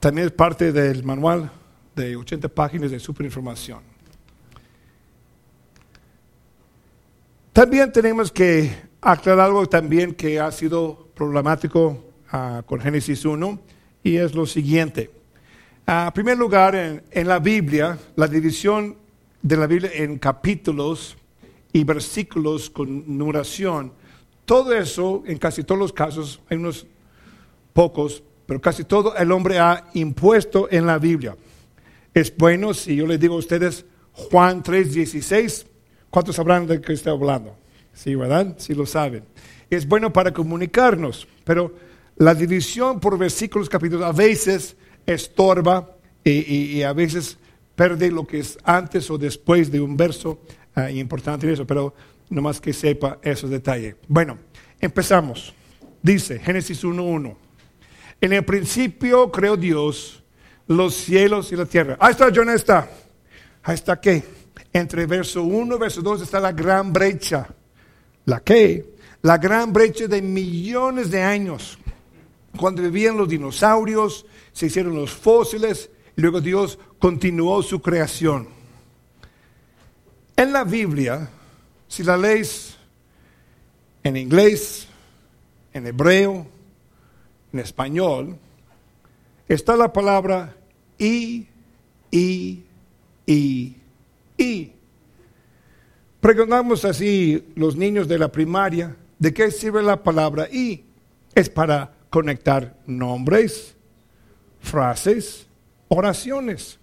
También 0.00 0.26
es 0.26 0.32
parte 0.32 0.72
del 0.72 1.04
manual 1.04 1.50
de 1.94 2.16
80 2.16 2.48
páginas 2.48 2.90
de 2.90 2.98
superinformación. 3.00 3.95
También 7.56 7.90
tenemos 7.90 8.30
que 8.30 8.70
aclarar 9.00 9.46
algo 9.46 9.66
también 9.66 10.12
que 10.12 10.38
ha 10.38 10.52
sido 10.52 11.08
problemático 11.14 12.04
uh, 12.30 12.62
con 12.66 12.78
Génesis 12.78 13.24
1 13.24 13.58
y 14.02 14.16
es 14.16 14.34
lo 14.34 14.44
siguiente. 14.44 15.10
Uh, 15.88 16.08
en 16.08 16.12
primer 16.12 16.36
lugar, 16.36 16.74
en, 16.74 17.02
en, 17.10 17.26
la 17.26 17.38
Biblia, 17.38 17.98
la 18.14 18.28
división 18.28 18.98
de 19.40 19.56
la 19.56 19.66
Biblia 19.66 19.90
en 19.94 20.18
capítulos 20.18 21.16
y 21.72 21.82
versículos 21.82 22.68
con 22.68 23.16
numeración, 23.16 23.90
todo 24.44 24.74
eso, 24.74 25.22
en 25.24 25.38
casi 25.38 25.64
todos 25.64 25.78
los 25.78 25.94
casos, 25.94 26.42
hay 26.50 26.58
unos 26.58 26.86
pocos, 27.72 28.22
pero 28.44 28.60
casi 28.60 28.84
todo 28.84 29.16
el 29.16 29.32
hombre 29.32 29.58
ha 29.58 29.86
impuesto 29.94 30.68
en 30.70 30.84
la 30.84 30.98
Biblia. 30.98 31.34
Es 32.12 32.36
bueno 32.36 32.74
si 32.74 32.96
yo 32.96 33.06
les 33.06 33.18
digo 33.18 33.36
a 33.36 33.38
ustedes 33.38 33.86
Juan 34.12 34.62
3:16 34.62 35.68
¿Cuántos 36.16 36.36
sabrán 36.36 36.66
de 36.66 36.80
qué 36.80 36.94
estoy 36.94 37.12
hablando? 37.12 37.54
Sí, 37.92 38.14
¿verdad? 38.14 38.54
Sí 38.56 38.72
lo 38.72 38.86
saben. 38.86 39.22
Es 39.68 39.86
bueno 39.86 40.10
para 40.10 40.32
comunicarnos, 40.32 41.28
pero 41.44 41.74
la 42.16 42.34
división 42.34 43.00
por 43.00 43.18
versículos, 43.18 43.68
capítulos, 43.68 44.02
a 44.02 44.12
veces 44.12 44.78
estorba 45.04 45.94
y, 46.24 46.80
a 46.80 46.94
veces 46.94 47.36
pierde 47.74 48.10
lo 48.10 48.26
que 48.26 48.38
es 48.38 48.56
antes 48.64 49.10
o 49.10 49.18
después 49.18 49.70
de 49.70 49.78
un 49.78 49.94
verso. 49.94 50.40
Uh, 50.74 50.88
importante 50.88 51.52
eso, 51.52 51.66
pero 51.66 51.94
nomás 52.30 52.62
que 52.62 52.72
sepa 52.72 53.18
esos 53.20 53.50
detalles. 53.50 53.96
Bueno, 54.08 54.38
empezamos. 54.80 55.52
Dice 56.00 56.38
Génesis 56.38 56.82
1.1. 56.82 57.36
En 58.22 58.32
el 58.32 58.42
principio 58.42 59.30
creó 59.30 59.54
Dios 59.54 60.24
los 60.66 60.94
cielos 60.94 61.52
y 61.52 61.56
la 61.56 61.66
tierra. 61.66 61.98
Ahí 62.00 62.12
está, 62.12 62.32
John, 62.34 62.48
está. 62.48 62.88
Ahí 63.62 63.74
está 63.74 64.00
qué? 64.00 64.35
Entre 64.78 65.06
verso 65.06 65.42
1 65.42 65.76
y 65.76 65.78
verso 65.78 66.02
2 66.02 66.22
está 66.22 66.40
la 66.40 66.52
gran 66.52 66.92
brecha. 66.92 67.48
¿La 68.24 68.40
qué? 68.40 68.94
La 69.22 69.38
gran 69.38 69.72
brecha 69.72 70.06
de 70.06 70.20
millones 70.20 71.10
de 71.10 71.22
años. 71.22 71.78
Cuando 72.56 72.82
vivían 72.82 73.16
los 73.16 73.28
dinosaurios, 73.28 74.26
se 74.52 74.66
hicieron 74.66 74.94
los 74.94 75.10
fósiles 75.12 75.90
y 76.16 76.20
luego 76.20 76.40
Dios 76.40 76.78
continuó 76.98 77.62
su 77.62 77.80
creación. 77.80 78.48
En 80.36 80.52
la 80.52 80.64
Biblia, 80.64 81.30
si 81.88 82.02
la 82.02 82.16
lees 82.16 82.76
en 84.02 84.16
inglés, 84.16 84.86
en 85.72 85.86
hebreo, 85.86 86.46
en 87.52 87.58
español, 87.58 88.38
está 89.48 89.76
la 89.76 89.92
palabra 89.92 90.56
y, 90.98 91.46
y, 92.10 92.62
y, 93.26 93.76
y 94.36 94.72
preguntamos 96.20 96.84
así 96.84 97.52
los 97.54 97.76
niños 97.76 98.08
de 98.08 98.18
la 98.18 98.30
primaria, 98.30 98.96
¿de 99.18 99.32
qué 99.32 99.50
sirve 99.50 99.82
la 99.82 100.02
palabra 100.02 100.48
y? 100.50 100.84
Es 101.34 101.48
para 101.48 101.92
conectar 102.10 102.76
nombres, 102.86 103.76
frases, 104.60 105.46
oraciones. 105.88 106.78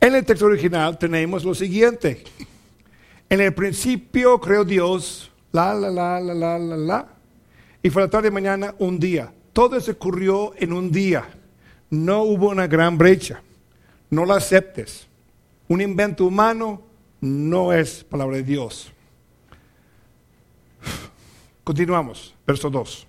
En 0.00 0.14
el 0.14 0.24
texto 0.24 0.46
original 0.46 0.98
tenemos 0.98 1.44
lo 1.44 1.54
siguiente. 1.54 2.24
En 3.28 3.40
el 3.40 3.54
principio 3.54 4.40
creó 4.40 4.64
Dios, 4.64 5.30
la, 5.52 5.74
la, 5.74 5.90
la, 5.90 6.20
la, 6.20 6.34
la, 6.34 6.58
la, 6.58 6.76
la, 6.76 7.08
y 7.82 7.90
fue 7.90 8.02
la 8.02 8.10
tarde 8.10 8.28
de 8.28 8.34
mañana 8.34 8.74
un 8.78 8.98
día. 8.98 9.32
Todo 9.52 9.80
se 9.80 9.92
ocurrió 9.92 10.52
en 10.56 10.72
un 10.72 10.90
día. 10.90 11.28
No 11.90 12.22
hubo 12.22 12.48
una 12.48 12.66
gran 12.66 12.96
brecha. 12.96 13.42
No 14.10 14.24
la 14.24 14.36
aceptes 14.36 15.08
un 15.72 15.80
invento 15.80 16.26
humano 16.26 16.82
no 17.22 17.72
es 17.72 18.04
palabra 18.04 18.36
de 18.36 18.42
Dios. 18.42 18.92
Continuamos, 21.64 22.34
verso 22.46 22.68
2. 22.68 23.06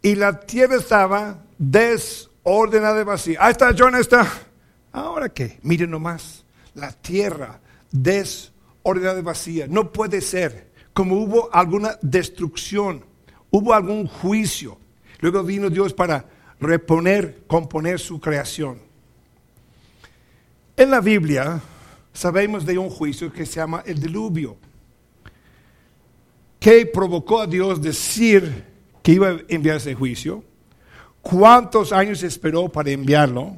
Y 0.00 0.14
la 0.14 0.40
tierra 0.40 0.76
estaba 0.76 1.44
desordenada 1.58 3.02
y 3.02 3.04
vacía. 3.04 3.38
Ahí 3.42 3.50
está, 3.50 3.74
John, 3.76 3.94
está. 3.96 4.26
Ahora 4.90 5.28
qué, 5.28 5.58
miren 5.62 5.90
nomás, 5.90 6.46
la 6.74 6.92
tierra 6.92 7.60
desordenada 7.90 9.18
y 9.18 9.22
vacía. 9.22 9.66
No 9.68 9.92
puede 9.92 10.22
ser, 10.22 10.70
como 10.94 11.16
hubo 11.16 11.54
alguna 11.54 11.98
destrucción, 12.00 13.04
hubo 13.50 13.74
algún 13.74 14.06
juicio. 14.06 14.78
Luego 15.20 15.42
vino 15.42 15.68
Dios 15.68 15.92
para 15.92 16.24
reponer, 16.58 17.44
componer 17.46 17.98
su 17.98 18.18
creación. 18.18 18.87
En 20.78 20.92
la 20.92 21.00
Biblia 21.00 21.60
sabemos 22.12 22.64
de 22.64 22.78
un 22.78 22.88
juicio 22.88 23.32
que 23.32 23.44
se 23.44 23.54
llama 23.54 23.82
el 23.84 24.00
diluvio, 24.00 24.56
que 26.60 26.86
provocó 26.86 27.40
a 27.40 27.48
Dios 27.48 27.82
decir 27.82 28.64
que 29.02 29.10
iba 29.10 29.30
a 29.30 29.38
enviar 29.48 29.78
ese 29.78 29.96
juicio. 29.96 30.44
Cuántos 31.20 31.90
años 31.90 32.22
esperó 32.22 32.68
para 32.68 32.92
enviarlo, 32.92 33.56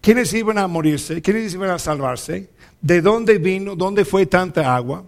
quiénes 0.00 0.32
iban 0.34 0.56
a 0.56 0.68
morirse, 0.68 1.20
quiénes 1.20 1.52
iban 1.52 1.70
a 1.70 1.80
salvarse, 1.80 2.48
de 2.80 3.00
dónde 3.00 3.38
vino, 3.38 3.74
dónde 3.74 4.04
fue 4.04 4.24
tanta 4.24 4.72
agua, 4.72 5.04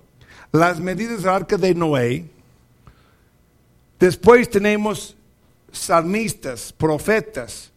las 0.50 0.80
medidas 0.80 1.20
del 1.22 1.28
arca 1.28 1.56
de 1.56 1.72
Noé. 1.72 2.24
Después 4.00 4.50
tenemos 4.50 5.14
salmistas, 5.70 6.72
profetas, 6.72 7.70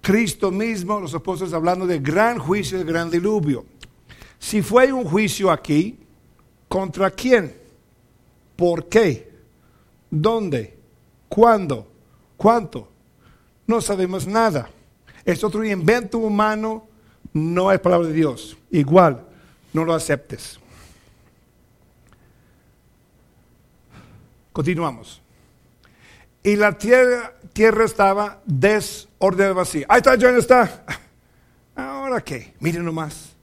Cristo 0.00 0.50
mismo, 0.50 1.00
los 1.00 1.14
apóstoles 1.14 1.52
hablando 1.52 1.86
del 1.86 2.00
gran 2.00 2.38
juicio, 2.38 2.78
del 2.78 2.86
gran 2.86 3.10
diluvio. 3.10 3.66
Si 4.38 4.62
fue 4.62 4.92
un 4.92 5.04
juicio 5.04 5.50
aquí, 5.50 5.98
¿contra 6.68 7.10
quién? 7.10 7.54
¿Por 8.56 8.88
qué? 8.88 9.30
¿Dónde? 10.10 10.78
¿Cuándo? 11.28 11.86
¿Cuánto? 12.36 12.88
No 13.66 13.80
sabemos 13.80 14.26
nada. 14.26 14.70
Es 15.24 15.44
otro 15.44 15.64
invento 15.64 16.18
humano, 16.18 16.86
no 17.32 17.70
es 17.70 17.78
palabra 17.80 18.08
de 18.08 18.14
Dios. 18.14 18.56
Igual, 18.70 19.24
no 19.72 19.84
lo 19.84 19.94
aceptes. 19.94 20.58
Continuamos. 24.52 25.20
Y 26.42 26.56
la 26.56 26.76
tierra, 26.76 27.34
tierra 27.52 27.84
estaba 27.84 28.40
desordenada 29.20 29.52
vacía. 29.52 29.86
Ahí 29.88 29.98
está, 29.98 30.16
ya 30.16 30.30
está. 30.30 30.84
Ahora 31.76 32.22
qué, 32.22 32.54
miren 32.60 32.84
nomás. 32.84 33.36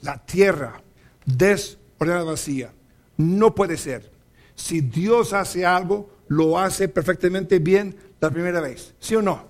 La 0.00 0.16
tierra 0.18 0.80
desordenada 1.26 2.24
vacía. 2.24 2.72
No 3.16 3.54
puede 3.54 3.76
ser. 3.76 4.10
Si 4.54 4.80
Dios 4.80 5.32
hace 5.32 5.66
algo, 5.66 6.10
lo 6.28 6.58
hace 6.58 6.88
perfectamente 6.88 7.58
bien 7.58 7.96
la 8.20 8.30
primera 8.30 8.60
vez. 8.60 8.94
¿Sí 8.98 9.14
o 9.14 9.22
no? 9.22 9.46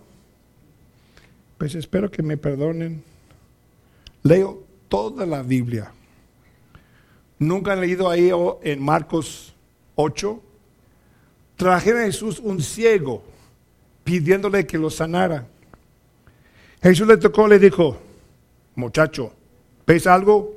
Pues 1.57 1.74
espero 1.74 2.11
que 2.11 2.22
me 2.22 2.37
perdonen. 2.37 3.03
Leo 4.22 4.64
toda 4.89 5.26
la 5.26 5.43
Biblia. 5.43 5.93
Nunca 7.39 7.72
han 7.72 7.81
leído 7.81 8.11
ahí 8.11 8.31
en 8.62 8.83
Marcos 8.83 9.55
8. 9.95 10.43
Trajeron 11.57 12.03
a 12.03 12.05
Jesús 12.07 12.41
un 12.41 12.61
ciego 12.61 13.22
pidiéndole 14.05 14.66
que 14.66 14.79
lo 14.79 14.91
sanara. 14.91 15.47
Jesús 16.83 17.07
le 17.07 17.16
tocó, 17.16 17.49
le 17.49 17.59
dijo, 17.59 17.99
muchacho, 18.76 19.33
¿ves 19.87 20.07
algo? 20.07 20.55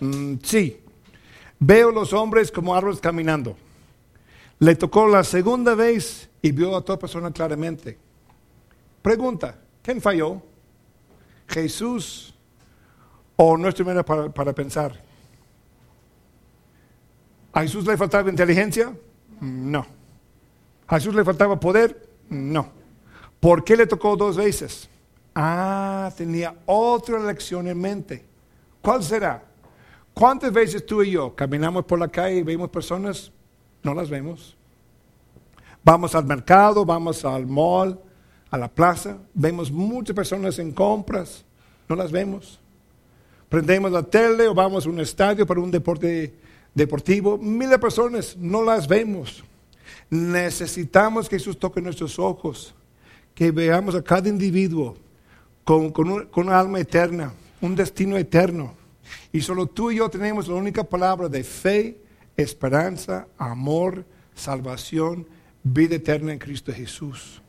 Mm, 0.00 0.34
sí, 0.42 0.80
veo 1.58 1.90
los 1.90 2.12
hombres 2.12 2.52
como 2.52 2.74
árboles 2.74 3.00
caminando. 3.00 3.56
Le 4.58 4.74
tocó 4.74 5.08
la 5.08 5.24
segunda 5.24 5.74
vez 5.74 6.28
y 6.42 6.52
vio 6.52 6.76
a 6.76 6.84
toda 6.84 6.98
persona 6.98 7.30
claramente. 7.30 7.96
Pregunta, 9.00 9.58
¿quién 9.82 10.00
falló? 10.00 10.42
¿Jesús 11.46 12.34
o 13.36 13.56
nuestra 13.56 13.84
manera 13.84 14.04
para, 14.04 14.28
para 14.28 14.52
pensar? 14.52 15.00
¿A 17.52 17.62
Jesús 17.62 17.86
le 17.86 17.96
faltaba 17.96 18.28
inteligencia? 18.28 18.92
No. 19.40 19.86
¿A 20.86 20.96
Jesús 20.96 21.14
le 21.14 21.24
faltaba 21.24 21.58
poder? 21.58 22.07
No. 22.28 22.70
¿Por 23.40 23.64
qué 23.64 23.76
le 23.76 23.86
tocó 23.86 24.16
dos 24.16 24.36
veces? 24.36 24.88
Ah, 25.34 26.12
tenía 26.16 26.54
otra 26.66 27.18
lección 27.20 27.68
en 27.68 27.80
mente. 27.80 28.24
¿Cuál 28.82 29.02
será? 29.02 29.44
¿Cuántas 30.12 30.52
veces 30.52 30.84
tú 30.84 31.02
y 31.02 31.12
yo 31.12 31.34
caminamos 31.34 31.84
por 31.84 31.98
la 31.98 32.08
calle 32.08 32.38
y 32.38 32.42
vemos 32.42 32.70
personas? 32.70 33.30
No 33.82 33.94
las 33.94 34.10
vemos. 34.10 34.56
Vamos 35.84 36.14
al 36.14 36.24
mercado, 36.24 36.84
vamos 36.84 37.24
al 37.24 37.46
mall, 37.46 37.98
a 38.50 38.58
la 38.58 38.68
plaza, 38.68 39.18
vemos 39.34 39.70
muchas 39.70 40.14
personas 40.14 40.58
en 40.58 40.72
compras, 40.72 41.44
no 41.88 41.94
las 41.94 42.10
vemos. 42.10 42.60
Prendemos 43.48 43.92
la 43.92 44.02
tele 44.02 44.48
o 44.48 44.54
vamos 44.54 44.86
a 44.86 44.88
un 44.90 45.00
estadio 45.00 45.46
para 45.46 45.60
un 45.60 45.70
deporte 45.70 46.34
deportivo, 46.74 47.38
miles 47.38 47.70
de 47.70 47.78
personas, 47.78 48.36
no 48.36 48.62
las 48.62 48.86
vemos. 48.86 49.44
Necesitamos 50.10 51.28
que 51.28 51.38
Jesús 51.38 51.58
toque 51.58 51.80
nuestros 51.80 52.18
ojos, 52.18 52.74
que 53.34 53.50
veamos 53.50 53.94
a 53.94 54.02
cada 54.02 54.28
individuo 54.28 54.96
con, 55.64 55.90
con, 55.90 56.28
una 56.34 56.58
alma 56.58 56.80
eterna, 56.80 57.32
un 57.60 57.76
destino 57.76 58.16
eterno. 58.16 58.74
Y 59.32 59.40
solo 59.40 59.66
tú 59.66 59.90
y 59.90 59.96
yo 59.96 60.08
tenemos 60.08 60.48
la 60.48 60.54
única 60.54 60.82
palabra 60.82 61.28
de 61.28 61.44
fe, 61.44 61.98
esperanza, 62.36 63.28
amor, 63.36 64.04
salvación, 64.34 65.26
vida 65.62 65.96
eterna 65.96 66.32
en 66.32 66.38
Cristo 66.38 66.72
Jesús. 66.72 67.42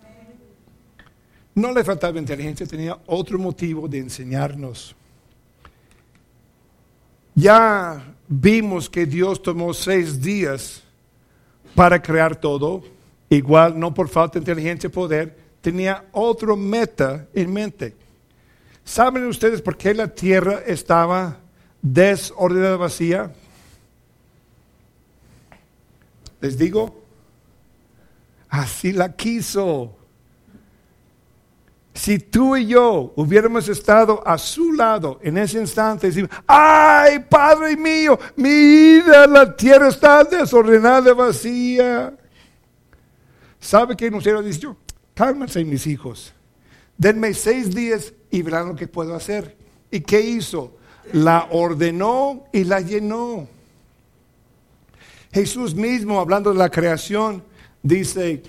No 1.55 1.71
le 1.73 1.83
faltaba 1.83 2.19
inteligencia, 2.19 2.65
tenía 2.65 2.99
otro 3.05 3.39
motivo 3.39 3.87
de 3.87 3.99
enseñarnos. 3.99 4.95
Ya 7.35 8.15
vimos 8.27 8.89
que 8.89 9.05
Dios 9.05 9.41
tomó 9.41 9.73
seis 9.73 10.21
días 10.21 10.83
para 11.75 12.01
crear 12.01 12.35
todo, 12.35 12.83
igual 13.29 13.79
no 13.79 13.93
por 13.93 14.09
falta 14.09 14.33
de 14.33 14.39
inteligencia 14.39 14.87
y 14.87 14.91
poder, 14.91 15.37
tenía 15.61 16.05
otro 16.11 16.55
meta 16.55 17.27
en 17.33 17.51
mente. 17.51 17.95
¿Saben 18.83 19.25
ustedes 19.27 19.61
por 19.61 19.77
qué 19.77 19.93
la 19.93 20.07
tierra 20.07 20.61
estaba 20.65 21.37
desordenada 21.81 22.77
vacía? 22.77 23.31
Les 26.41 26.57
digo, 26.57 27.03
así 28.49 28.91
la 28.91 29.15
quiso. 29.15 29.98
Si 31.99 32.17
tú 32.17 32.55
y 32.55 32.65
yo 32.65 33.11
hubiéramos 33.17 33.67
estado 33.67 34.25
a 34.25 34.37
su 34.37 34.71
lado 34.71 35.19
en 35.21 35.37
ese 35.37 35.59
instante, 35.59 36.07
decimos, 36.07 36.29
ay, 36.47 37.19
Padre 37.29 37.75
mío, 37.75 38.17
mira, 38.37 39.27
la 39.27 39.53
tierra 39.53 39.89
está 39.89 40.23
desordenada, 40.23 41.13
vacía. 41.13 42.17
¿Sabe 43.59 43.97
qué 43.97 44.09
nos 44.09 44.23
hubiera 44.23 44.41
dicho? 44.41 44.77
Cálmense 45.13 45.61
mis 45.65 45.85
hijos, 45.87 46.33
denme 46.97 47.33
seis 47.33 47.75
días 47.75 48.13
y 48.31 48.43
verán 48.43 48.69
lo 48.69 48.75
que 48.77 48.87
puedo 48.87 49.13
hacer. 49.13 49.57
¿Y 49.91 49.99
qué 49.99 50.21
hizo? 50.21 50.77
La 51.11 51.49
ordenó 51.51 52.45
y 52.53 52.63
la 52.63 52.79
llenó. 52.79 53.45
Jesús 55.33 55.75
mismo, 55.75 56.21
hablando 56.21 56.53
de 56.53 56.59
la 56.59 56.69
creación, 56.69 57.43
dice, 57.83 58.41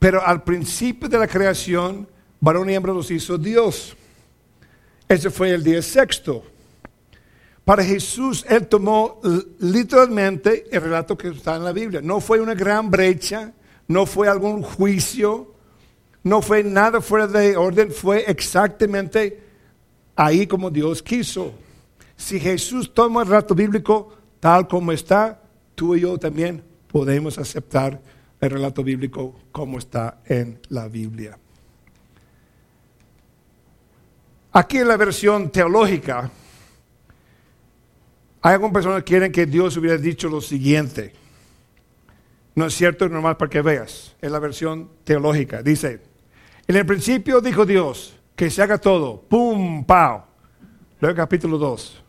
pero 0.00 0.20
al 0.26 0.42
principio 0.42 1.08
de 1.08 1.18
la 1.18 1.28
creación, 1.28 2.08
varón 2.46 2.70
y 2.70 2.74
hembra 2.74 2.92
los 2.92 3.10
hizo 3.10 3.36
Dios. 3.36 3.96
Ese 5.08 5.30
fue 5.30 5.50
el 5.50 5.64
día 5.64 5.82
sexto. 5.82 6.44
Para 7.64 7.82
Jesús, 7.82 8.46
Él 8.48 8.68
tomó 8.68 9.20
literalmente 9.58 10.64
el 10.70 10.80
relato 10.80 11.18
que 11.18 11.28
está 11.28 11.56
en 11.56 11.64
la 11.64 11.72
Biblia. 11.72 12.00
No 12.00 12.20
fue 12.20 12.38
una 12.38 12.54
gran 12.54 12.88
brecha, 12.88 13.52
no 13.88 14.06
fue 14.06 14.28
algún 14.28 14.62
juicio, 14.62 15.54
no 16.22 16.40
fue 16.40 16.62
nada 16.62 17.00
fuera 17.00 17.26
de 17.26 17.56
orden, 17.56 17.90
fue 17.90 18.24
exactamente 18.30 19.42
ahí 20.14 20.46
como 20.46 20.70
Dios 20.70 21.02
quiso. 21.02 21.52
Si 22.16 22.38
Jesús 22.38 22.94
toma 22.94 23.22
el 23.22 23.28
relato 23.28 23.56
bíblico 23.56 24.14
tal 24.38 24.68
como 24.68 24.92
está, 24.92 25.42
tú 25.74 25.96
y 25.96 26.02
yo 26.02 26.16
también 26.16 26.62
podemos 26.86 27.38
aceptar 27.38 28.00
el 28.40 28.50
relato 28.50 28.84
bíblico 28.84 29.34
como 29.50 29.78
está 29.78 30.20
en 30.26 30.60
la 30.68 30.86
Biblia. 30.86 31.40
Aquí 34.56 34.78
en 34.78 34.88
la 34.88 34.96
versión 34.96 35.50
teológica, 35.50 36.30
hay 38.40 38.54
algunas 38.54 38.72
personas 38.72 39.00
que 39.00 39.04
quieren 39.04 39.30
que 39.30 39.44
Dios 39.44 39.76
hubiera 39.76 39.98
dicho 39.98 40.30
lo 40.30 40.40
siguiente. 40.40 41.12
No 42.54 42.64
es 42.64 42.74
cierto, 42.74 43.04
es 43.04 43.10
normal 43.10 43.36
para 43.36 43.50
que 43.50 43.60
veas. 43.60 44.16
Es 44.18 44.32
la 44.32 44.38
versión 44.38 44.88
teológica. 45.04 45.62
Dice, 45.62 46.00
en 46.66 46.74
el 46.74 46.86
principio 46.86 47.42
dijo 47.42 47.66
Dios 47.66 48.16
que 48.34 48.48
se 48.48 48.62
haga 48.62 48.78
todo. 48.78 49.20
¡Pum! 49.20 49.84
¡Pau! 49.84 50.22
Luego 51.00 51.14
capítulo 51.14 51.58
2. 51.58 52.02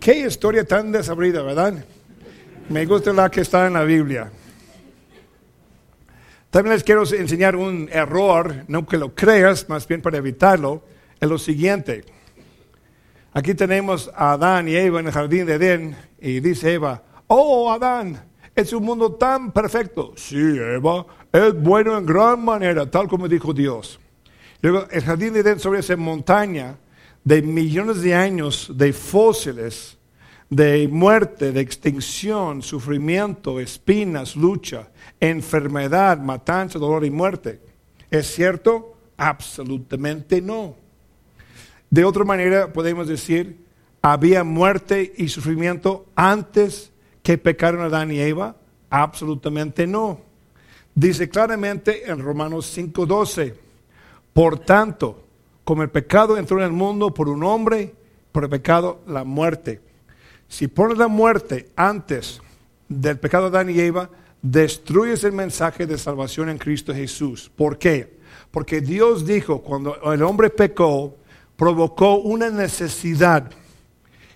Qué 0.00 0.26
historia 0.26 0.66
tan 0.66 0.92
desabrida, 0.92 1.40
¿verdad? 1.40 1.82
Me 2.68 2.84
gusta 2.84 3.10
la 3.14 3.30
que 3.30 3.40
está 3.40 3.66
en 3.66 3.72
la 3.72 3.84
Biblia. 3.84 4.30
También 6.50 6.74
les 6.74 6.84
quiero 6.84 7.04
enseñar 7.10 7.56
un 7.56 7.88
error, 7.90 8.66
no 8.68 8.86
que 8.86 8.98
lo 8.98 9.14
creas, 9.14 9.66
más 9.70 9.88
bien 9.88 10.02
para 10.02 10.18
evitarlo 10.18 10.91
es 11.22 11.28
lo 11.28 11.38
siguiente. 11.38 12.04
Aquí 13.32 13.54
tenemos 13.54 14.10
a 14.12 14.32
Adán 14.32 14.66
y 14.66 14.74
Eva 14.74 14.98
en 14.98 15.06
el 15.06 15.12
jardín 15.12 15.46
de 15.46 15.54
Edén 15.54 15.96
y 16.20 16.40
dice 16.40 16.74
Eva, 16.74 17.00
oh 17.28 17.70
Adán, 17.70 18.20
es 18.56 18.72
un 18.72 18.84
mundo 18.84 19.12
tan 19.14 19.52
perfecto. 19.52 20.14
Sí, 20.16 20.36
Eva, 20.36 21.06
es 21.32 21.54
bueno 21.54 21.96
en 21.96 22.04
gran 22.04 22.44
manera, 22.44 22.90
tal 22.90 23.06
como 23.06 23.28
dijo 23.28 23.54
Dios. 23.54 24.00
Luego, 24.62 24.88
el 24.90 25.02
jardín 25.02 25.32
de 25.32 25.40
Edén 25.40 25.60
sobre 25.60 25.78
esa 25.78 25.96
montaña 25.96 26.76
de 27.22 27.40
millones 27.40 28.02
de 28.02 28.16
años 28.16 28.72
de 28.74 28.92
fósiles, 28.92 29.96
de 30.50 30.88
muerte, 30.88 31.52
de 31.52 31.60
extinción, 31.60 32.62
sufrimiento, 32.62 33.60
espinas, 33.60 34.34
lucha, 34.34 34.88
enfermedad, 35.20 36.18
matanza, 36.18 36.80
dolor 36.80 37.04
y 37.04 37.10
muerte. 37.10 37.60
¿Es 38.10 38.26
cierto? 38.26 38.96
Absolutamente 39.16 40.42
no. 40.42 40.81
De 41.92 42.06
otra 42.06 42.24
manera 42.24 42.72
podemos 42.72 43.06
decir, 43.06 43.58
¿había 44.00 44.44
muerte 44.44 45.12
y 45.14 45.28
sufrimiento 45.28 46.06
antes 46.16 46.90
que 47.22 47.36
pecaron 47.36 47.82
Adán 47.82 48.10
y 48.10 48.18
Eva? 48.18 48.56
Absolutamente 48.88 49.86
no. 49.86 50.22
Dice 50.94 51.28
claramente 51.28 52.10
en 52.10 52.20
Romanos 52.20 52.74
5:12, 52.74 53.56
por 54.32 54.60
tanto, 54.60 55.22
como 55.64 55.82
el 55.82 55.90
pecado 55.90 56.38
entró 56.38 56.56
en 56.60 56.64
el 56.64 56.72
mundo 56.72 57.12
por 57.12 57.28
un 57.28 57.44
hombre, 57.44 57.94
por 58.32 58.44
el 58.44 58.48
pecado 58.48 59.02
la 59.06 59.24
muerte. 59.24 59.82
Si 60.48 60.68
pones 60.68 60.96
la 60.96 61.08
muerte 61.08 61.68
antes 61.76 62.40
del 62.88 63.18
pecado 63.18 63.50
de 63.50 63.58
Adán 63.58 63.68
y 63.68 63.78
Eva, 63.78 64.08
destruyes 64.40 65.24
el 65.24 65.32
mensaje 65.32 65.86
de 65.86 65.98
salvación 65.98 66.48
en 66.48 66.56
Cristo 66.56 66.94
Jesús. 66.94 67.52
¿Por 67.54 67.76
qué? 67.76 68.16
Porque 68.50 68.80
Dios 68.80 69.26
dijo, 69.26 69.60
cuando 69.60 70.10
el 70.10 70.22
hombre 70.22 70.48
pecó, 70.48 71.18
provocó 71.62 72.16
una 72.16 72.50
necesidad. 72.50 73.48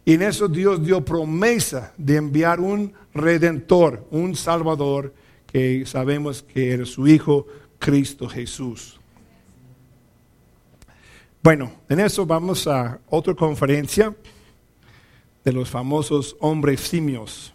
Y 0.04 0.14
en 0.14 0.22
eso 0.22 0.46
Dios 0.46 0.80
dio 0.86 1.04
promesa 1.04 1.92
de 1.96 2.14
enviar 2.14 2.60
un 2.60 2.92
redentor, 3.12 4.06
un 4.12 4.36
salvador, 4.36 5.12
que 5.44 5.84
sabemos 5.86 6.44
que 6.44 6.70
era 6.70 6.84
su 6.84 7.08
Hijo, 7.08 7.48
Cristo 7.80 8.28
Jesús. 8.28 9.00
Bueno, 11.42 11.72
en 11.88 11.98
eso 11.98 12.24
vamos 12.24 12.68
a 12.68 13.00
otra 13.08 13.34
conferencia 13.34 14.14
de 15.42 15.52
los 15.52 15.68
famosos 15.68 16.36
hombres 16.38 16.78
simios. 16.78 17.52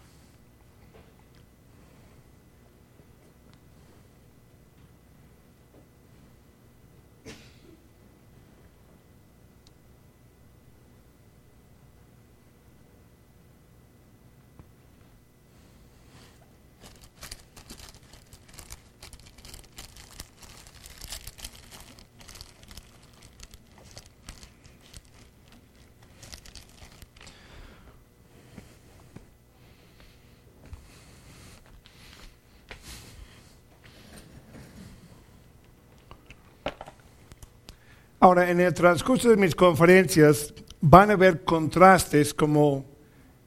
Ahora, 38.22 38.48
en 38.48 38.60
el 38.60 38.72
transcurso 38.72 39.30
de 39.30 39.36
mis 39.36 39.52
conferencias 39.52 40.54
van 40.80 41.10
a 41.10 41.14
haber 41.14 41.42
contrastes 41.42 42.32
como 42.32 42.84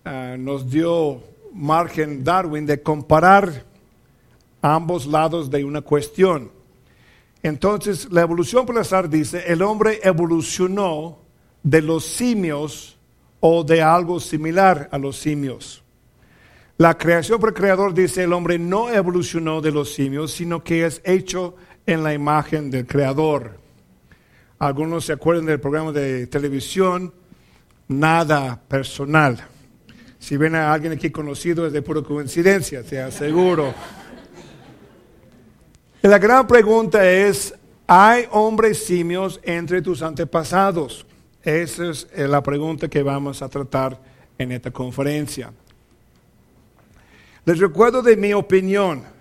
ah, 0.04 0.36
nos 0.38 0.70
dio 0.70 1.24
Margen 1.54 2.26
Darwin 2.26 2.66
de 2.66 2.84
comparar 2.84 3.64
ambos 4.62 5.06
lados 5.06 5.50
de 5.50 5.64
una 5.64 5.80
cuestión. 5.80 6.52
Entonces, 7.42 8.12
la 8.12 8.24
evolución 8.24 8.66
por 8.66 8.78
azar 8.78 9.10
dice, 9.10 9.46
el 9.48 9.62
hombre 9.62 10.02
evolucionó 10.04 11.20
de 11.64 11.82
los 11.82 12.04
simios 12.04 12.98
o 13.40 13.64
de 13.64 13.82
algo 13.82 14.20
similar 14.20 14.90
a 14.92 14.98
los 14.98 15.16
simios. 15.16 15.86
La 16.78 16.98
creación 16.98 17.40
por 17.40 17.52
el 17.52 17.56
creador 17.56 17.94
dice, 17.94 18.24
el 18.24 18.34
hombre 18.34 18.60
no 18.60 18.92
evolucionó 18.92 19.62
de 19.62 19.72
los 19.72 19.94
simios, 19.94 20.34
sino 20.34 20.66
que 20.66 20.86
es 20.86 21.02
hecho 21.06 21.56
en 21.86 22.04
la 22.04 22.14
imagen 22.14 22.70
del 22.70 22.86
creador. 22.86 23.64
Algunos 24.60 25.06
se 25.06 25.14
acuerdan 25.14 25.45
del 25.45 25.60
programa 25.60 25.91
de 25.91 26.28
televisión, 26.28 27.14
nada 27.88 28.62
personal. 28.68 29.38
Si 30.18 30.38
ven 30.38 30.56
a 30.56 30.72
alguien 30.72 30.93
aquí 30.93 31.10
conocido 31.10 31.68
es 31.68 31.74
de 31.74 31.82
pura 31.82 32.01
coincidencia, 32.01 32.82
te 32.84 33.01
aseguro. 33.01 33.74
la 36.01 36.18
gran 36.18 36.47
pregunta 36.47 37.06
es, 37.10 37.53
¿hay 37.86 38.28
hombres 38.32 38.86
simios 38.86 39.39
entre 39.43 39.82
tus 39.82 40.01
antepasados? 40.01 41.06
Esa 41.43 41.89
es 41.89 42.08
eh, 42.14 42.28
la 42.28 42.41
pregunta 42.41 42.88
que 42.88 43.03
vamos 43.03 43.41
a 43.41 43.49
tratar 43.49 43.99
en 44.38 44.51
esta 44.51 44.72
conferencia. 44.72 45.51
Les 47.45 47.60
recuerdo 47.60 48.01
de 48.01 48.18
mi 48.18 48.34
opinión. 48.34 49.14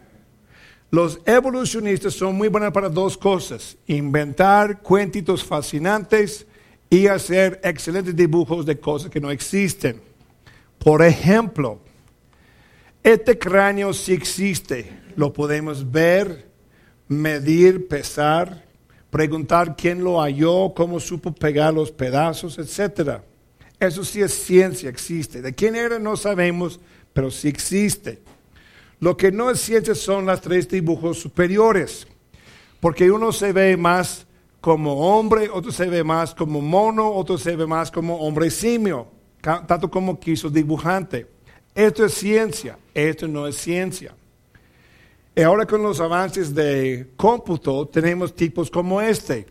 Los 0.91 1.20
evolucionistas 1.26 2.14
son 2.14 2.37
muy 2.37 2.49
buenos 2.49 2.72
para 2.72 2.89
dos 2.89 3.18
cosas, 3.18 3.76
inventar 3.87 4.80
cuentitos 4.80 5.43
fascinantes 5.43 6.47
y 6.89 7.09
hacer 7.09 7.61
excelentes 7.64 8.14
dibujos 8.14 8.64
de 8.64 8.78
cosas 8.78 9.11
que 9.11 9.20
no 9.20 9.30
existen. 9.30 10.01
Por 10.78 11.03
ejemplo, 11.03 11.80
este 13.03 13.39
cráneo 13.39 13.93
sí 13.93 14.12
existe, 14.12 14.93
lo 15.16 15.32
podemos 15.32 15.91
ver, 15.91 16.47
medir, 17.09 17.89
pesar, 17.89 18.64
preguntar 19.11 19.76
quién 19.76 20.03
lo 20.03 20.20
halló, 20.20 20.72
cómo 20.74 21.01
supo 21.01 21.32
pegar 21.32 21.74
los 21.74 21.91
pedazos, 21.91 22.59
etc. 22.59 23.20
Eso 23.78 24.05
sí 24.05 24.20
es 24.22 24.32
ciencia, 24.32 24.89
existe. 24.89 25.43
De 25.43 25.53
quién 25.53 25.76
era 25.76 25.99
no 25.99 26.16
sabemos, 26.16 26.80
pero 27.12 27.30
sí 27.30 27.49
existe. 27.49 28.20
Lo 29.01 29.16
que 29.16 29.32
no 29.32 29.51
es 29.51 29.61
ciencia 29.61 29.95
son 29.95 30.26
las 30.26 30.40
tres 30.40 30.68
dibujos 30.68 31.18
superiores, 31.18 32.07
porque 32.80 33.11
uno 33.11 33.32
se 33.32 33.53
ve 33.53 33.76
más 33.76 34.26
como 34.61 35.16
hombre, 35.16 35.51
otro 35.51 35.72
se 35.72 35.86
ve 35.86 36.05
más 36.05 36.34
como 36.34 36.61
mono, 36.61 37.11
otro 37.12 37.36
se 37.36 37.55
ve 37.57 37.66
más 37.66 37.90
como 37.90 38.16
hombre 38.16 38.51
simio, 38.51 39.09
tanto 39.42 39.90
como 39.90 40.18
quiso 40.18 40.49
dibujante. 40.49 41.26
Esto 41.74 42.05
es 42.05 42.14
ciencia, 42.14 42.78
esto 42.95 43.28
no 43.28 43.47
es 43.47 43.57
ciencia. 43.57 44.14
Y 45.36 45.42
ahora 45.42 45.66
con 45.66 45.82
los 45.82 46.01
avances 46.01 46.55
de 46.55 47.09
cómputo 47.16 47.86
tenemos 47.88 48.34
tipos 48.34 48.70
como 48.70 49.01
este. 49.01 49.47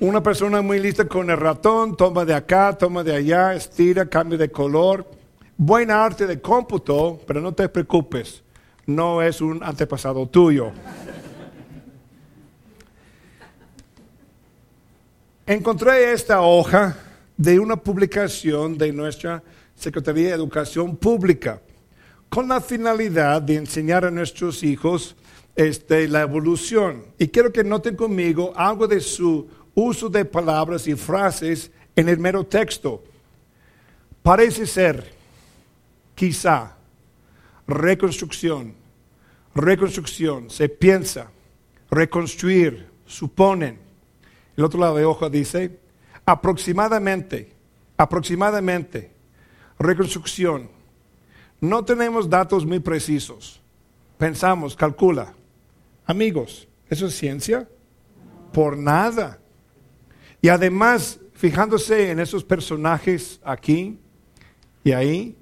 Una 0.00 0.22
persona 0.22 0.62
muy 0.62 0.78
lista 0.78 1.06
con 1.06 1.28
el 1.28 1.36
ratón, 1.36 1.96
toma 1.96 2.24
de 2.24 2.32
acá, 2.32 2.76
toma 2.78 3.04
de 3.04 3.14
allá, 3.14 3.54
estira, 3.54 4.08
cambia 4.08 4.38
de 4.38 4.50
color 4.50 5.17
buena 5.58 6.04
arte 6.04 6.26
de 6.26 6.40
cómputo, 6.40 7.20
pero 7.26 7.40
no 7.40 7.52
te 7.52 7.68
preocupes, 7.68 8.42
no 8.86 9.20
es 9.20 9.40
un 9.40 9.62
antepasado 9.62 10.26
tuyo. 10.26 10.70
Encontré 15.44 16.12
esta 16.12 16.42
hoja 16.42 16.96
de 17.36 17.58
una 17.58 17.76
publicación 17.76 18.78
de 18.78 18.92
nuestra 18.92 19.42
Secretaría 19.74 20.28
de 20.28 20.34
Educación 20.34 20.96
Pública 20.96 21.60
con 22.28 22.48
la 22.48 22.60
finalidad 22.60 23.42
de 23.42 23.56
enseñar 23.56 24.04
a 24.04 24.10
nuestros 24.10 24.62
hijos 24.62 25.16
este, 25.56 26.06
la 26.06 26.20
evolución. 26.20 27.06
Y 27.18 27.28
quiero 27.28 27.52
que 27.52 27.64
noten 27.64 27.96
conmigo 27.96 28.52
algo 28.54 28.86
de 28.86 29.00
su 29.00 29.48
uso 29.74 30.08
de 30.08 30.24
palabras 30.24 30.86
y 30.86 30.94
frases 30.94 31.70
en 31.96 32.08
el 32.08 32.18
mero 32.18 32.44
texto. 32.44 33.02
Parece 34.22 34.66
ser 34.66 35.17
quizá, 36.18 36.76
reconstrucción, 37.68 38.74
reconstrucción, 39.54 40.50
se 40.50 40.68
piensa, 40.68 41.30
reconstruir, 41.92 42.88
suponen. 43.06 43.78
El 44.56 44.64
otro 44.64 44.80
lado 44.80 44.96
de 44.96 45.04
hoja 45.04 45.30
dice, 45.30 45.78
aproximadamente, 46.26 47.52
aproximadamente, 47.96 49.12
reconstrucción. 49.78 50.68
No 51.60 51.84
tenemos 51.84 52.28
datos 52.28 52.66
muy 52.66 52.80
precisos. 52.80 53.62
Pensamos, 54.18 54.74
calcula. 54.74 55.34
Amigos, 56.04 56.66
¿eso 56.90 57.06
es 57.06 57.14
ciencia? 57.14 57.68
Por 58.52 58.76
nada. 58.76 59.38
Y 60.42 60.48
además, 60.48 61.20
fijándose 61.34 62.10
en 62.10 62.18
esos 62.18 62.42
personajes 62.42 63.40
aquí 63.44 64.00
y 64.82 64.90
ahí, 64.90 65.36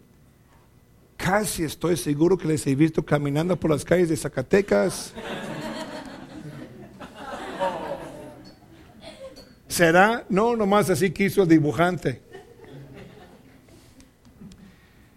Casi 1.27 1.65
estoy 1.65 1.97
seguro 1.97 2.39
que 2.39 2.47
les 2.47 2.65
he 2.69 2.77
visto 2.77 3.05
caminando 3.05 3.59
por 3.59 3.73
las 3.73 3.85
calles 3.85 4.09
de 4.09 4.17
Zacatecas. 4.17 5.13
¿Será? 9.67 10.25
No, 10.29 10.55
nomás 10.55 10.89
así 10.89 11.11
quiso 11.11 11.43
el 11.43 11.49
dibujante. 11.49 12.23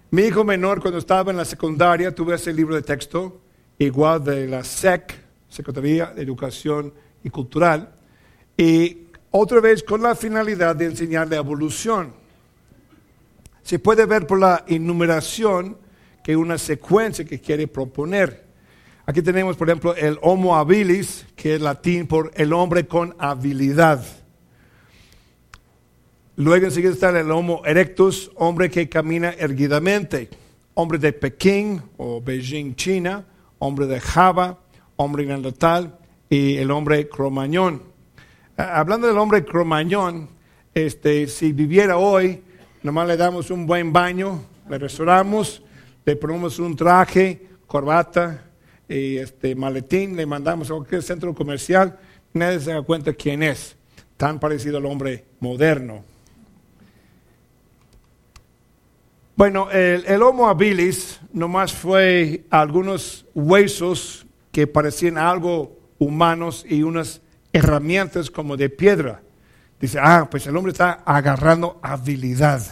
Mi 0.10 0.24
hijo 0.24 0.44
menor, 0.44 0.82
cuando 0.82 0.98
estaba 0.98 1.30
en 1.30 1.38
la 1.38 1.46
secundaria, 1.46 2.16
tuve 2.16 2.34
ese 2.34 2.52
libro 2.54 2.74
de 2.74 2.82
texto, 2.82 3.40
igual 3.78 4.24
de 4.24 4.48
la 4.48 4.64
SEC, 4.64 5.14
Secretaría 5.48 6.08
de 6.08 6.24
Educación 6.24 6.92
y 7.24 7.30
Cultural, 7.30 7.94
y 8.58 9.10
otra 9.30 9.60
vez 9.60 9.84
con 9.84 10.02
la 10.02 10.16
finalidad 10.16 10.76
de 10.76 10.86
enseñar 10.86 11.28
la 11.28 11.36
evolución. 11.36 12.14
Se 13.62 13.78
puede 13.78 14.08
ver 14.08 14.26
por 14.26 14.40
la 14.40 14.66
enumeración 14.68 15.78
que 16.24 16.36
una 16.36 16.58
secuencia 16.58 17.26
que 17.26 17.40
quiere 17.40 17.68
proponer. 17.68 18.46
Aquí 19.06 19.22
tenemos, 19.22 19.58
por 19.58 19.70
ejemplo, 19.70 19.96
el 19.96 20.20
Homo 20.22 20.56
habilis, 20.56 21.26
que 21.36 21.56
es 21.56 21.62
latín 21.62 22.06
por 22.06 22.32
el 22.36 22.54
hombre 22.54 22.86
con 22.86 23.16
habilidad. 23.18 24.06
Luego 26.36 26.66
enseguida 26.66 26.92
está 26.92 27.20
el 27.20 27.32
Homo 27.32 27.64
erectus, 27.66 28.32
hombre 28.36 28.70
que 28.70 28.88
camina 28.88 29.32
erguidamente. 29.32 30.30
Hombre 30.76 30.98
de 30.98 31.12
Pekín 31.12 31.82
o 31.98 32.22
Beijing, 32.22 32.76
China. 32.76 33.26
Hombre 33.58 33.88
de 33.88 34.00
Java, 34.00 34.60
hombre 34.96 35.26
neandertal 35.26 35.98
y 36.30 36.58
el 36.58 36.72
hombre 36.72 37.10
cromañón. 37.10 37.84
Ah, 38.56 38.80
hablando 38.80 39.08
del 39.08 39.18
hombre 39.18 39.44
cromañón, 39.44 40.30
este, 40.74 41.28
si 41.28 41.52
viviera 41.52 41.98
hoy, 41.98 42.42
nomás 42.84 43.08
le 43.08 43.18
damos 43.18 43.50
un 43.52 43.66
buen 43.66 43.92
baño, 43.92 44.44
le 44.70 44.78
restauramos, 44.78 45.64
le 46.10 46.16
ponemos 46.16 46.58
un 46.58 46.76
traje, 46.76 47.40
corbata 47.68 48.44
y 48.88 49.18
este, 49.18 49.54
maletín, 49.54 50.16
le 50.16 50.26
mandamos 50.26 50.72
a 50.72 50.74
cualquier 50.74 51.04
centro 51.04 51.36
comercial, 51.36 52.00
nadie 52.34 52.60
se 52.60 52.72
da 52.72 52.82
cuenta 52.82 53.14
quién 53.14 53.44
es. 53.44 53.76
Tan 54.18 54.40
parecido 54.40 54.80
al 54.80 54.88
hombre 54.88 55.26
moderno. 55.40 56.04
Bueno, 59.36 59.70
el, 59.70 60.24
Homo 60.24 60.50
habilis 60.50 61.22
nomás 61.32 61.74
fue 61.74 62.44
algunos 62.50 63.28
huesos 63.36 64.26
que 64.52 64.66
parecían 64.66 65.20
algo 65.20 65.78
humanos 66.00 66.66
y 66.68 66.82
unas 66.82 67.22
herramientas 67.54 68.32
como 68.32 68.58
de 68.58 68.72
piedra. 68.72 69.22
Dice, 69.80 70.00
ah, 70.02 70.28
pues 70.30 70.48
el 70.48 70.58
hombre 70.58 70.72
está 70.72 71.04
agarrando 71.06 71.80
habilidad. 71.84 72.64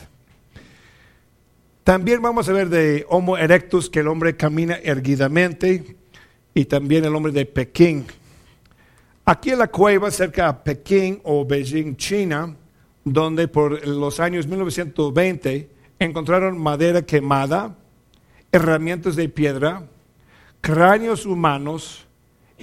También 1.88 2.22
vamos 2.22 2.50
a 2.50 2.52
ver 2.52 2.68
de 2.68 3.06
Homo 3.08 3.38
erectus 3.38 3.90
que 3.90 4.02
el 4.02 4.10
hombre 4.10 4.36
camina 4.36 4.76
erguidamente 4.76 5.96
y 6.54 6.66
también 6.66 7.06
el 7.06 7.16
hombre 7.16 7.32
de 7.32 7.46
Pekín. 7.46 8.06
Aquí 9.24 9.52
en 9.52 9.60
la 9.60 9.70
cueva 9.70 10.12
cerca 10.12 10.52
de 10.52 10.60
Pekín 10.66 11.22
o 11.24 11.46
Beijing, 11.46 11.96
China, 11.96 12.54
donde 13.06 13.48
por 13.48 13.88
los 13.88 14.20
años 14.20 14.48
1920 14.48 15.70
encontraron 15.98 16.58
madera 16.58 17.04
quemada, 17.04 17.78
herramientas 18.52 19.16
de 19.16 19.30
piedra, 19.30 19.88
cráneos 20.60 21.26
humanos 21.26 22.06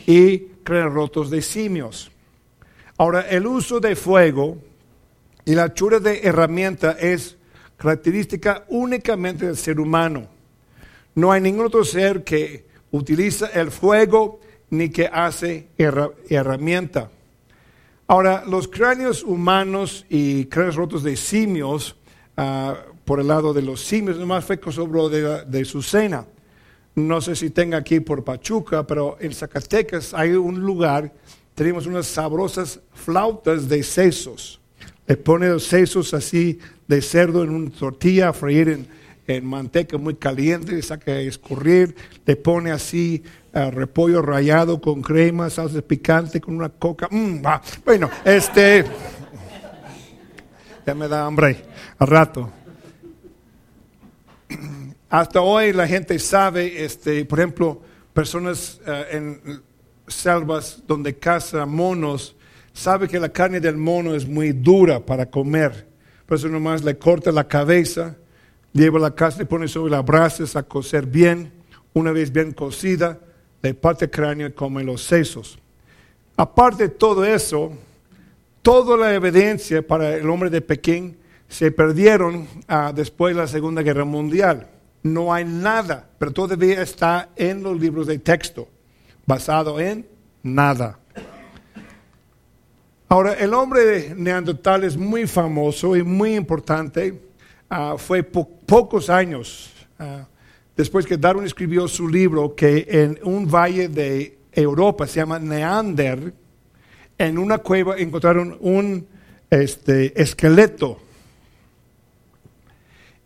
y 0.07 0.41
cráneos 0.65 0.93
rotos 0.93 1.31
de 1.31 1.41
simios. 1.41 2.13
Ahora, 2.99 3.23
el 3.23 3.47
uso 3.47 3.81
de 3.81 3.97
fuego 3.97 4.59
y 5.47 5.55
la 5.55 5.73
chura 5.73 5.99
de 5.99 6.21
herramienta 6.25 6.93
es 6.93 7.39
característica 7.85 8.65
únicamente 8.69 9.45
del 9.45 9.59
ser 9.59 9.79
humano. 9.79 10.27
No 11.15 11.31
hay 11.31 11.43
ningún 11.43 11.67
otro 11.67 11.85
ser 11.85 12.25
que 12.25 12.65
utiliza 12.91 13.49
el 13.49 13.71
fuego 13.71 14.41
ni 14.71 14.89
que 14.89 15.07
hace 15.07 15.69
herramienta. 15.77 17.11
Ahora, 18.07 18.43
los 18.47 18.69
cráneos 18.69 19.23
humanos 19.23 20.07
y 20.09 20.47
cráneos 20.47 20.77
rotos 20.77 21.03
de 21.03 21.15
simios 21.17 21.97
ah, 22.39 22.75
por 23.05 23.21
el 23.21 23.29
lado 23.29 23.53
de 23.53 23.61
los 23.61 23.83
simios, 23.83 24.19
nomás 24.19 24.47
fue 24.47 24.59
sobre 24.73 25.21
de, 25.21 25.45
de 25.45 25.65
su 25.67 25.83
cena. 25.83 26.27
No 26.95 27.21
sé 27.21 27.37
si 27.37 27.51
tenga 27.51 27.77
aquí 27.77 28.01
por 28.01 28.25
Pachuca, 28.25 28.87
pero 28.87 29.19
en 29.21 29.35
Zacatecas 29.35 30.15
hay 30.15 30.31
un 30.31 30.61
lugar, 30.61 31.13
tenemos 31.55 31.87
unas 31.87 32.07
sabrosas 32.07 32.81
flautas 32.95 33.69
de 33.69 33.83
sesos. 33.83 34.59
Le 35.07 35.19
pone 35.19 35.49
los 35.49 35.65
sesos 35.65 36.15
así 36.15 36.59
de 36.87 37.03
cerdo 37.03 37.43
en 37.43 37.51
una 37.51 37.71
tortilla 37.71 38.33
freír 38.33 38.69
en, 38.69 38.89
en 39.27 39.47
manteca 39.47 39.97
muy 39.99 40.15
caliente, 40.15 40.81
saca 40.83 41.13
a 41.13 41.21
escurrir, 41.21 41.95
le 42.27 42.37
pone 42.37 42.71
así 42.71 43.23
uh, 43.55 43.71
repollo 43.71 44.21
rallado 44.23 44.81
con 44.81 45.03
crema, 45.03 45.49
salsa 45.51 45.81
picante, 45.83 46.41
con 46.41 46.57
una 46.57 46.69
coca. 46.69 47.09
Mm, 47.11 47.43
bueno, 47.85 48.11
este. 48.25 48.85
ya 50.87 50.95
me 50.95 51.09
da 51.09 51.27
hambre 51.27 51.65
al 51.99 52.09
rato. 52.09 52.51
Hasta 55.09 55.41
hoy 55.41 55.73
la 55.73 55.87
gente 55.87 56.19
sabe, 56.19 56.85
este, 56.85 57.25
por 57.25 57.39
ejemplo, 57.39 57.81
personas 58.13 58.81
eh, 58.87 59.07
en 59.13 59.63
selvas 60.07 60.83
donde 60.87 61.17
cazan 61.17 61.71
monos, 61.71 62.37
sabe 62.73 63.09
que 63.09 63.19
la 63.19 63.29
carne 63.29 63.61
del 63.61 63.77
mono 63.77 64.15
es 64.15 64.27
muy 64.27 64.53
dura 64.53 65.01
para 65.05 65.27
comer. 65.31 65.94
Por 66.35 66.41
eso 66.41 66.49
nomás 66.49 66.83
le 66.83 66.99
corta 66.99 67.31
la 67.31 67.47
cabeza, 67.47 68.17
lleva 68.73 68.99
la 68.99 69.15
casa, 69.15 69.39
le 69.39 69.47
pone 69.47 69.69
sobre 69.69 69.93
las 69.93 70.05
brasas 70.05 70.57
a 70.57 70.65
cocer 70.65 71.07
bien. 71.07 71.53
Una 71.93 72.11
vez 72.11 72.33
bien 72.33 72.51
cocida, 72.51 73.21
le 73.63 73.73
parte 73.73 74.07
el 74.07 74.11
cráneo 74.11 74.49
y 74.49 74.53
come 74.53 74.83
los 74.83 75.05
sesos. 75.05 75.61
Aparte 76.37 76.83
de 76.83 76.89
todo 76.89 77.25
eso, 77.25 77.73
toda 78.63 78.97
la 78.97 79.15
evidencia 79.15 79.87
para 79.87 80.17
el 80.17 80.29
hombre 80.29 80.51
de 80.51 80.61
Pekín 80.61 81.17
se 81.49 81.71
perdieron 81.71 82.49
ah, 82.67 82.93
después 82.93 83.37
de 83.37 83.41
la 83.41 83.47
Segunda 83.47 83.83
Guerra 83.83 84.05
Mundial. 84.05 84.67
No 85.05 85.33
hay 85.33 85.45
nada, 85.45 86.11
pero 86.19 86.33
todavía 86.33 86.83
está 86.83 87.29
en 87.37 87.63
los 87.63 87.79
libros 87.81 88.09
de 88.09 88.19
texto, 88.19 88.67
basado 89.25 89.79
en 89.79 90.05
nada. 90.43 90.99
Ahora, 93.09 93.35
el 93.35 93.55
hombre 93.55 94.15
neandertal 94.17 94.85
es 94.85 94.97
muy 94.97 95.27
famoso 95.27 95.97
y 95.97 96.03
muy 96.03 96.35
importante. 96.35 97.21
Ah, 97.69 97.97
fue 97.99 98.23
pocos 98.23 99.11
años 99.11 99.73
ah, 99.99 100.27
después 100.77 101.07
que 101.07 101.17
Darwin 101.17 101.45
escribió 101.45 101.89
su 101.89 102.09
libro 102.09 102.55
que 102.55 102.87
en 102.89 103.19
un 103.23 103.51
valle 103.51 103.89
de 103.89 104.39
Europa, 104.53 105.07
se 105.07 105.21
llama 105.21 105.39
Neander, 105.39 106.33
en 107.19 107.39
una 107.39 107.59
cueva 107.59 107.97
encontraron 107.97 108.57
un 108.61 109.07
este, 109.51 110.21
esqueleto 110.21 110.99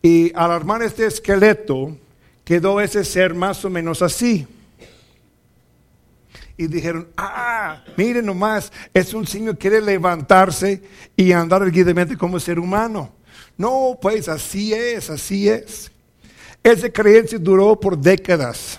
y 0.03 0.33
al 0.35 0.53
armar 0.53 0.83
este 0.83 1.07
esqueleto, 1.07 1.97
quedó 2.45 2.81
ese 2.81 3.05
ser 3.05 3.35
más 3.35 3.65
o 3.65 3.71
menos 3.71 4.01
así. 4.01 4.47
Y 6.59 6.67
dijeron, 6.67 7.09
ah, 7.17 7.83
miren 7.97 8.27
nomás, 8.27 8.71
es 8.93 9.15
un 9.15 9.27
signo 9.27 9.53
que 9.53 9.59
quiere 9.59 9.81
levantarse 9.81 10.83
y 11.17 11.33
andar 11.33 11.63
erguidamente 11.63 12.19
como 12.19 12.39
ser 12.39 12.59
humano. 12.59 13.15
No, 13.57 13.97
pues 14.03 14.29
así 14.29 14.75
es, 14.75 15.09
así 15.09 15.49
es. 15.49 15.91
Esa 16.63 16.91
creencia 16.91 17.39
duró 17.39 17.81
por 17.81 17.97
décadas. 17.97 18.79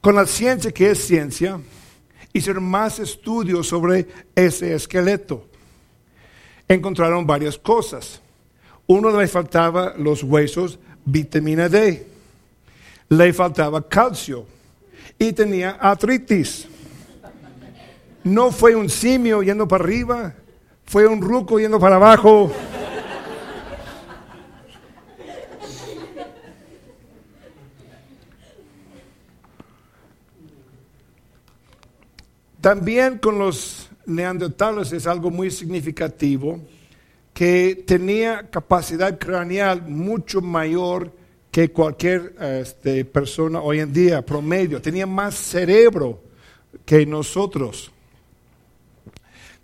Con 0.00 0.14
la 0.14 0.24
ciencia 0.24 0.72
que 0.72 0.92
es 0.92 1.04
ciencia, 1.04 1.60
hicieron 2.32 2.64
más 2.64 2.98
estudios 2.98 3.66
sobre 3.66 4.08
ese 4.34 4.72
esqueleto. 4.72 5.46
Encontraron 6.66 7.26
varias 7.26 7.58
cosas 7.58 8.22
uno 8.88 9.10
le 9.10 9.28
faltaba 9.28 9.94
los 9.98 10.22
huesos, 10.22 10.78
vitamina 11.04 11.68
D. 11.68 12.06
Le 13.10 13.32
faltaba 13.34 13.86
calcio 13.86 14.46
y 15.18 15.32
tenía 15.32 15.70
artritis. 15.70 16.68
No 18.24 18.52
fue 18.52 18.74
un 18.74 18.88
simio 18.88 19.42
yendo 19.42 19.66
para 19.66 19.84
arriba, 19.84 20.34
fue 20.84 21.06
un 21.06 21.20
ruco 21.20 21.58
yendo 21.58 21.80
para 21.80 21.96
abajo. 21.96 22.52
También 32.60 33.18
con 33.18 33.38
los 33.38 33.88
neandertales 34.04 34.92
es 34.92 35.06
algo 35.06 35.30
muy 35.30 35.50
significativo 35.50 36.60
que 37.32 37.84
tenía 37.86 38.50
capacidad 38.50 39.16
craneal 39.16 39.82
mucho 39.82 40.40
mayor 40.40 41.12
que 41.58 41.72
cualquier 41.72 42.36
este, 42.40 43.04
persona 43.04 43.60
hoy 43.60 43.80
en 43.80 43.92
día, 43.92 44.24
promedio. 44.24 44.80
Tenía 44.80 45.08
más 45.08 45.34
cerebro 45.34 46.22
que 46.84 47.04
nosotros. 47.04 47.90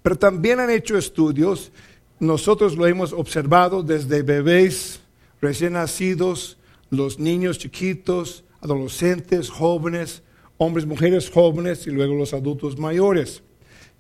Pero 0.02 0.18
también 0.18 0.58
han 0.58 0.70
hecho 0.70 0.98
estudios, 0.98 1.70
nosotros 2.18 2.76
lo 2.76 2.88
hemos 2.88 3.12
observado 3.12 3.84
desde 3.84 4.22
bebés 4.22 5.02
recién 5.40 5.74
nacidos, 5.74 6.58
los 6.90 7.20
niños 7.20 7.60
chiquitos, 7.60 8.42
adolescentes, 8.60 9.48
jóvenes, 9.48 10.24
hombres, 10.56 10.86
mujeres 10.86 11.30
jóvenes 11.30 11.86
y 11.86 11.90
luego 11.90 12.16
los 12.16 12.34
adultos 12.34 12.76
mayores, 12.76 13.40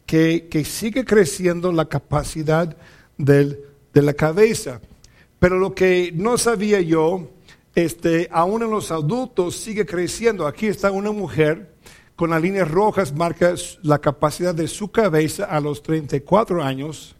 que, 0.04 0.48
que 0.50 0.64
sigue 0.64 1.04
creciendo 1.04 1.70
la 1.70 1.84
capacidad 1.84 2.76
del, 3.18 3.60
de 3.92 4.02
la 4.02 4.14
cabeza. 4.14 4.80
Pero 5.38 5.58
lo 5.58 5.76
que 5.76 6.10
no 6.12 6.38
sabía 6.38 6.80
yo, 6.80 7.30
este, 7.74 8.28
aún 8.30 8.62
en 8.62 8.70
los 8.70 8.90
adultos 8.90 9.56
sigue 9.56 9.84
creciendo. 9.84 10.46
Aquí 10.46 10.66
está 10.66 10.90
una 10.90 11.10
mujer 11.10 11.74
con 12.16 12.30
las 12.30 12.40
líneas 12.40 12.70
rojas, 12.70 13.12
marca 13.12 13.54
la 13.82 13.98
capacidad 13.98 14.54
de 14.54 14.68
su 14.68 14.90
cabeza 14.90 15.44
a 15.46 15.60
los 15.60 15.82
34 15.82 16.62
años 16.62 17.16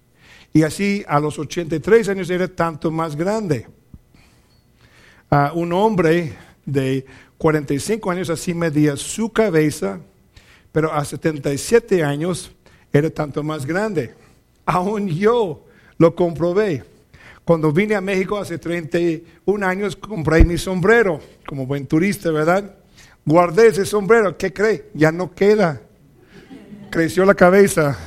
y 0.53 0.63
así 0.63 1.05
a 1.09 1.19
los 1.19 1.39
83 1.39 2.09
años 2.09 2.31
era 2.31 2.47
tanto 2.47 2.91
más 2.91 3.17
grande. 3.17 3.67
un 5.55 5.73
hombre 5.73 6.37
de 6.65 7.05
45 7.39 8.11
años, 8.11 8.31
así 8.31 8.55
medía 8.55 8.97
su 8.97 9.33
cabeza, 9.33 9.99
pero 10.71 10.93
a 10.93 11.05
77 11.05 12.05
años 12.05 12.53
era 12.93 13.11
tanto 13.11 13.43
más 13.43 13.67
grande. 13.67 14.15
Aún 14.65 15.09
yo 15.09 15.65
lo 15.99 16.15
comprobé. 16.15 16.85
Cuando 17.45 17.71
vine 17.73 17.95
a 17.95 18.01
México 18.01 18.39
hace 18.39 18.59
31 18.59 19.67
años, 19.67 19.97
compré 19.97 20.45
mi 20.45 20.57
sombrero, 20.57 21.21
como 21.47 21.67
buen 21.67 21.87
turista, 21.87 22.31
¿verdad? 22.31 22.75
Guardé 23.27 23.69
ese 23.69 23.85
sombrero, 23.85 24.37
¿qué 24.39 24.53
cree? 24.53 24.91
Ya 24.95 25.13
no 25.13 25.35
queda. 25.35 25.83
Creció 26.91 27.27
la 27.27 27.35
cabeza. 27.35 27.99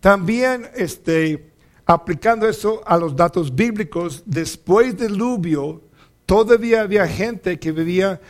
También, 0.00 0.66
este, 0.74 1.52
aplicando 1.84 2.48
eso 2.48 2.82
a 2.86 2.96
los 2.96 3.14
datos 3.14 3.54
bíblicos, 3.54 4.22
después 4.24 4.96
del 4.96 5.12
diluvio, 5.12 5.82
todavía 6.24 6.80
había 6.80 7.06
gente 7.06 7.58
que 7.58 7.72
vivía 7.72 8.20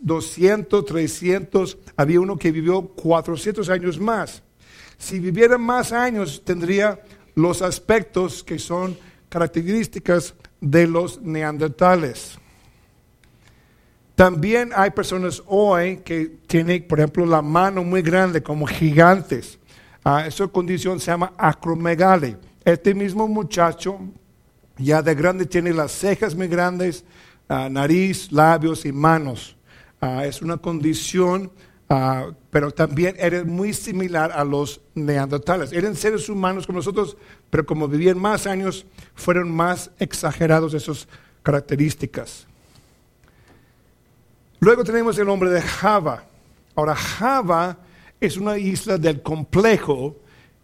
200, 0.00 0.84
300, 0.86 1.78
había 1.96 2.20
uno 2.20 2.38
que 2.38 2.50
vivió 2.50 2.80
400 2.82 3.68
años 3.68 4.00
más. 4.00 4.42
Si 4.96 5.18
viviera 5.18 5.58
más 5.58 5.92
años, 5.92 6.42
tendría 6.44 7.00
los 7.34 7.62
aspectos 7.62 8.42
que 8.42 8.58
son 8.58 8.96
características 9.28 10.34
de 10.60 10.86
los 10.86 11.20
neandertales. 11.20 12.38
También 14.14 14.70
hay 14.74 14.90
personas 14.90 15.42
hoy 15.46 15.98
que 15.98 16.26
tienen, 16.46 16.86
por 16.86 16.98
ejemplo, 16.98 17.24
la 17.24 17.40
mano 17.40 17.82
muy 17.82 18.02
grande 18.02 18.42
como 18.42 18.66
gigantes. 18.66 19.58
Esa 20.26 20.46
condición 20.48 21.00
se 21.00 21.10
llama 21.10 21.32
acromegalia. 21.38 22.38
Este 22.64 22.94
mismo 22.94 23.26
muchacho, 23.26 23.98
ya 24.76 25.00
de 25.00 25.14
grande, 25.14 25.46
tiene 25.46 25.72
las 25.72 25.92
cejas 25.92 26.34
muy 26.34 26.48
grandes, 26.48 27.04
uh, 27.48 27.70
nariz, 27.70 28.30
labios 28.30 28.84
y 28.84 28.92
manos. 28.92 29.56
Uh, 30.02 30.20
es 30.20 30.42
una 30.42 30.58
condición, 30.58 31.50
pero 32.50 32.70
también 32.70 33.16
era 33.18 33.42
muy 33.42 33.72
similar 33.72 34.30
a 34.30 34.44
los 34.44 34.80
neandertales. 34.94 35.72
Eran 35.72 35.96
seres 35.96 36.28
humanos 36.28 36.64
como 36.64 36.78
nosotros, 36.78 37.16
pero 37.50 37.66
como 37.66 37.88
vivían 37.88 38.16
más 38.16 38.46
años, 38.46 38.86
fueron 39.16 39.50
más 39.50 39.90
exagerados 39.98 40.72
esas 40.72 41.08
características. 41.42 42.46
Luego 44.60 44.84
tenemos 44.84 45.18
el 45.18 45.26
nombre 45.26 45.50
de 45.50 45.60
Java. 45.62 46.22
Ahora, 46.76 46.94
Java 46.94 47.78
es 48.20 48.36
una 48.36 48.56
isla 48.56 48.96
del 48.96 49.20
complejo 49.20 50.14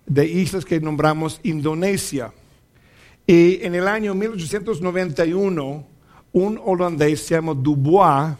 de 0.06 0.26
islas 0.26 0.64
que 0.64 0.78
nombramos 0.78 1.40
Indonesia. 1.42 2.32
Y 3.26 3.64
en 3.64 3.74
el 3.74 3.88
año 3.88 4.14
1891, 4.14 5.86
un 6.32 6.60
holandés 6.64 7.28
llamado 7.28 7.60
Dubois 7.60 8.36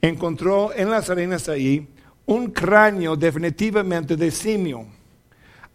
encontró 0.00 0.72
en 0.72 0.90
las 0.90 1.10
arenas 1.10 1.48
ahí 1.48 1.88
un 2.28 2.50
cráneo 2.50 3.16
definitivamente 3.16 4.16
de 4.16 4.30
simio. 4.30 4.86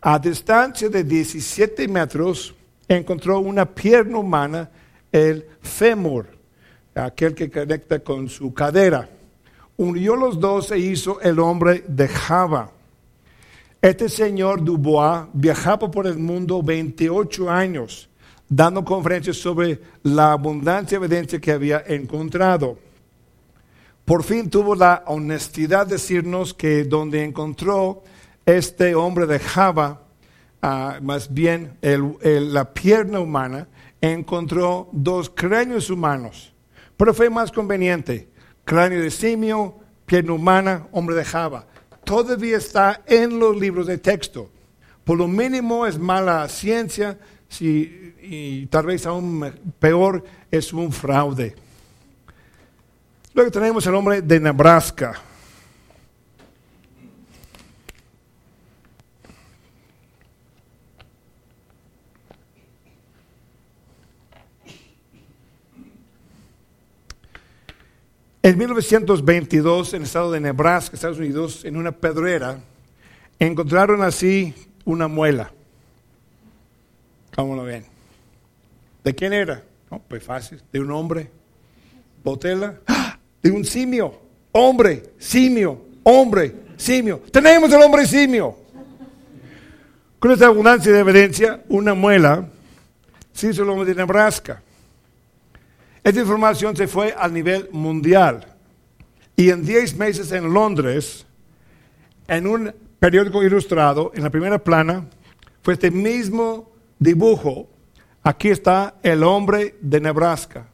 A 0.02 0.18
distancia 0.18 0.90
de 0.90 1.04
17 1.04 1.88
metros 1.88 2.56
encontró 2.88 3.40
una 3.40 3.66
pierna 3.66 4.18
humana, 4.18 4.70
el 5.12 5.46
fémur, 5.62 6.28
aquel 6.96 7.36
que 7.36 7.50
conecta 7.50 8.00
con 8.00 8.28
su 8.28 8.54
cadera 8.54 9.10
unió 9.78 10.16
los 10.16 10.40
dos 10.40 10.72
e 10.72 10.80
hizo 10.80 11.20
el 11.22 11.40
hombre 11.40 11.84
de 11.88 12.08
Java. 12.08 12.72
Este 13.82 14.08
señor 14.08 14.64
Dubois 14.64 15.28
viajaba 15.34 15.90
por 15.90 16.08
el 16.08 16.18
mundo 16.18 16.62
28 16.64 17.50
años, 17.50 18.10
dando 18.48 18.86
conferencias 18.86 19.38
sobre 19.38 19.80
la 20.04 20.32
abundancia 20.32 21.00
de 21.00 21.06
evidencia 21.06 21.40
que 21.40 21.52
había 21.52 21.84
encontrado. 21.88 22.78
Por 24.06 24.24
fin 24.24 24.50
tuvo 24.50 24.76
la 24.76 25.04
honestidad 25.08 25.88
de 25.88 25.94
decirnos 25.94 26.54
que 26.54 26.84
donde 26.84 27.24
encontró 27.24 28.04
este 28.46 28.96
hombre 28.96 29.26
de 29.26 29.40
Java, 29.40 30.02
ah, 30.62 31.00
más 31.02 31.34
bien 31.34 31.78
la 31.82 32.74
pierna 32.74 33.22
humana, 33.22 33.70
encontró 34.02 34.90
dos 34.92 35.30
cráneos 35.30 35.90
humanos. 35.90 36.54
Pero 36.98 37.14
fue 37.14 37.30
más 37.30 37.52
conveniente 37.52 38.28
cráneo 38.66 39.02
de 39.02 39.10
simio, 39.10 39.76
pierna 40.06 40.34
humana, 40.34 40.88
hombre 40.92 41.16
de 41.16 41.24
Java. 41.24 41.66
Todavía 42.04 42.58
está 42.58 43.02
en 43.06 43.40
los 43.40 43.56
libros 43.56 43.88
de 43.88 43.98
texto. 43.98 44.50
Por 45.06 45.18
lo 45.18 45.30
mínimo 45.30 45.86
es 45.86 45.98
mala 45.98 46.48
ciencia 46.50 47.18
y 47.60 48.66
tal 48.68 48.86
vez 48.86 49.06
aún 49.06 49.50
peor 49.80 50.24
es 50.52 50.74
un 50.74 50.92
fraude. 50.92 51.56
Luego 53.34 53.50
tenemos 53.50 53.86
el 53.88 53.96
hombre 53.96 54.22
de 54.22 54.40
Nebraska. 54.40 55.20
En 68.44 68.58
1922, 68.58 69.94
en 69.94 70.02
el 70.02 70.04
estado 70.04 70.32
de 70.32 70.40
Nebraska, 70.40 70.96
Estados 70.96 71.18
Unidos, 71.18 71.66
en 71.66 71.78
una 71.78 71.92
pedrera, 71.94 72.60
encontraron 73.40 74.04
así 74.04 74.54
una 74.86 75.08
muela. 75.08 75.52
¿Cómo 77.34 77.56
lo 77.56 77.64
ven? 77.64 77.86
¿De 79.04 79.16
quién 79.16 79.34
era? 79.34 79.64
pues 80.08 80.24
fácil, 80.24 80.62
de 80.72 80.80
un 80.80 80.92
hombre. 80.92 81.32
Botella, 82.24 82.80
¡Ah! 82.86 83.18
De 83.44 83.52
un 83.52 83.66
simio. 83.66 84.22
Hombre, 84.54 85.14
simio, 85.20 85.82
hombre, 86.04 86.56
simio. 86.78 87.22
Tenemos 87.32 87.72
el 87.72 87.82
hombre 87.82 88.06
simio. 88.08 88.58
Con 90.18 90.32
esta 90.32 90.48
abundancia 90.48 90.92
de 90.92 91.00
evidencia, 91.00 91.62
una 91.68 91.94
muela 91.94 92.48
se 93.34 93.50
hizo 93.50 93.64
el 93.64 93.70
hombre 93.70 93.86
de 93.86 93.96
Nebraska. 93.96 94.64
Esta 96.04 96.20
información 96.20 96.76
se 96.76 96.88
fue 96.88 97.14
al 97.18 97.34
nivel 97.34 97.68
mundial. 97.72 98.48
Y 99.36 99.50
en 99.50 99.66
10 99.66 99.98
meses 99.98 100.32
en 100.32 100.54
Londres, 100.54 101.26
en 102.28 102.48
un 102.48 102.74
periódico 103.00 103.44
ilustrado, 103.44 104.12
en 104.16 104.24
la 104.24 104.30
primera 104.30 104.64
plana, 104.64 105.06
fue 105.62 105.74
este 105.74 105.92
mismo 105.92 106.72
dibujo. 107.00 107.68
Aquí 108.22 108.50
está 108.50 108.96
el 109.04 109.24
hombre 109.24 109.76
de 109.82 110.00
Nebraska. 110.00 110.68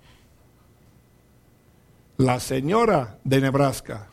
La 2.19 2.41
señora 2.41 3.17
de 3.23 3.39
Nebraska. 3.39 4.07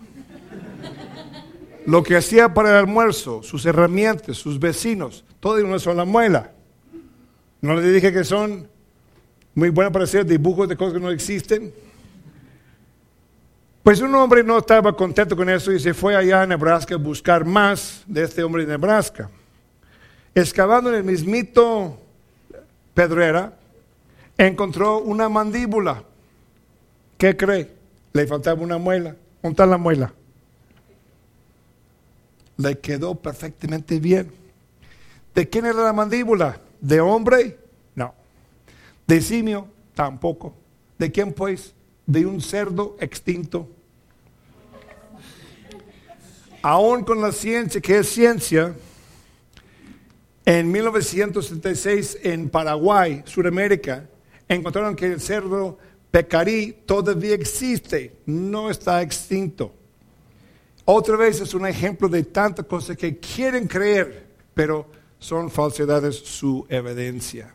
Lo 1.86 2.04
que 2.04 2.16
hacía 2.16 2.54
para 2.54 2.70
el 2.70 2.76
almuerzo, 2.76 3.42
sus 3.42 3.66
herramientas, 3.66 4.36
sus 4.36 4.60
vecinos, 4.60 5.24
todo 5.40 5.58
en 5.58 5.66
una 5.66 5.80
sola 5.80 6.04
muela. 6.04 6.52
No 7.60 7.74
le 7.74 7.90
dije 7.90 8.12
que 8.12 8.22
son 8.22 8.68
muy 9.56 9.70
bueno 9.70 9.90
para 9.90 10.04
hacer 10.04 10.24
dibujos 10.24 10.68
de 10.68 10.76
cosas 10.76 10.94
que 10.94 11.00
no 11.00 11.10
existen. 11.10 11.74
Pues 13.82 14.00
un 14.00 14.14
hombre 14.14 14.44
no 14.44 14.58
estaba 14.58 14.96
contento 14.96 15.34
con 15.34 15.50
eso 15.50 15.72
y 15.72 15.80
se 15.80 15.92
fue 15.92 16.14
allá 16.14 16.42
a 16.42 16.46
Nebraska 16.46 16.94
a 16.94 16.98
buscar 16.98 17.44
más 17.44 18.04
de 18.06 18.22
este 18.22 18.44
hombre 18.44 18.64
de 18.64 18.70
Nebraska. 18.70 19.28
Excavando 20.32 20.90
en 20.90 20.96
el 20.96 21.04
mismito 21.04 21.98
Pedrera, 22.94 23.58
encontró 24.38 24.98
una 24.98 25.28
mandíbula. 25.28 26.04
¿Qué 27.18 27.36
cree? 27.36 27.75
Le 28.16 28.26
faltaba 28.26 28.62
una 28.62 28.78
muela. 28.78 29.14
¿Dónde 29.42 29.52
está 29.52 29.66
la 29.66 29.76
muela? 29.76 30.10
Le 32.56 32.78
quedó 32.78 33.14
perfectamente 33.14 34.00
bien. 34.00 34.32
¿De 35.34 35.46
quién 35.46 35.66
era 35.66 35.82
la 35.82 35.92
mandíbula? 35.92 36.58
¿De 36.80 36.98
hombre? 36.98 37.58
De 39.06 39.20
simio, 39.20 39.68
tampoco. 39.94 40.54
¿De 40.98 41.12
quién 41.12 41.34
pues? 41.34 41.74
De 42.06 42.24
un 42.24 42.40
cerdo 42.40 42.96
extinto. 43.00 43.68
Aún 46.62 47.04
con 47.04 47.20
la 47.20 47.32
ciencia, 47.32 47.82
que 47.82 47.98
es 47.98 48.08
ciencia, 48.08 48.74
en 50.46 50.72
1976 50.72 52.18
en 52.22 52.48
Paraguay, 52.48 53.22
Sudamérica, 53.26 54.08
encontraron 54.48 54.96
que 54.96 55.12
el 55.12 55.20
cerdo 55.20 55.78
pecarí 56.16 56.72
todavía 56.86 57.34
existe, 57.34 58.20
no 58.24 58.70
está 58.70 59.02
extinto. 59.02 59.74
Otra 60.86 61.14
vez 61.14 61.42
es 61.42 61.52
un 61.52 61.66
ejemplo 61.66 62.08
de 62.08 62.22
tantas 62.22 62.64
cosas 62.64 62.96
que 62.96 63.18
quieren 63.18 63.66
creer, 63.66 64.26
pero 64.54 64.86
son 65.18 65.50
falsedades 65.50 66.16
su 66.16 66.64
evidencia. 66.70 67.52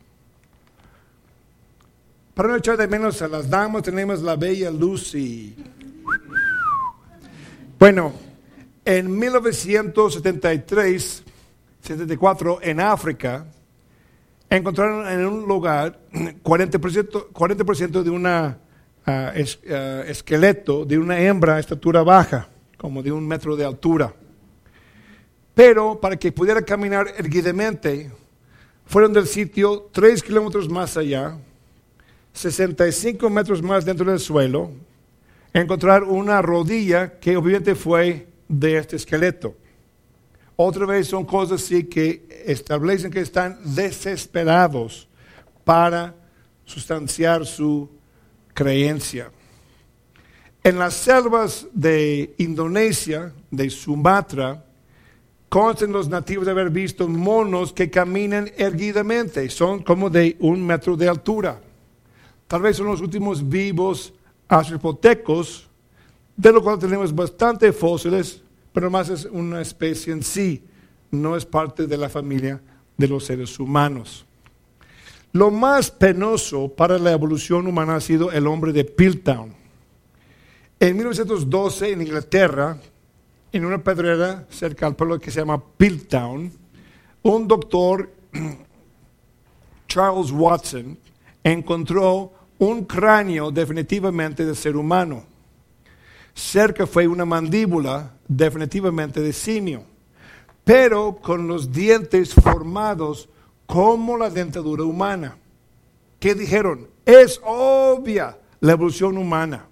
Para 2.35 2.49
no 2.49 2.57
echar 2.57 2.77
de 2.77 2.87
menos 2.87 3.19
a 3.23 3.27
las 3.27 3.49
damas, 3.49 3.81
tenemos 3.81 4.21
la 4.21 4.35
bella 4.35 4.69
Lucy. 4.69 5.55
Bueno, 7.79 8.13
en 8.85 9.17
1973, 9.17 11.23
74, 11.81 12.59
en 12.61 12.79
África, 12.79 13.47
encontraron 14.57 15.07
en 15.07 15.25
un 15.25 15.47
lugar 15.47 15.97
40%, 16.11 17.27
40 17.31 18.03
de 18.03 18.09
una 18.09 18.57
ah, 19.05 19.33
ah, 19.33 20.03
esqueleto 20.07 20.85
de 20.85 20.97
una 20.97 21.19
hembra 21.19 21.55
a 21.55 21.59
estatura 21.59 22.03
baja, 22.03 22.49
como 22.77 23.01
de 23.01 23.11
un 23.11 23.25
metro 23.25 23.55
de 23.55 23.65
altura. 23.65 24.13
Pero 25.55 25.99
para 25.99 26.17
que 26.17 26.31
pudiera 26.31 26.61
caminar 26.61 27.07
erguidamente, 27.17 28.11
fueron 28.85 29.13
del 29.13 29.25
sitio 29.25 29.89
tres 29.91 30.21
kilómetros 30.21 30.67
más 30.69 30.97
allá, 30.97 31.37
65 32.33 33.29
metros 33.29 33.61
más 33.61 33.85
dentro 33.85 34.09
del 34.09 34.19
suelo, 34.19 34.71
encontrar 35.53 36.03
una 36.03 36.41
rodilla 36.41 37.19
que 37.19 37.37
obviamente 37.37 37.75
fue 37.75 38.27
de 38.49 38.77
este 38.77 38.97
esqueleto. 38.97 39.55
Otra 40.63 40.85
vez 40.85 41.07
son 41.07 41.25
cosas 41.25 41.63
así 41.63 41.85
que 41.85 42.43
establecen 42.45 43.09
que 43.09 43.21
están 43.21 43.57
desesperados 43.73 45.07
para 45.63 46.13
sustanciar 46.65 47.47
su 47.47 47.89
creencia. 48.53 49.31
En 50.63 50.77
las 50.77 50.93
selvas 50.93 51.65
de 51.73 52.35
Indonesia, 52.37 53.33
de 53.49 53.71
Sumatra, 53.71 54.63
constan 55.49 55.91
los 55.91 56.07
nativos 56.07 56.45
de 56.45 56.51
haber 56.51 56.69
visto 56.69 57.07
monos 57.07 57.73
que 57.73 57.89
caminan 57.89 58.51
erguidamente, 58.55 59.49
son 59.49 59.81
como 59.81 60.11
de 60.11 60.37
un 60.41 60.63
metro 60.63 60.95
de 60.95 61.09
altura. 61.09 61.59
Tal 62.47 62.61
vez 62.61 62.77
son 62.77 62.85
los 62.85 63.01
últimos 63.01 63.49
vivos 63.49 64.13
australopitecos, 64.47 65.67
de 66.37 66.51
lo 66.51 66.61
cual 66.61 66.77
tenemos 66.77 67.15
bastante 67.15 67.73
fósiles, 67.73 68.43
pero 68.73 68.89
más 68.89 69.09
es 69.09 69.25
una 69.25 69.61
especie 69.61 70.13
en 70.13 70.23
sí, 70.23 70.63
no 71.11 71.35
es 71.35 71.45
parte 71.45 71.87
de 71.87 71.97
la 71.97 72.09
familia 72.09 72.61
de 72.97 73.07
los 73.07 73.25
seres 73.25 73.59
humanos. 73.59 74.25
Lo 75.33 75.49
más 75.49 75.91
penoso 75.91 76.69
para 76.69 76.97
la 76.97 77.11
evolución 77.11 77.67
humana 77.67 77.95
ha 77.95 78.01
sido 78.01 78.31
el 78.31 78.47
hombre 78.47 78.73
de 78.73 78.83
Piltdown. 78.83 79.53
En 80.79 80.95
1912, 80.95 81.91
en 81.91 82.01
Inglaterra, 82.01 82.77
en 83.51 83.65
una 83.65 83.83
pedrera 83.83 84.45
cerca 84.49 84.87
al 84.87 84.95
pueblo 84.95 85.19
que 85.19 85.31
se 85.31 85.39
llama 85.39 85.61
Piltdown, 85.77 86.51
un 87.23 87.47
doctor, 87.47 88.11
Charles 89.87 90.31
Watson, 90.31 90.97
encontró 91.43 92.33
un 92.57 92.85
cráneo 92.85 93.51
definitivamente 93.51 94.45
de 94.45 94.55
ser 94.55 94.75
humano. 94.75 95.25
Cerca 96.33 96.87
fue 96.87 97.07
una 97.07 97.25
mandíbula 97.25 98.13
definitivamente 98.27 99.21
de 99.21 99.33
simio, 99.33 99.83
pero 100.63 101.17
con 101.21 101.47
los 101.47 101.71
dientes 101.71 102.33
formados 102.33 103.29
como 103.65 104.17
la 104.17 104.29
dentadura 104.29 104.83
humana. 104.83 105.37
¿Qué 106.19 106.35
dijeron? 106.35 106.87
Es 107.05 107.41
obvia 107.43 108.37
la 108.59 108.73
evolución 108.73 109.17
humana. 109.17 109.65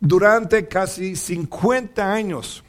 Durante 0.00 0.66
casi 0.66 1.16
50 1.16 2.12
años, 2.12 2.64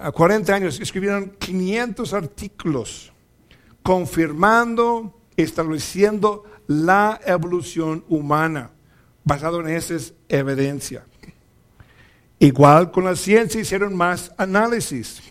a 0.00 0.10
40 0.10 0.54
años, 0.54 0.80
escribieron 0.80 1.30
500 1.38 2.14
artículos 2.14 3.12
confirmando, 3.82 5.18
estableciendo 5.36 6.44
la 6.66 7.20
evolución 7.26 8.04
humana, 8.08 8.70
basado 9.24 9.60
en 9.60 9.68
esa 9.68 9.96
evidencia. 10.28 11.04
Igual 12.42 12.90
con 12.90 13.04
la 13.04 13.14
ciencia 13.14 13.60
hicieron 13.60 13.94
más 13.94 14.32
análisis. 14.36 15.22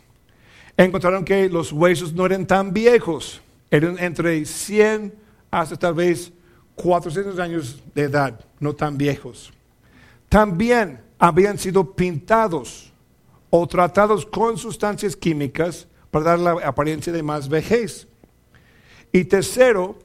Encontraron 0.78 1.26
que 1.26 1.50
los 1.50 1.74
huesos 1.74 2.14
no 2.14 2.26
eran 2.26 2.48
tan 2.48 2.72
viejos, 2.72 3.42
eran 3.70 4.00
entre 4.00 4.46
100 4.46 5.14
hasta 5.52 5.76
tal 5.76 5.94
vez 5.94 6.32
400 6.76 7.38
años 7.38 7.84
de 7.94 8.04
edad, 8.04 8.40
no 8.62 8.74
tan 8.74 8.98
viejos. 8.98 9.52
También 10.30 11.02
habían 11.20 11.58
sido 11.58 11.94
pintados 11.94 12.94
o 13.50 13.68
tratados 13.68 14.26
con 14.26 14.58
sustancias 14.58 15.14
químicas 15.14 15.90
para 16.12 16.38
dar 16.38 16.40
la 16.40 16.52
apariencia 16.66 17.12
de 17.12 17.24
más 17.24 17.50
vejez. 17.50 18.08
Y 19.12 19.26
tercero, 19.26 20.00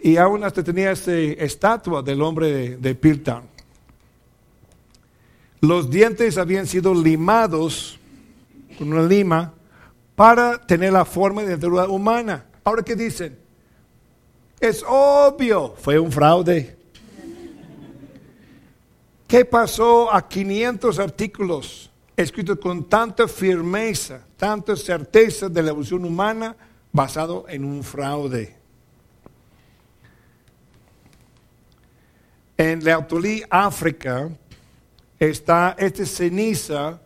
y 0.00 0.16
aún 0.16 0.44
hasta 0.44 0.64
tenía 0.64 0.92
esta 0.92 1.12
estatua 1.14 2.00
del 2.00 2.22
hombre 2.22 2.50
de, 2.50 2.76
de 2.78 2.94
Piltdown. 2.94 3.55
Los 5.60 5.90
dientes 5.90 6.38
habían 6.38 6.66
sido 6.66 6.94
limados 6.94 7.98
con 8.78 8.92
una 8.92 9.02
lima 9.02 9.54
para 10.14 10.60
tener 10.60 10.92
la 10.92 11.04
forma 11.04 11.42
de 11.42 11.48
dentadura 11.48 11.88
humana. 11.88 12.46
Ahora, 12.64 12.82
¿qué 12.82 12.94
dicen? 12.94 13.38
Es 14.60 14.84
obvio, 14.86 15.74
fue 15.78 15.98
un 15.98 16.10
fraude. 16.10 16.76
¿Qué 19.26 19.44
pasó 19.44 20.12
a 20.12 20.26
500 20.26 20.98
artículos 20.98 21.90
escritos 22.16 22.58
con 22.58 22.88
tanta 22.88 23.26
firmeza, 23.26 24.20
tanta 24.36 24.76
certeza 24.76 25.48
de 25.48 25.62
la 25.62 25.70
evolución 25.70 26.04
humana 26.04 26.56
basado 26.92 27.44
en 27.48 27.64
un 27.64 27.82
fraude? 27.82 28.54
En 32.56 32.82
Leautolí, 32.82 33.42
África, 33.50 34.30
está 35.18 35.74
esta 35.78 36.04
ceniza 36.04 37.00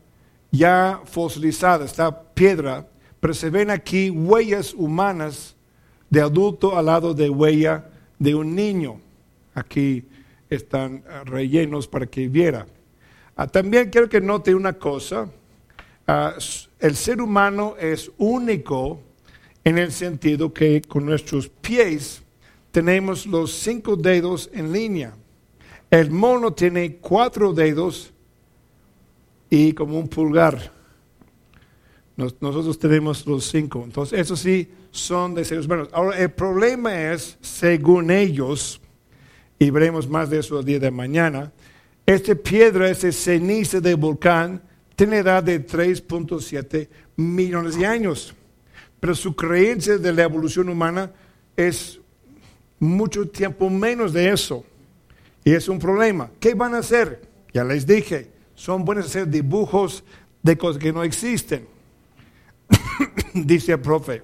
ya 0.50 1.00
fosilizada, 1.04 1.84
esta 1.84 2.22
piedra, 2.34 2.86
pero 3.20 3.34
se 3.34 3.50
ven 3.50 3.70
aquí 3.70 4.10
huellas 4.10 4.74
humanas 4.74 5.54
de 6.08 6.20
adulto 6.20 6.76
al 6.76 6.86
lado 6.86 7.14
de 7.14 7.30
huella 7.30 7.88
de 8.18 8.34
un 8.34 8.54
niño. 8.54 9.00
Aquí 9.54 10.04
están 10.48 11.04
ah, 11.08 11.22
rellenos 11.24 11.86
para 11.86 12.06
que 12.06 12.28
viera. 12.28 12.66
Ah, 13.36 13.46
también 13.46 13.90
quiero 13.90 14.08
que 14.08 14.20
note 14.20 14.54
una 14.54 14.72
cosa. 14.72 15.30
Ah, 16.06 16.34
el 16.80 16.96
ser 16.96 17.20
humano 17.20 17.76
es 17.78 18.10
único 18.18 19.00
en 19.62 19.78
el 19.78 19.92
sentido 19.92 20.52
que 20.52 20.82
con 20.82 21.06
nuestros 21.06 21.48
pies 21.48 22.22
tenemos 22.72 23.26
los 23.26 23.52
cinco 23.52 23.96
dedos 23.96 24.50
en 24.52 24.72
línea. 24.72 25.14
El 25.90 26.10
mono 26.10 26.52
tiene 26.52 26.96
cuatro 26.96 27.52
dedos 27.52 28.12
y 29.48 29.72
como 29.72 29.98
un 29.98 30.08
pulgar. 30.08 30.72
Nos- 32.16 32.40
nosotros 32.40 32.78
tenemos 32.78 33.26
los 33.26 33.44
cinco. 33.50 33.82
Entonces, 33.84 34.20
eso 34.20 34.36
sí 34.36 34.70
son 34.90 35.34
de 35.34 35.44
seres 35.44 35.66
humanos. 35.66 35.88
Ahora, 35.92 36.18
el 36.18 36.30
problema 36.30 37.12
es, 37.12 37.38
según 37.40 38.10
ellos, 38.10 38.80
y 39.58 39.70
veremos 39.70 40.08
más 40.08 40.30
de 40.30 40.38
eso 40.38 40.58
el 40.60 40.64
día 40.64 40.78
de 40.78 40.90
mañana, 40.90 41.52
esta 42.06 42.34
piedra, 42.34 42.88
esta 42.90 43.10
ceniza 43.12 43.80
de 43.80 43.94
volcán, 43.94 44.62
tiene 44.96 45.18
edad 45.18 45.42
de 45.42 45.64
3.7 45.66 46.88
millones 47.16 47.76
de 47.76 47.86
años. 47.86 48.34
Pero 49.00 49.14
su 49.14 49.34
creencia 49.34 49.96
de 49.98 50.12
la 50.12 50.22
evolución 50.24 50.68
humana 50.68 51.10
es 51.56 51.98
mucho 52.78 53.26
tiempo 53.28 53.70
menos 53.70 54.12
de 54.12 54.30
eso. 54.30 54.64
Y 55.44 55.52
es 55.52 55.68
un 55.68 55.78
problema. 55.78 56.30
¿Qué 56.38 56.54
van 56.54 56.74
a 56.74 56.78
hacer? 56.78 57.28
Ya 57.52 57.64
les 57.64 57.86
dije, 57.86 58.30
son 58.54 58.84
buenos 58.84 59.06
hacer 59.06 59.28
dibujos 59.28 60.04
de 60.42 60.56
cosas 60.56 60.82
que 60.82 60.92
no 60.92 61.02
existen. 61.02 61.66
Dice 63.34 63.72
el 63.72 63.80
profe. 63.80 64.22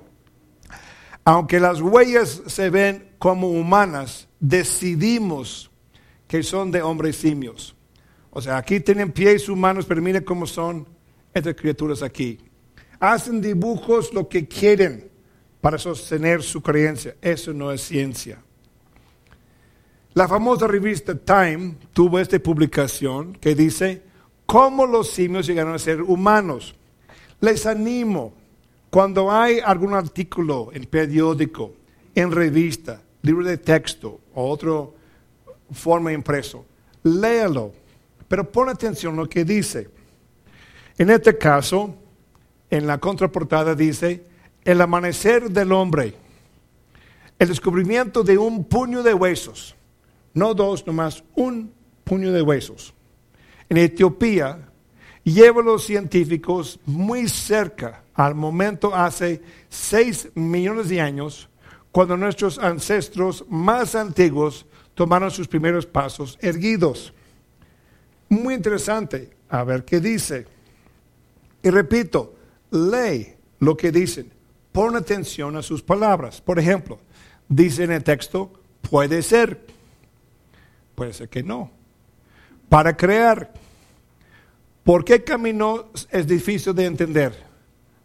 Aunque 1.24 1.59
las 1.59 1.80
huellas 1.80 2.43
se 2.47 2.70
ven 2.70 3.10
como 3.18 3.51
humanas, 3.51 4.28
decidimos 4.38 5.70
que 6.28 6.43
son 6.43 6.70
de 6.70 6.82
hombres 6.82 7.16
simios. 7.16 7.74
O 8.30 8.40
sea, 8.40 8.59
aquí 8.59 8.80
tienen 8.80 9.10
pies 9.10 9.48
humanos, 9.48 9.86
pero 9.86 10.02
miren 10.02 10.22
cómo 10.22 10.47
son 10.47 10.86
estas 11.32 11.55
criaturas 11.55 12.02
aquí. 12.02 12.38
Hacen 13.01 13.40
dibujos 13.40 14.12
lo 14.12 14.28
que 14.28 14.47
quieren 14.47 15.10
para 15.60 15.78
sostener 15.78 16.43
su 16.43 16.62
creencia. 16.62 17.16
Eso 17.20 17.52
no 17.52 17.72
es 17.72 17.80
ciencia. 17.80 18.43
La 20.16 20.26
famosa 20.26 20.66
revista 20.66 21.14
Time 21.14 21.74
tuvo 21.93 22.18
esta 22.18 22.38
publicación 22.38 23.34
que 23.34 23.55
dice, 23.55 24.02
¿cómo 24.47 24.86
los 24.86 25.10
simios 25.10 25.47
llegaron 25.47 25.74
a 25.74 25.78
ser 25.78 26.01
humanos? 26.01 26.74
Les 27.38 27.66
animo, 27.66 28.32
cuando 28.88 29.30
hay 29.30 29.59
algún 29.59 29.93
artículo 29.93 30.70
en 30.72 30.86
periódico, 30.86 31.74
en 32.14 32.32
revista, 32.32 33.02
libro 33.20 33.44
de 33.44 33.59
texto 33.59 34.20
o 34.34 34.48
otra 34.48 34.86
forma 35.72 36.14
impreso, 36.14 36.64
léalo, 37.02 37.74
pero 38.26 38.51
pon 38.51 38.70
atención 38.70 39.12
a 39.12 39.16
lo 39.18 39.28
que 39.28 39.44
dice. 39.44 39.90
En 40.97 41.10
este 41.10 41.36
caso, 41.36 41.94
en 42.70 42.86
la 42.86 42.97
contraportada 42.97 43.74
dice, 43.74 44.24
el 44.64 44.80
amanecer 44.80 45.51
del 45.51 45.72
hombre, 45.72 46.14
el 47.38 47.48
descubrimiento 47.48 48.22
de 48.22 48.38
un 48.38 48.64
puño 48.64 49.02
de 49.02 49.12
huesos, 49.12 49.76
no 50.36 50.52
dos, 50.52 50.86
nomás 50.86 51.24
un 51.34 51.72
puño 52.04 52.30
de 52.30 52.42
huesos. 52.42 52.92
En 53.70 53.78
Etiopía, 53.78 54.68
lleva 55.24 55.62
a 55.62 55.64
los 55.64 55.84
científicos 55.84 56.78
muy 56.84 57.26
cerca 57.26 58.04
al 58.14 58.34
momento 58.34 58.94
hace 58.94 59.40
6 59.70 60.32
millones 60.34 60.90
de 60.90 61.00
años, 61.00 61.48
cuando 61.90 62.18
nuestros 62.18 62.58
ancestros 62.58 63.46
más 63.48 63.94
antiguos 63.94 64.66
tomaron 64.94 65.30
sus 65.30 65.48
primeros 65.48 65.86
pasos 65.86 66.38
erguidos. 66.42 67.14
Muy 68.28 68.52
interesante, 68.54 69.30
a 69.48 69.64
ver 69.64 69.86
qué 69.86 70.00
dice. 70.00 70.46
Y 71.62 71.70
repito, 71.70 72.34
lee 72.70 73.34
lo 73.60 73.74
que 73.74 73.90
dicen, 73.90 74.30
pon 74.70 74.96
atención 74.96 75.56
a 75.56 75.62
sus 75.62 75.82
palabras. 75.82 76.42
Por 76.42 76.58
ejemplo, 76.58 76.98
dice 77.48 77.84
en 77.84 77.92
el 77.92 78.04
texto, 78.04 78.52
puede 78.82 79.22
ser, 79.22 79.76
puede 80.97 81.12
ser 81.12 81.28
que 81.28 81.44
no. 81.44 81.70
Para 82.68 82.97
crear, 82.97 83.52
¿por 84.82 85.05
qué 85.05 85.23
camino 85.23 85.90
es 86.10 86.27
difícil 86.27 86.74
de 86.74 86.86
entender? 86.86 87.32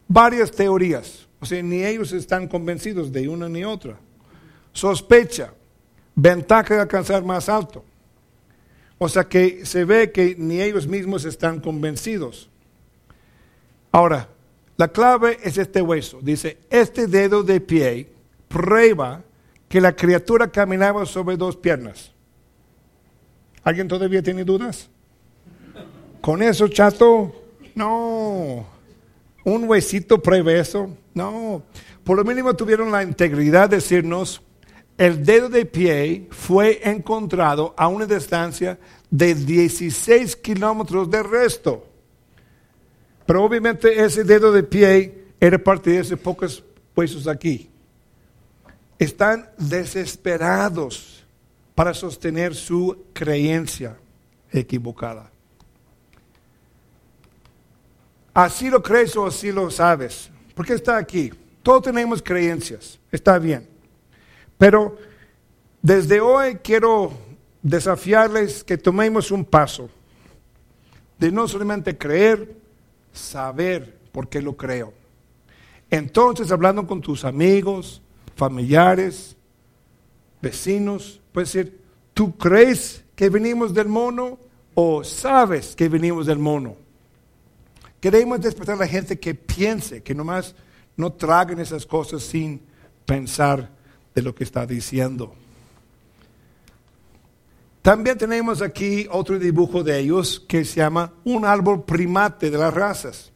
Varias 0.07 0.51
teorías, 0.51 1.27
o 1.39 1.45
sea, 1.47 1.63
ni 1.63 1.83
ellos 1.83 2.11
están 2.11 2.47
convencidos 2.47 3.11
de 3.11 3.27
una 3.27 3.49
ni 3.49 3.63
otra. 3.63 3.97
Sospecha, 4.73 5.53
ventaja 6.13 6.75
de 6.75 6.81
alcanzar 6.81 7.23
más 7.23 7.49
alto. 7.49 7.83
O 8.99 9.09
sea 9.09 9.23
que 9.23 9.65
se 9.65 9.83
ve 9.83 10.11
que 10.11 10.35
ni 10.37 10.61
ellos 10.61 10.85
mismos 10.85 11.25
están 11.25 11.59
convencidos. 11.59 12.51
Ahora, 13.91 14.29
la 14.77 14.89
clave 14.89 15.39
es 15.43 15.57
este 15.57 15.81
hueso. 15.81 16.19
Dice, 16.21 16.59
este 16.69 17.07
dedo 17.07 17.41
de 17.41 17.59
pie 17.59 18.09
prueba 18.47 19.23
que 19.67 19.81
la 19.81 19.95
criatura 19.95 20.51
caminaba 20.51 21.05
sobre 21.05 21.37
dos 21.37 21.57
piernas. 21.57 22.11
¿Alguien 23.63 23.87
todavía 23.87 24.23
tiene 24.23 24.43
dudas? 24.43 24.89
¿Con 26.19 26.41
eso, 26.41 26.67
chato? 26.67 27.35
No. 27.75 28.65
¿Un 29.43 29.69
huesito 29.69 30.21
prueba 30.21 30.51
eso? 30.53 30.95
No. 31.13 31.63
Por 32.03 32.17
lo 32.17 32.23
mínimo 32.23 32.55
tuvieron 32.55 32.91
la 32.91 33.03
integridad 33.03 33.69
de 33.69 33.77
decirnos, 33.77 34.41
el 34.97 35.25
dedo 35.25 35.49
de 35.49 35.65
pie 35.65 36.27
fue 36.31 36.79
encontrado 36.83 37.73
a 37.77 37.87
una 37.87 38.05
distancia 38.05 38.77
de 39.09 39.33
16 39.35 40.35
kilómetros 40.37 41.09
de 41.09 41.23
resto. 41.23 41.87
Pero 43.25 43.43
obviamente 43.43 44.03
ese 44.03 44.23
dedo 44.23 44.51
de 44.51 44.63
pie 44.63 45.25
era 45.39 45.57
parte 45.57 45.91
de 45.91 45.99
esos 45.99 46.19
pocos 46.19 46.63
huesos 46.95 47.27
aquí. 47.27 47.69
Están 48.99 49.49
desesperados 49.57 51.20
para 51.75 51.93
sostener 51.93 52.55
su 52.55 53.05
creencia 53.13 53.97
equivocada. 54.51 55.31
Así 58.33 58.69
lo 58.69 58.81
crees 58.81 59.15
o 59.15 59.25
así 59.25 59.51
lo 59.51 59.69
sabes. 59.69 60.29
Porque 60.55 60.73
está 60.73 60.97
aquí. 60.97 61.31
Todos 61.63 61.83
tenemos 61.83 62.21
creencias. 62.21 62.99
Está 63.11 63.37
bien. 63.39 63.67
Pero 64.57 64.97
desde 65.81 66.21
hoy 66.21 66.55
quiero 66.55 67.11
desafiarles 67.61 68.63
que 68.63 68.77
tomemos 68.77 69.31
un 69.31 69.45
paso 69.45 69.89
de 71.17 71.31
no 71.31 71.47
solamente 71.47 71.97
creer, 71.97 72.55
saber 73.11 73.99
por 74.11 74.27
qué 74.27 74.41
lo 74.41 74.57
creo. 74.57 74.93
Entonces, 75.89 76.51
hablando 76.51 76.87
con 76.87 77.01
tus 77.01 77.25
amigos, 77.25 78.01
familiares, 78.35 79.35
vecinos, 80.41 81.20
puedes 81.31 81.53
decir, 81.53 81.81
¿tú 82.13 82.37
crees 82.37 83.03
que 83.15 83.29
venimos 83.29 83.73
del 83.73 83.87
mono 83.87 84.39
o 84.73 85.03
sabes 85.03 85.75
que 85.75 85.89
venimos 85.89 86.25
del 86.25 86.39
mono? 86.39 86.75
Queremos 87.99 88.41
despertar 88.41 88.75
a 88.75 88.79
la 88.79 88.87
gente 88.87 89.19
que 89.19 89.35
piense, 89.35 90.01
que 90.01 90.15
nomás 90.15 90.55
no 90.97 91.13
traguen 91.13 91.59
esas 91.59 91.85
cosas 91.85 92.23
sin 92.23 92.61
pensar 93.05 93.69
de 94.13 94.21
lo 94.21 94.33
que 94.33 94.43
está 94.43 94.65
diciendo. 94.65 95.33
También 97.81 98.17
tenemos 98.17 98.61
aquí 98.61 99.07
otro 99.09 99.39
dibujo 99.39 99.83
de 99.83 99.99
ellos 99.99 100.39
que 100.47 100.63
se 100.65 100.81
llama 100.81 101.13
un 101.23 101.45
árbol 101.45 101.83
primate 101.83 102.51
de 102.51 102.57
las 102.57 102.73
razas. 102.73 103.31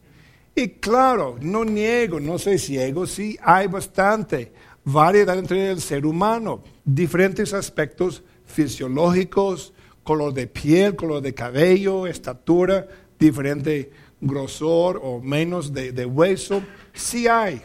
Y 0.54 0.68
claro, 0.68 1.36
no 1.40 1.64
niego, 1.64 2.20
no 2.20 2.38
soy 2.38 2.58
ciego, 2.58 3.06
sí 3.06 3.36
hay 3.42 3.66
bastante 3.66 4.52
variedad 4.86 5.36
entre 5.36 5.72
el 5.72 5.80
ser 5.80 6.06
humano, 6.06 6.62
diferentes 6.84 7.52
aspectos 7.52 8.22
fisiológicos, 8.46 9.74
color 10.04 10.32
de 10.32 10.46
piel, 10.46 10.94
color 10.94 11.20
de 11.20 11.34
cabello, 11.34 12.06
estatura, 12.06 12.86
diferente 13.18 13.90
grosor 14.20 15.00
o 15.02 15.20
menos 15.20 15.72
de, 15.72 15.90
de 15.90 16.06
hueso, 16.06 16.62
sí 16.94 17.26
hay. 17.26 17.60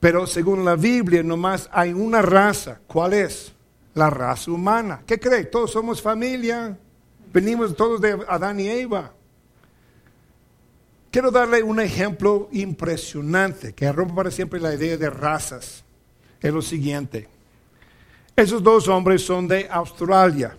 Pero 0.00 0.26
según 0.26 0.64
la 0.64 0.74
Biblia, 0.74 1.22
nomás 1.22 1.70
hay 1.72 1.92
una 1.92 2.22
raza. 2.22 2.80
¿Cuál 2.88 3.14
es? 3.14 3.52
La 3.94 4.10
raza 4.10 4.50
humana. 4.50 5.02
¿Qué 5.06 5.18
cree? 5.18 5.44
Todos 5.44 5.70
somos 5.70 6.02
familia. 6.02 6.76
Venimos 7.32 7.76
todos 7.76 8.00
de 8.00 8.18
Adán 8.28 8.58
y 8.58 8.68
Eva. 8.68 9.12
Quiero 11.10 11.30
darle 11.30 11.62
un 11.62 11.80
ejemplo 11.80 12.48
impresionante 12.52 13.72
que 13.72 13.90
rompe 13.90 14.14
para 14.14 14.30
siempre 14.30 14.60
la 14.60 14.74
idea 14.74 14.96
de 14.96 15.08
razas. 15.08 15.82
Es 16.40 16.52
lo 16.52 16.60
siguiente. 16.60 17.28
Esos 18.36 18.62
dos 18.62 18.88
hombres 18.88 19.22
son 19.22 19.48
de 19.48 19.66
Australia. 19.70 20.56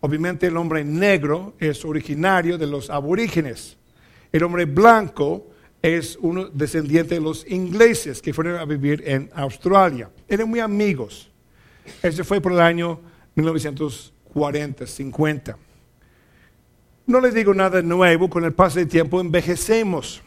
Obviamente 0.00 0.46
el 0.46 0.56
hombre 0.56 0.82
negro 0.82 1.54
es 1.58 1.84
originario 1.84 2.56
de 2.56 2.66
los 2.66 2.88
aborígenes. 2.88 3.76
El 4.32 4.44
hombre 4.44 4.64
blanco 4.64 5.48
es 5.82 6.16
uno 6.20 6.46
descendiente 6.46 7.16
de 7.16 7.20
los 7.20 7.46
ingleses 7.46 8.22
que 8.22 8.32
fueron 8.32 8.56
a 8.56 8.64
vivir 8.64 9.02
en 9.06 9.30
Australia. 9.34 10.10
Eran 10.26 10.48
muy 10.48 10.60
amigos. 10.60 11.30
Ese 12.02 12.24
fue 12.24 12.40
por 12.40 12.52
el 12.52 12.60
año 12.60 12.98
1940, 13.34 14.86
50. 14.86 15.58
No 17.10 17.20
les 17.20 17.34
digo 17.34 17.52
nada 17.52 17.82
nuevo, 17.82 18.30
con 18.30 18.44
el 18.44 18.52
paso 18.52 18.78
del 18.78 18.86
tiempo 18.86 19.20
envejecemos. 19.20 20.22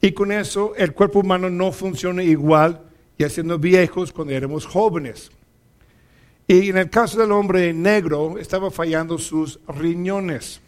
Y 0.00 0.12
con 0.12 0.32
eso 0.32 0.74
el 0.76 0.94
cuerpo 0.94 1.18
humano 1.18 1.50
no 1.50 1.72
funciona 1.72 2.22
igual 2.22 2.80
y 3.18 3.24
haciendo 3.24 3.58
viejos 3.58 4.10
cuando 4.10 4.32
éramos 4.32 4.64
jóvenes. 4.64 5.30
Y 6.46 6.70
en 6.70 6.78
el 6.78 6.88
caso 6.88 7.20
del 7.20 7.32
hombre 7.32 7.74
negro 7.74 8.38
estaba 8.38 8.70
fallando 8.70 9.18
sus 9.18 9.60
riñones. 9.68 10.58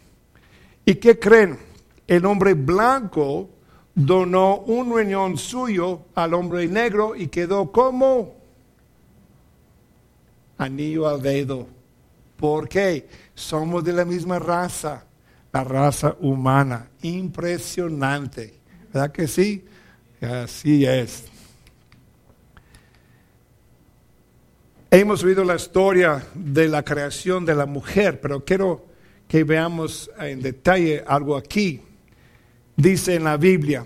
¿Y 0.85 0.93
qué 0.93 1.17
creen? 1.17 1.57
El 2.05 2.23
hombre 2.27 2.53
blanco 2.53 3.49
donó 3.95 4.57
un 4.67 4.95
riñón 4.95 5.35
suyo 5.35 6.01
al 6.13 6.35
hombre 6.35 6.67
negro 6.67 7.15
y 7.15 7.25
quedó 7.25 7.71
como 7.71 8.35
anillo 10.59 11.07
al 11.07 11.23
dedo. 11.23 11.65
¿Por 12.37 12.69
qué? 12.69 13.07
Somos 13.33 13.83
de 13.83 13.93
la 13.93 14.05
misma 14.05 14.37
raza, 14.37 15.06
la 15.51 15.63
raza 15.63 16.15
humana. 16.19 16.89
Impresionante. 17.01 18.59
¿Verdad 18.93 19.11
que 19.11 19.27
sí? 19.27 19.65
Así 20.21 20.85
es. 20.85 21.25
Hemos 24.89 25.23
oído 25.23 25.43
la 25.43 25.55
historia 25.55 26.25
de 26.33 26.67
la 26.67 26.83
creación 26.83 27.45
de 27.45 27.55
la 27.55 27.65
mujer, 27.65 28.21
pero 28.21 28.43
quiero 28.43 28.85
que 29.27 29.43
veamos 29.43 30.09
en 30.19 30.41
detalle 30.41 31.03
algo 31.05 31.35
aquí 31.35 31.81
dice 32.77 33.15
en 33.15 33.23
la 33.23 33.37
Biblia, 33.37 33.85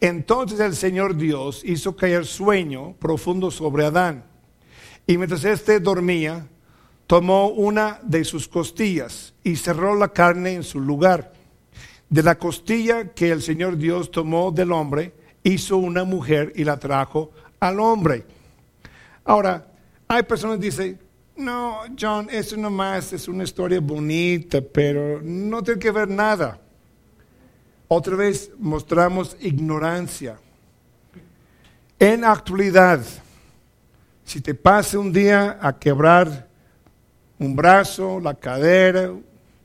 entonces 0.00 0.60
el 0.60 0.76
Señor 0.76 1.16
Dios 1.16 1.62
hizo 1.64 1.96
caer 1.96 2.24
sueño 2.24 2.94
profundo 2.98 3.50
sobre 3.50 3.84
Adán. 3.84 4.24
Y 5.06 5.18
mientras 5.18 5.44
éste 5.44 5.80
dormía, 5.80 6.46
tomó 7.08 7.48
una 7.48 8.00
de 8.02 8.22
sus 8.22 8.46
costillas 8.46 9.32
y 9.42 9.56
cerró 9.56 9.96
la 9.96 10.08
carne 10.08 10.52
en 10.52 10.62
su 10.62 10.78
lugar. 10.78 11.32
De 12.10 12.22
la 12.22 12.38
costilla 12.38 13.14
que 13.14 13.32
el 13.32 13.40
Señor 13.40 13.78
Dios 13.78 14.10
tomó 14.10 14.52
del 14.52 14.72
hombre, 14.72 15.14
hizo 15.42 15.78
una 15.78 16.04
mujer 16.04 16.52
y 16.54 16.64
la 16.64 16.78
trajo 16.78 17.32
al 17.60 17.80
hombre. 17.80 18.26
Ahora, 19.24 19.66
hay 20.06 20.22
personas 20.24 20.58
que 20.58 20.66
dicen, 20.66 20.98
no, 21.34 21.78
John, 21.98 22.28
eso 22.30 22.58
nomás 22.58 23.10
es 23.14 23.26
una 23.26 23.44
historia 23.44 23.80
bonita, 23.80 24.60
pero 24.60 25.22
no 25.22 25.62
tiene 25.62 25.80
que 25.80 25.90
ver 25.90 26.08
nada. 26.08 26.60
Otra 27.88 28.16
vez 28.16 28.50
mostramos 28.58 29.34
ignorancia. 29.40 30.38
En 31.98 32.22
actualidad, 32.22 33.00
si 34.26 34.42
te 34.42 34.54
pasa 34.54 34.98
un 34.98 35.10
día 35.10 35.58
a 35.62 35.78
quebrar 35.78 36.47
un 37.38 37.54
brazo, 37.54 38.20
la 38.20 38.34
cadera, 38.34 39.12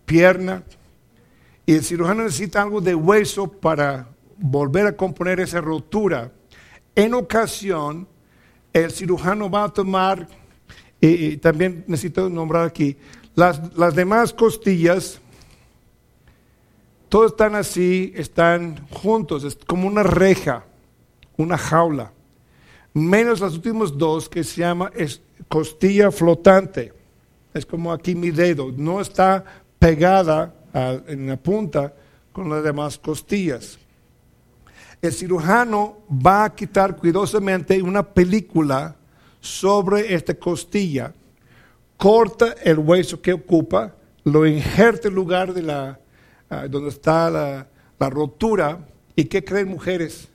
pierna, 0.06 0.64
y 1.66 1.76
el 1.76 1.84
cirujano 1.84 2.24
necesita 2.24 2.62
algo 2.62 2.82
de 2.82 2.94
hueso 2.94 3.52
para 3.52 4.08
volver 4.38 4.88
a 4.88 4.98
componer 4.98 5.40
esa 5.40 5.62
rotura, 5.62 6.32
en 6.96 7.14
ocasión 7.14 8.08
el 8.74 8.92
cirujano 8.92 9.50
va 9.50 9.66
a 9.66 9.70
tomar, 9.70 10.28
y, 11.00 11.38
también 11.38 11.84
necesito 11.88 12.30
nombrar 12.30 12.66
aquí, 12.66 12.98
las, 13.36 13.76
las 13.76 13.96
demás 13.96 14.34
costillas 14.34 15.20
todos 17.14 17.34
están 17.34 17.54
así, 17.54 18.12
están 18.16 18.88
juntos, 18.90 19.44
es 19.44 19.56
como 19.68 19.88
una 19.88 20.02
reja, 20.02 20.66
una 21.38 21.60
jaula. 21.60 22.12
Menos 22.92 23.40
los 23.40 23.54
últimos 23.54 23.96
dos 23.96 24.28
que 24.28 24.44
se 24.44 24.62
llama, 24.62 24.92
costilla 25.48 26.10
flotante. 26.10 26.92
Es 27.54 27.66
como 27.66 27.92
aquí 27.92 28.16
mi 28.16 28.32
dedo, 28.32 28.72
no 28.76 29.00
está 29.00 29.44
pegada 29.78 30.54
en 31.08 31.28
la 31.28 31.38
punta 31.38 31.94
con 32.32 32.50
las 32.50 32.64
demás 32.64 32.98
costillas. 32.98 33.78
El 35.02 35.14
cirujano 35.14 36.00
va 36.10 36.46
a 36.46 36.56
quitar 36.56 36.96
cuidadosamente 36.96 37.82
una 37.82 38.04
película 38.04 38.96
sobre 39.40 40.14
esta 40.14 40.34
costilla, 40.34 41.14
corta 41.98 42.56
el 42.64 42.80
hueso 42.80 43.22
que 43.22 43.34
ocupa, 43.34 43.94
lo 44.24 44.48
injerta 44.48 45.10
en 45.10 45.16
lugar 45.16 45.54
de 45.54 45.62
la, 45.62 46.00
ah, 46.50 46.68
donde 46.70 46.90
está 46.90 47.30
la, 47.30 47.68
la 48.00 48.10
rotura. 48.10 48.80
¿Y 49.16 49.26
qué 49.26 49.44
creen 49.44 49.68
mujeres? 49.68 50.30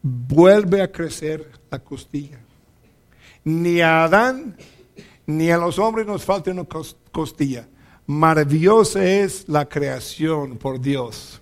Vuelve 0.00 0.80
a 0.80 0.90
crecer 0.90 1.50
la 1.70 1.80
costilla. 1.80 2.38
Ni 3.42 3.80
Adán 3.80 4.56
ni 5.26 5.50
a 5.50 5.56
los 5.56 5.78
hombres 5.78 6.06
nos 6.06 6.24
falta 6.24 6.50
una 6.50 6.66
costilla. 7.12 7.68
Maravillosa 8.06 9.04
es 9.04 9.48
la 9.48 9.66
creación 9.68 10.58
por 10.58 10.80
Dios. 10.80 11.40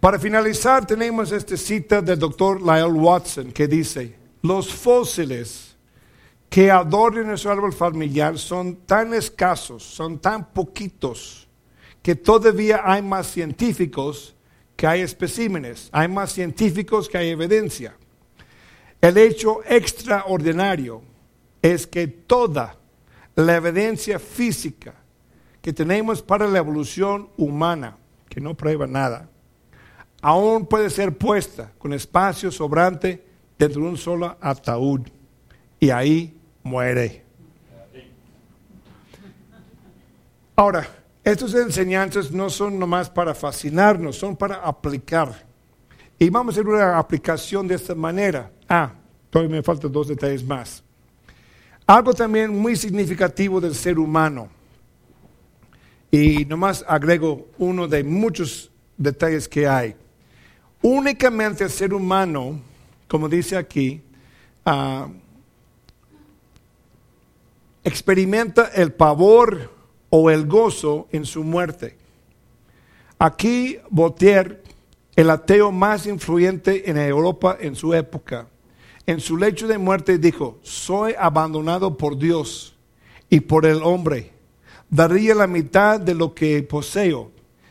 Para 0.00 0.18
finalizar, 0.18 0.86
tenemos 0.86 1.32
esta 1.32 1.56
cita 1.56 2.00
del 2.00 2.18
doctor 2.18 2.62
Lyle 2.62 2.98
Watson 2.98 3.50
que 3.52 3.66
dice, 3.66 4.14
los 4.42 4.72
fósiles 4.72 5.76
que 6.48 6.70
adornan 6.70 7.26
nuestro 7.26 7.50
árbol 7.50 7.72
familiar 7.72 8.38
son 8.38 8.76
tan 8.86 9.12
escasos, 9.12 9.82
son 9.82 10.18
tan 10.18 10.50
poquitos, 10.52 11.48
que 12.00 12.14
todavía 12.14 12.80
hay 12.84 13.02
más 13.02 13.26
científicos 13.26 14.34
que 14.76 14.86
hay 14.86 15.00
especímenes, 15.00 15.88
hay 15.92 16.06
más 16.06 16.32
científicos 16.32 17.08
que 17.08 17.18
hay 17.18 17.30
evidencia. 17.30 17.96
El 19.00 19.16
hecho 19.16 19.60
extraordinario 19.64 21.02
es 21.62 21.86
que 21.86 22.08
toda 22.08 22.76
la 23.36 23.56
evidencia 23.56 24.18
física 24.18 24.94
que 25.62 25.72
tenemos 25.72 26.22
para 26.22 26.46
la 26.48 26.58
evolución 26.58 27.28
humana, 27.36 27.96
que 28.28 28.40
no 28.40 28.54
prueba 28.54 28.86
nada, 28.86 29.28
aún 30.20 30.66
puede 30.66 30.90
ser 30.90 31.16
puesta 31.16 31.72
con 31.78 31.92
espacio 31.92 32.50
sobrante 32.50 33.24
dentro 33.58 33.82
de 33.82 33.88
un 33.88 33.96
solo 33.96 34.36
ataúd 34.40 35.02
y 35.78 35.90
ahí 35.90 36.36
muere. 36.62 37.24
Ahora, 40.56 40.88
estas 41.22 41.54
enseñanzas 41.54 42.32
no 42.32 42.50
son 42.50 42.78
nomás 42.78 43.08
para 43.08 43.32
fascinarnos, 43.32 44.16
son 44.16 44.36
para 44.36 44.56
aplicar. 44.56 45.46
Y 46.18 46.30
vamos 46.30 46.56
a 46.56 46.60
hacer 46.60 46.68
una 46.68 46.98
aplicación 46.98 47.68
de 47.68 47.76
esta 47.76 47.94
manera. 47.94 48.50
Ah, 48.68 48.92
todavía 49.30 49.56
me 49.56 49.62
faltan 49.62 49.90
dos 49.90 50.08
detalles 50.08 50.44
más. 50.44 50.82
Algo 51.86 52.12
también 52.12 52.56
muy 52.56 52.76
significativo 52.76 53.60
del 53.60 53.74
ser 53.74 53.98
humano. 53.98 54.48
Y 56.10 56.44
nomás 56.44 56.84
agrego 56.86 57.48
uno 57.58 57.88
de 57.88 58.04
muchos 58.04 58.70
detalles 58.96 59.48
que 59.48 59.66
hay. 59.66 59.94
Únicamente 60.82 61.64
el 61.64 61.70
ser 61.70 61.94
humano, 61.94 62.60
como 63.08 63.28
dice 63.28 63.56
aquí, 63.56 64.02
ah, 64.64 65.08
experimenta 67.84 68.66
el 68.74 68.92
pavor 68.92 69.72
o 70.10 70.30
el 70.30 70.46
gozo 70.46 71.08
en 71.10 71.24
su 71.24 71.42
muerte. 71.42 71.96
Aquí 73.18 73.78
Voltaire 73.90 74.62
el 75.16 75.30
ateo 75.30 75.72
más 75.72 76.06
influyente 76.06 76.88
en 76.88 76.96
Europa 76.96 77.56
en 77.58 77.74
su 77.74 77.92
época, 77.92 78.46
en 79.08 79.20
su 79.20 79.38
lecho 79.38 79.66
de 79.66 79.78
muerte 79.78 80.18
dijo, 80.18 80.58
soy 80.60 81.14
abandonado 81.18 81.96
por 81.96 82.18
Dios 82.18 82.76
y 83.30 83.40
por 83.40 83.64
el 83.64 83.82
hombre. 83.82 84.32
Daría 84.90 85.34
la 85.34 85.46
mitad 85.46 85.98
de 85.98 86.14
lo 86.14 86.34
que 86.34 86.62
poseo 86.62 87.30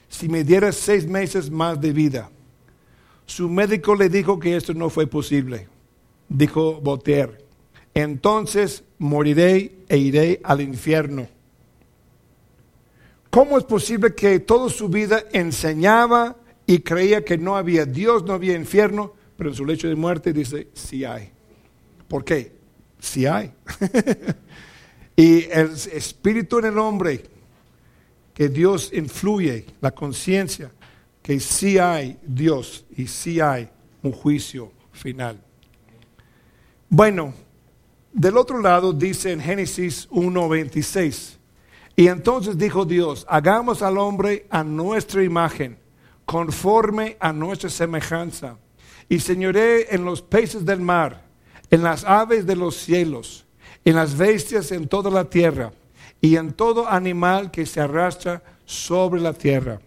si 0.09 0.27
me 0.29 0.43
diera 0.43 0.71
seis 0.71 1.05
meses 1.05 1.51
más 1.51 1.79
de 1.79 1.93
vida. 1.93 2.31
Su 3.27 3.49
médico 3.49 3.93
le 3.93 4.09
dijo 4.09 4.39
que 4.39 4.55
esto 4.55 4.73
no 4.73 4.89
fue 4.89 5.05
posible. 5.05 5.67
Dijo 6.27 6.81
Voltaire, 6.81 7.37
entonces 7.93 8.83
moriré 8.97 9.75
e 9.89 9.97
iré 9.99 10.41
al 10.43 10.59
infierno. 10.59 11.27
¿Cómo 13.29 13.59
es 13.59 13.63
posible 13.63 14.15
que 14.15 14.39
toda 14.39 14.71
su 14.71 14.89
vida 14.89 15.23
enseñaba 15.31 16.35
y 16.65 16.79
creía 16.79 17.23
que 17.23 17.37
no 17.37 17.55
había 17.55 17.85
Dios, 17.85 18.23
no 18.23 18.33
había 18.33 18.55
infierno, 18.55 19.13
pero 19.37 19.51
en 19.51 19.55
su 19.55 19.65
lecho 19.65 19.87
de 19.87 19.95
muerte 19.95 20.33
dice, 20.33 20.67
sí 20.73 21.05
hay. 21.05 21.31
¿Por 22.07 22.25
qué? 22.25 22.51
Sí 22.99 23.25
hay. 23.25 23.53
y 25.15 25.43
el 25.43 25.71
espíritu 25.93 26.59
en 26.59 26.65
el 26.65 26.77
hombre, 26.79 27.23
que 28.33 28.49
Dios 28.49 28.91
influye, 28.93 29.65
la 29.79 29.91
conciencia, 29.91 30.71
que 31.21 31.39
sí 31.39 31.77
hay 31.77 32.17
Dios 32.23 32.85
y 32.95 33.07
sí 33.07 33.39
hay 33.39 33.69
un 34.01 34.11
juicio 34.11 34.71
final. 34.91 35.39
Bueno, 36.89 37.33
del 38.13 38.37
otro 38.37 38.61
lado 38.61 38.93
dice 38.93 39.31
en 39.31 39.41
Génesis 39.41 40.09
1.26, 40.09 41.37
y 41.95 42.07
entonces 42.07 42.57
dijo 42.57 42.85
Dios, 42.85 43.25
hagamos 43.27 43.81
al 43.81 43.97
hombre 43.97 44.45
a 44.49 44.63
nuestra 44.63 45.23
imagen 45.23 45.77
conforme 46.25 47.17
a 47.19 47.33
nuestra 47.33 47.69
semejanza. 47.69 48.57
Y 49.09 49.19
señoré 49.19 49.93
en 49.93 50.03
los 50.05 50.21
peces 50.21 50.65
del 50.65 50.81
mar, 50.81 51.25
en 51.69 51.83
las 51.83 52.03
aves 52.03 52.45
de 52.45 52.55
los 52.55 52.75
cielos, 52.75 53.45
en 53.85 53.95
las 53.95 54.17
bestias 54.17 54.71
en 54.71 54.87
toda 54.87 55.09
la 55.09 55.25
tierra, 55.25 55.71
y 56.21 56.35
en 56.35 56.53
todo 56.53 56.87
animal 56.87 57.51
que 57.51 57.65
se 57.65 57.79
arrastra 57.79 58.41
sobre 58.65 59.21
la 59.21 59.33
tierra. 59.33 59.79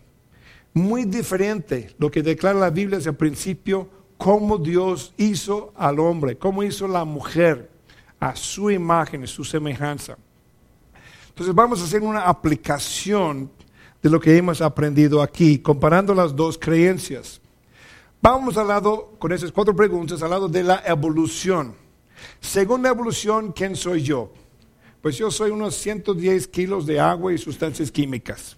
Muy 0.72 1.04
diferente 1.04 1.94
lo 1.98 2.10
que 2.10 2.22
declara 2.22 2.58
la 2.58 2.70
Biblia 2.70 2.98
desde 2.98 3.10
el 3.10 3.16
principio, 3.16 3.88
cómo 4.16 4.58
Dios 4.58 5.12
hizo 5.16 5.72
al 5.76 5.98
hombre, 5.98 6.36
cómo 6.36 6.62
hizo 6.62 6.86
la 6.86 7.04
mujer 7.04 7.70
a 8.20 8.36
su 8.36 8.70
imagen 8.70 9.24
y 9.24 9.26
su 9.26 9.44
semejanza. 9.44 10.16
Entonces 11.28 11.54
vamos 11.54 11.80
a 11.80 11.84
hacer 11.84 12.02
una 12.02 12.22
aplicación 12.22 13.50
de 14.02 14.10
lo 14.10 14.20
que 14.20 14.36
hemos 14.36 14.60
aprendido 14.60 15.22
aquí, 15.22 15.58
comparando 15.58 16.14
las 16.14 16.34
dos 16.36 16.58
creencias. 16.58 17.40
Vamos 18.22 18.56
al 18.56 18.68
lado, 18.68 19.16
con 19.18 19.32
esas 19.32 19.50
cuatro 19.50 19.74
preguntas, 19.74 20.22
al 20.22 20.30
lado 20.30 20.48
de 20.48 20.62
la 20.62 20.82
evolución. 20.86 21.74
Según 22.40 22.82
la 22.82 22.90
evolución, 22.90 23.52
¿quién 23.52 23.74
soy 23.74 24.02
yo? 24.02 24.32
Pues 25.00 25.16
yo 25.16 25.30
soy 25.30 25.50
unos 25.50 25.74
110 25.76 26.48
kilos 26.48 26.86
de 26.86 27.00
agua 27.00 27.32
y 27.32 27.38
sustancias 27.38 27.90
químicas. 27.90 28.56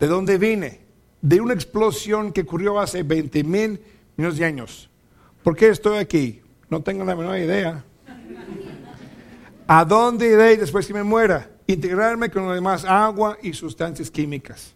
¿De 0.00 0.06
dónde 0.06 0.38
vine? 0.38 0.80
De 1.20 1.40
una 1.40 1.52
explosión 1.52 2.32
que 2.32 2.40
ocurrió 2.40 2.80
hace 2.80 3.02
20 3.02 3.44
mil 3.44 3.80
millones 4.16 4.38
de 4.38 4.44
años. 4.44 4.90
¿Por 5.42 5.54
qué 5.54 5.68
estoy 5.68 5.98
aquí? 5.98 6.40
No 6.70 6.82
tengo 6.82 7.04
la 7.04 7.14
menor 7.14 7.36
idea. 7.36 7.84
¿A 9.66 9.84
dónde 9.84 10.28
iré 10.28 10.56
después 10.56 10.86
que 10.86 10.94
me 10.94 11.02
muera? 11.02 11.52
integrarme 11.66 12.30
con 12.30 12.46
lo 12.46 12.54
demás 12.54 12.84
agua 12.84 13.38
y 13.42 13.52
sustancias 13.52 14.10
químicas. 14.10 14.74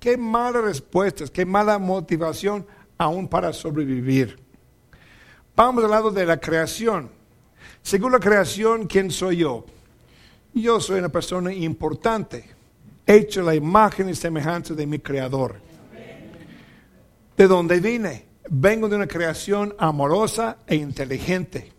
Qué 0.00 0.16
malas 0.16 0.62
respuestas, 0.62 1.30
qué 1.30 1.44
mala 1.44 1.78
motivación 1.78 2.66
aún 2.98 3.28
para 3.28 3.52
sobrevivir. 3.52 4.38
Vamos 5.56 5.84
al 5.84 5.90
lado 5.90 6.10
de 6.10 6.26
la 6.26 6.38
creación. 6.38 7.10
Según 7.82 8.12
la 8.12 8.20
creación, 8.20 8.86
¿quién 8.86 9.10
soy 9.10 9.38
yo? 9.38 9.64
Yo 10.52 10.80
soy 10.80 10.98
una 10.98 11.08
persona 11.08 11.52
importante, 11.52 12.44
hecho 13.06 13.42
la 13.42 13.54
imagen 13.54 14.08
y 14.08 14.14
semejanza 14.14 14.74
de 14.74 14.86
mi 14.86 14.98
creador. 14.98 15.56
¿De 17.36 17.46
dónde 17.46 17.80
vine? 17.80 18.26
Vengo 18.50 18.88
de 18.88 18.96
una 18.96 19.06
creación 19.06 19.74
amorosa 19.78 20.58
e 20.66 20.74
inteligente. 20.74 21.72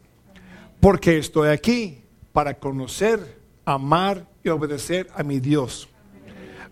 Porque 0.79 1.17
estoy 1.17 1.49
aquí 1.49 2.01
para 2.31 2.53
conocer, 2.53 3.19
amar 3.65 4.25
y 4.43 4.49
obedecer 4.49 5.07
a 5.13 5.23
mi 5.23 5.39
Dios. 5.39 5.89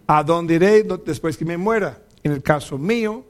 ¿A 0.07 0.23
dónde 0.23 0.55
iré 0.55 0.83
después 1.05 1.35
que 1.35 1.43
me 1.43 1.57
muera? 1.57 1.99
En 2.23 2.31
el 2.31 2.41
caso 2.41 2.77
mío, 2.77 3.25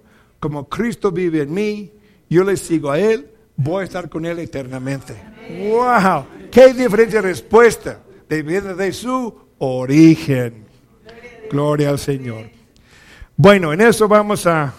como 0.47 0.69
Cristo 0.69 1.11
vive 1.11 1.41
en 1.41 1.53
mí, 1.53 1.91
yo 2.29 2.41
le 2.45 2.55
sigo 2.55 2.89
a 2.89 2.97
Él, 2.97 3.27
voy 3.57 3.81
a 3.81 3.83
estar 3.83 4.07
con 4.07 4.25
Él 4.25 4.39
eternamente. 4.39 5.13
¡Wow! 5.69 6.25
¡Qué 6.49 6.73
diferente 6.73 7.19
respuesta! 7.19 7.99
Debido 8.29 8.73
de 8.73 8.93
su 8.93 9.37
origen. 9.57 10.63
Gloria 11.51 11.89
al 11.89 11.99
Señor. 11.99 12.49
Bueno, 13.35 13.73
en 13.73 13.81
eso 13.81 14.07
vamos 14.07 14.47
a 14.47 14.73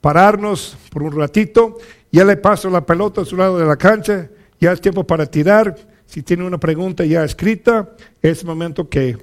pararnos 0.00 0.78
por 0.92 1.02
un 1.02 1.18
ratito. 1.18 1.78
Ya 2.12 2.24
le 2.24 2.36
paso 2.36 2.70
la 2.70 2.86
pelota 2.86 3.22
a 3.22 3.24
su 3.24 3.36
lado 3.36 3.58
de 3.58 3.66
la 3.66 3.76
cancha. 3.76 4.30
Ya 4.60 4.70
es 4.70 4.80
tiempo 4.80 5.04
para 5.04 5.26
tirar. 5.26 5.74
Si 6.06 6.22
tiene 6.22 6.44
una 6.44 6.58
pregunta 6.58 7.04
ya 7.04 7.24
escrita, 7.24 7.90
es 8.22 8.44
momento 8.44 8.88
que 8.88 9.18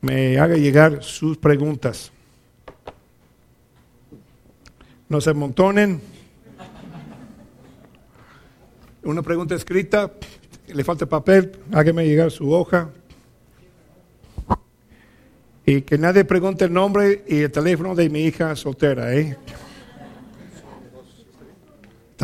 me 0.00 0.38
haga 0.38 0.56
llegar 0.56 1.02
sus 1.02 1.36
preguntas. 1.36 2.12
No 5.08 5.20
se 5.20 5.30
amontonen. 5.30 6.00
Una 9.04 9.22
pregunta 9.22 9.54
escrita, 9.54 10.12
le 10.66 10.84
falta 10.84 11.06
papel, 11.06 11.52
hágame 11.72 12.06
llegar 12.06 12.30
su 12.30 12.52
hoja. 12.52 12.90
Y 15.64 15.82
que 15.82 15.98
nadie 15.98 16.24
pregunte 16.24 16.66
el 16.66 16.72
nombre 16.72 17.24
y 17.26 17.40
el 17.40 17.50
teléfono 17.50 17.94
de 17.94 18.10
mi 18.10 18.20
hija 18.24 18.54
soltera, 18.56 19.14
¿eh? 19.14 19.36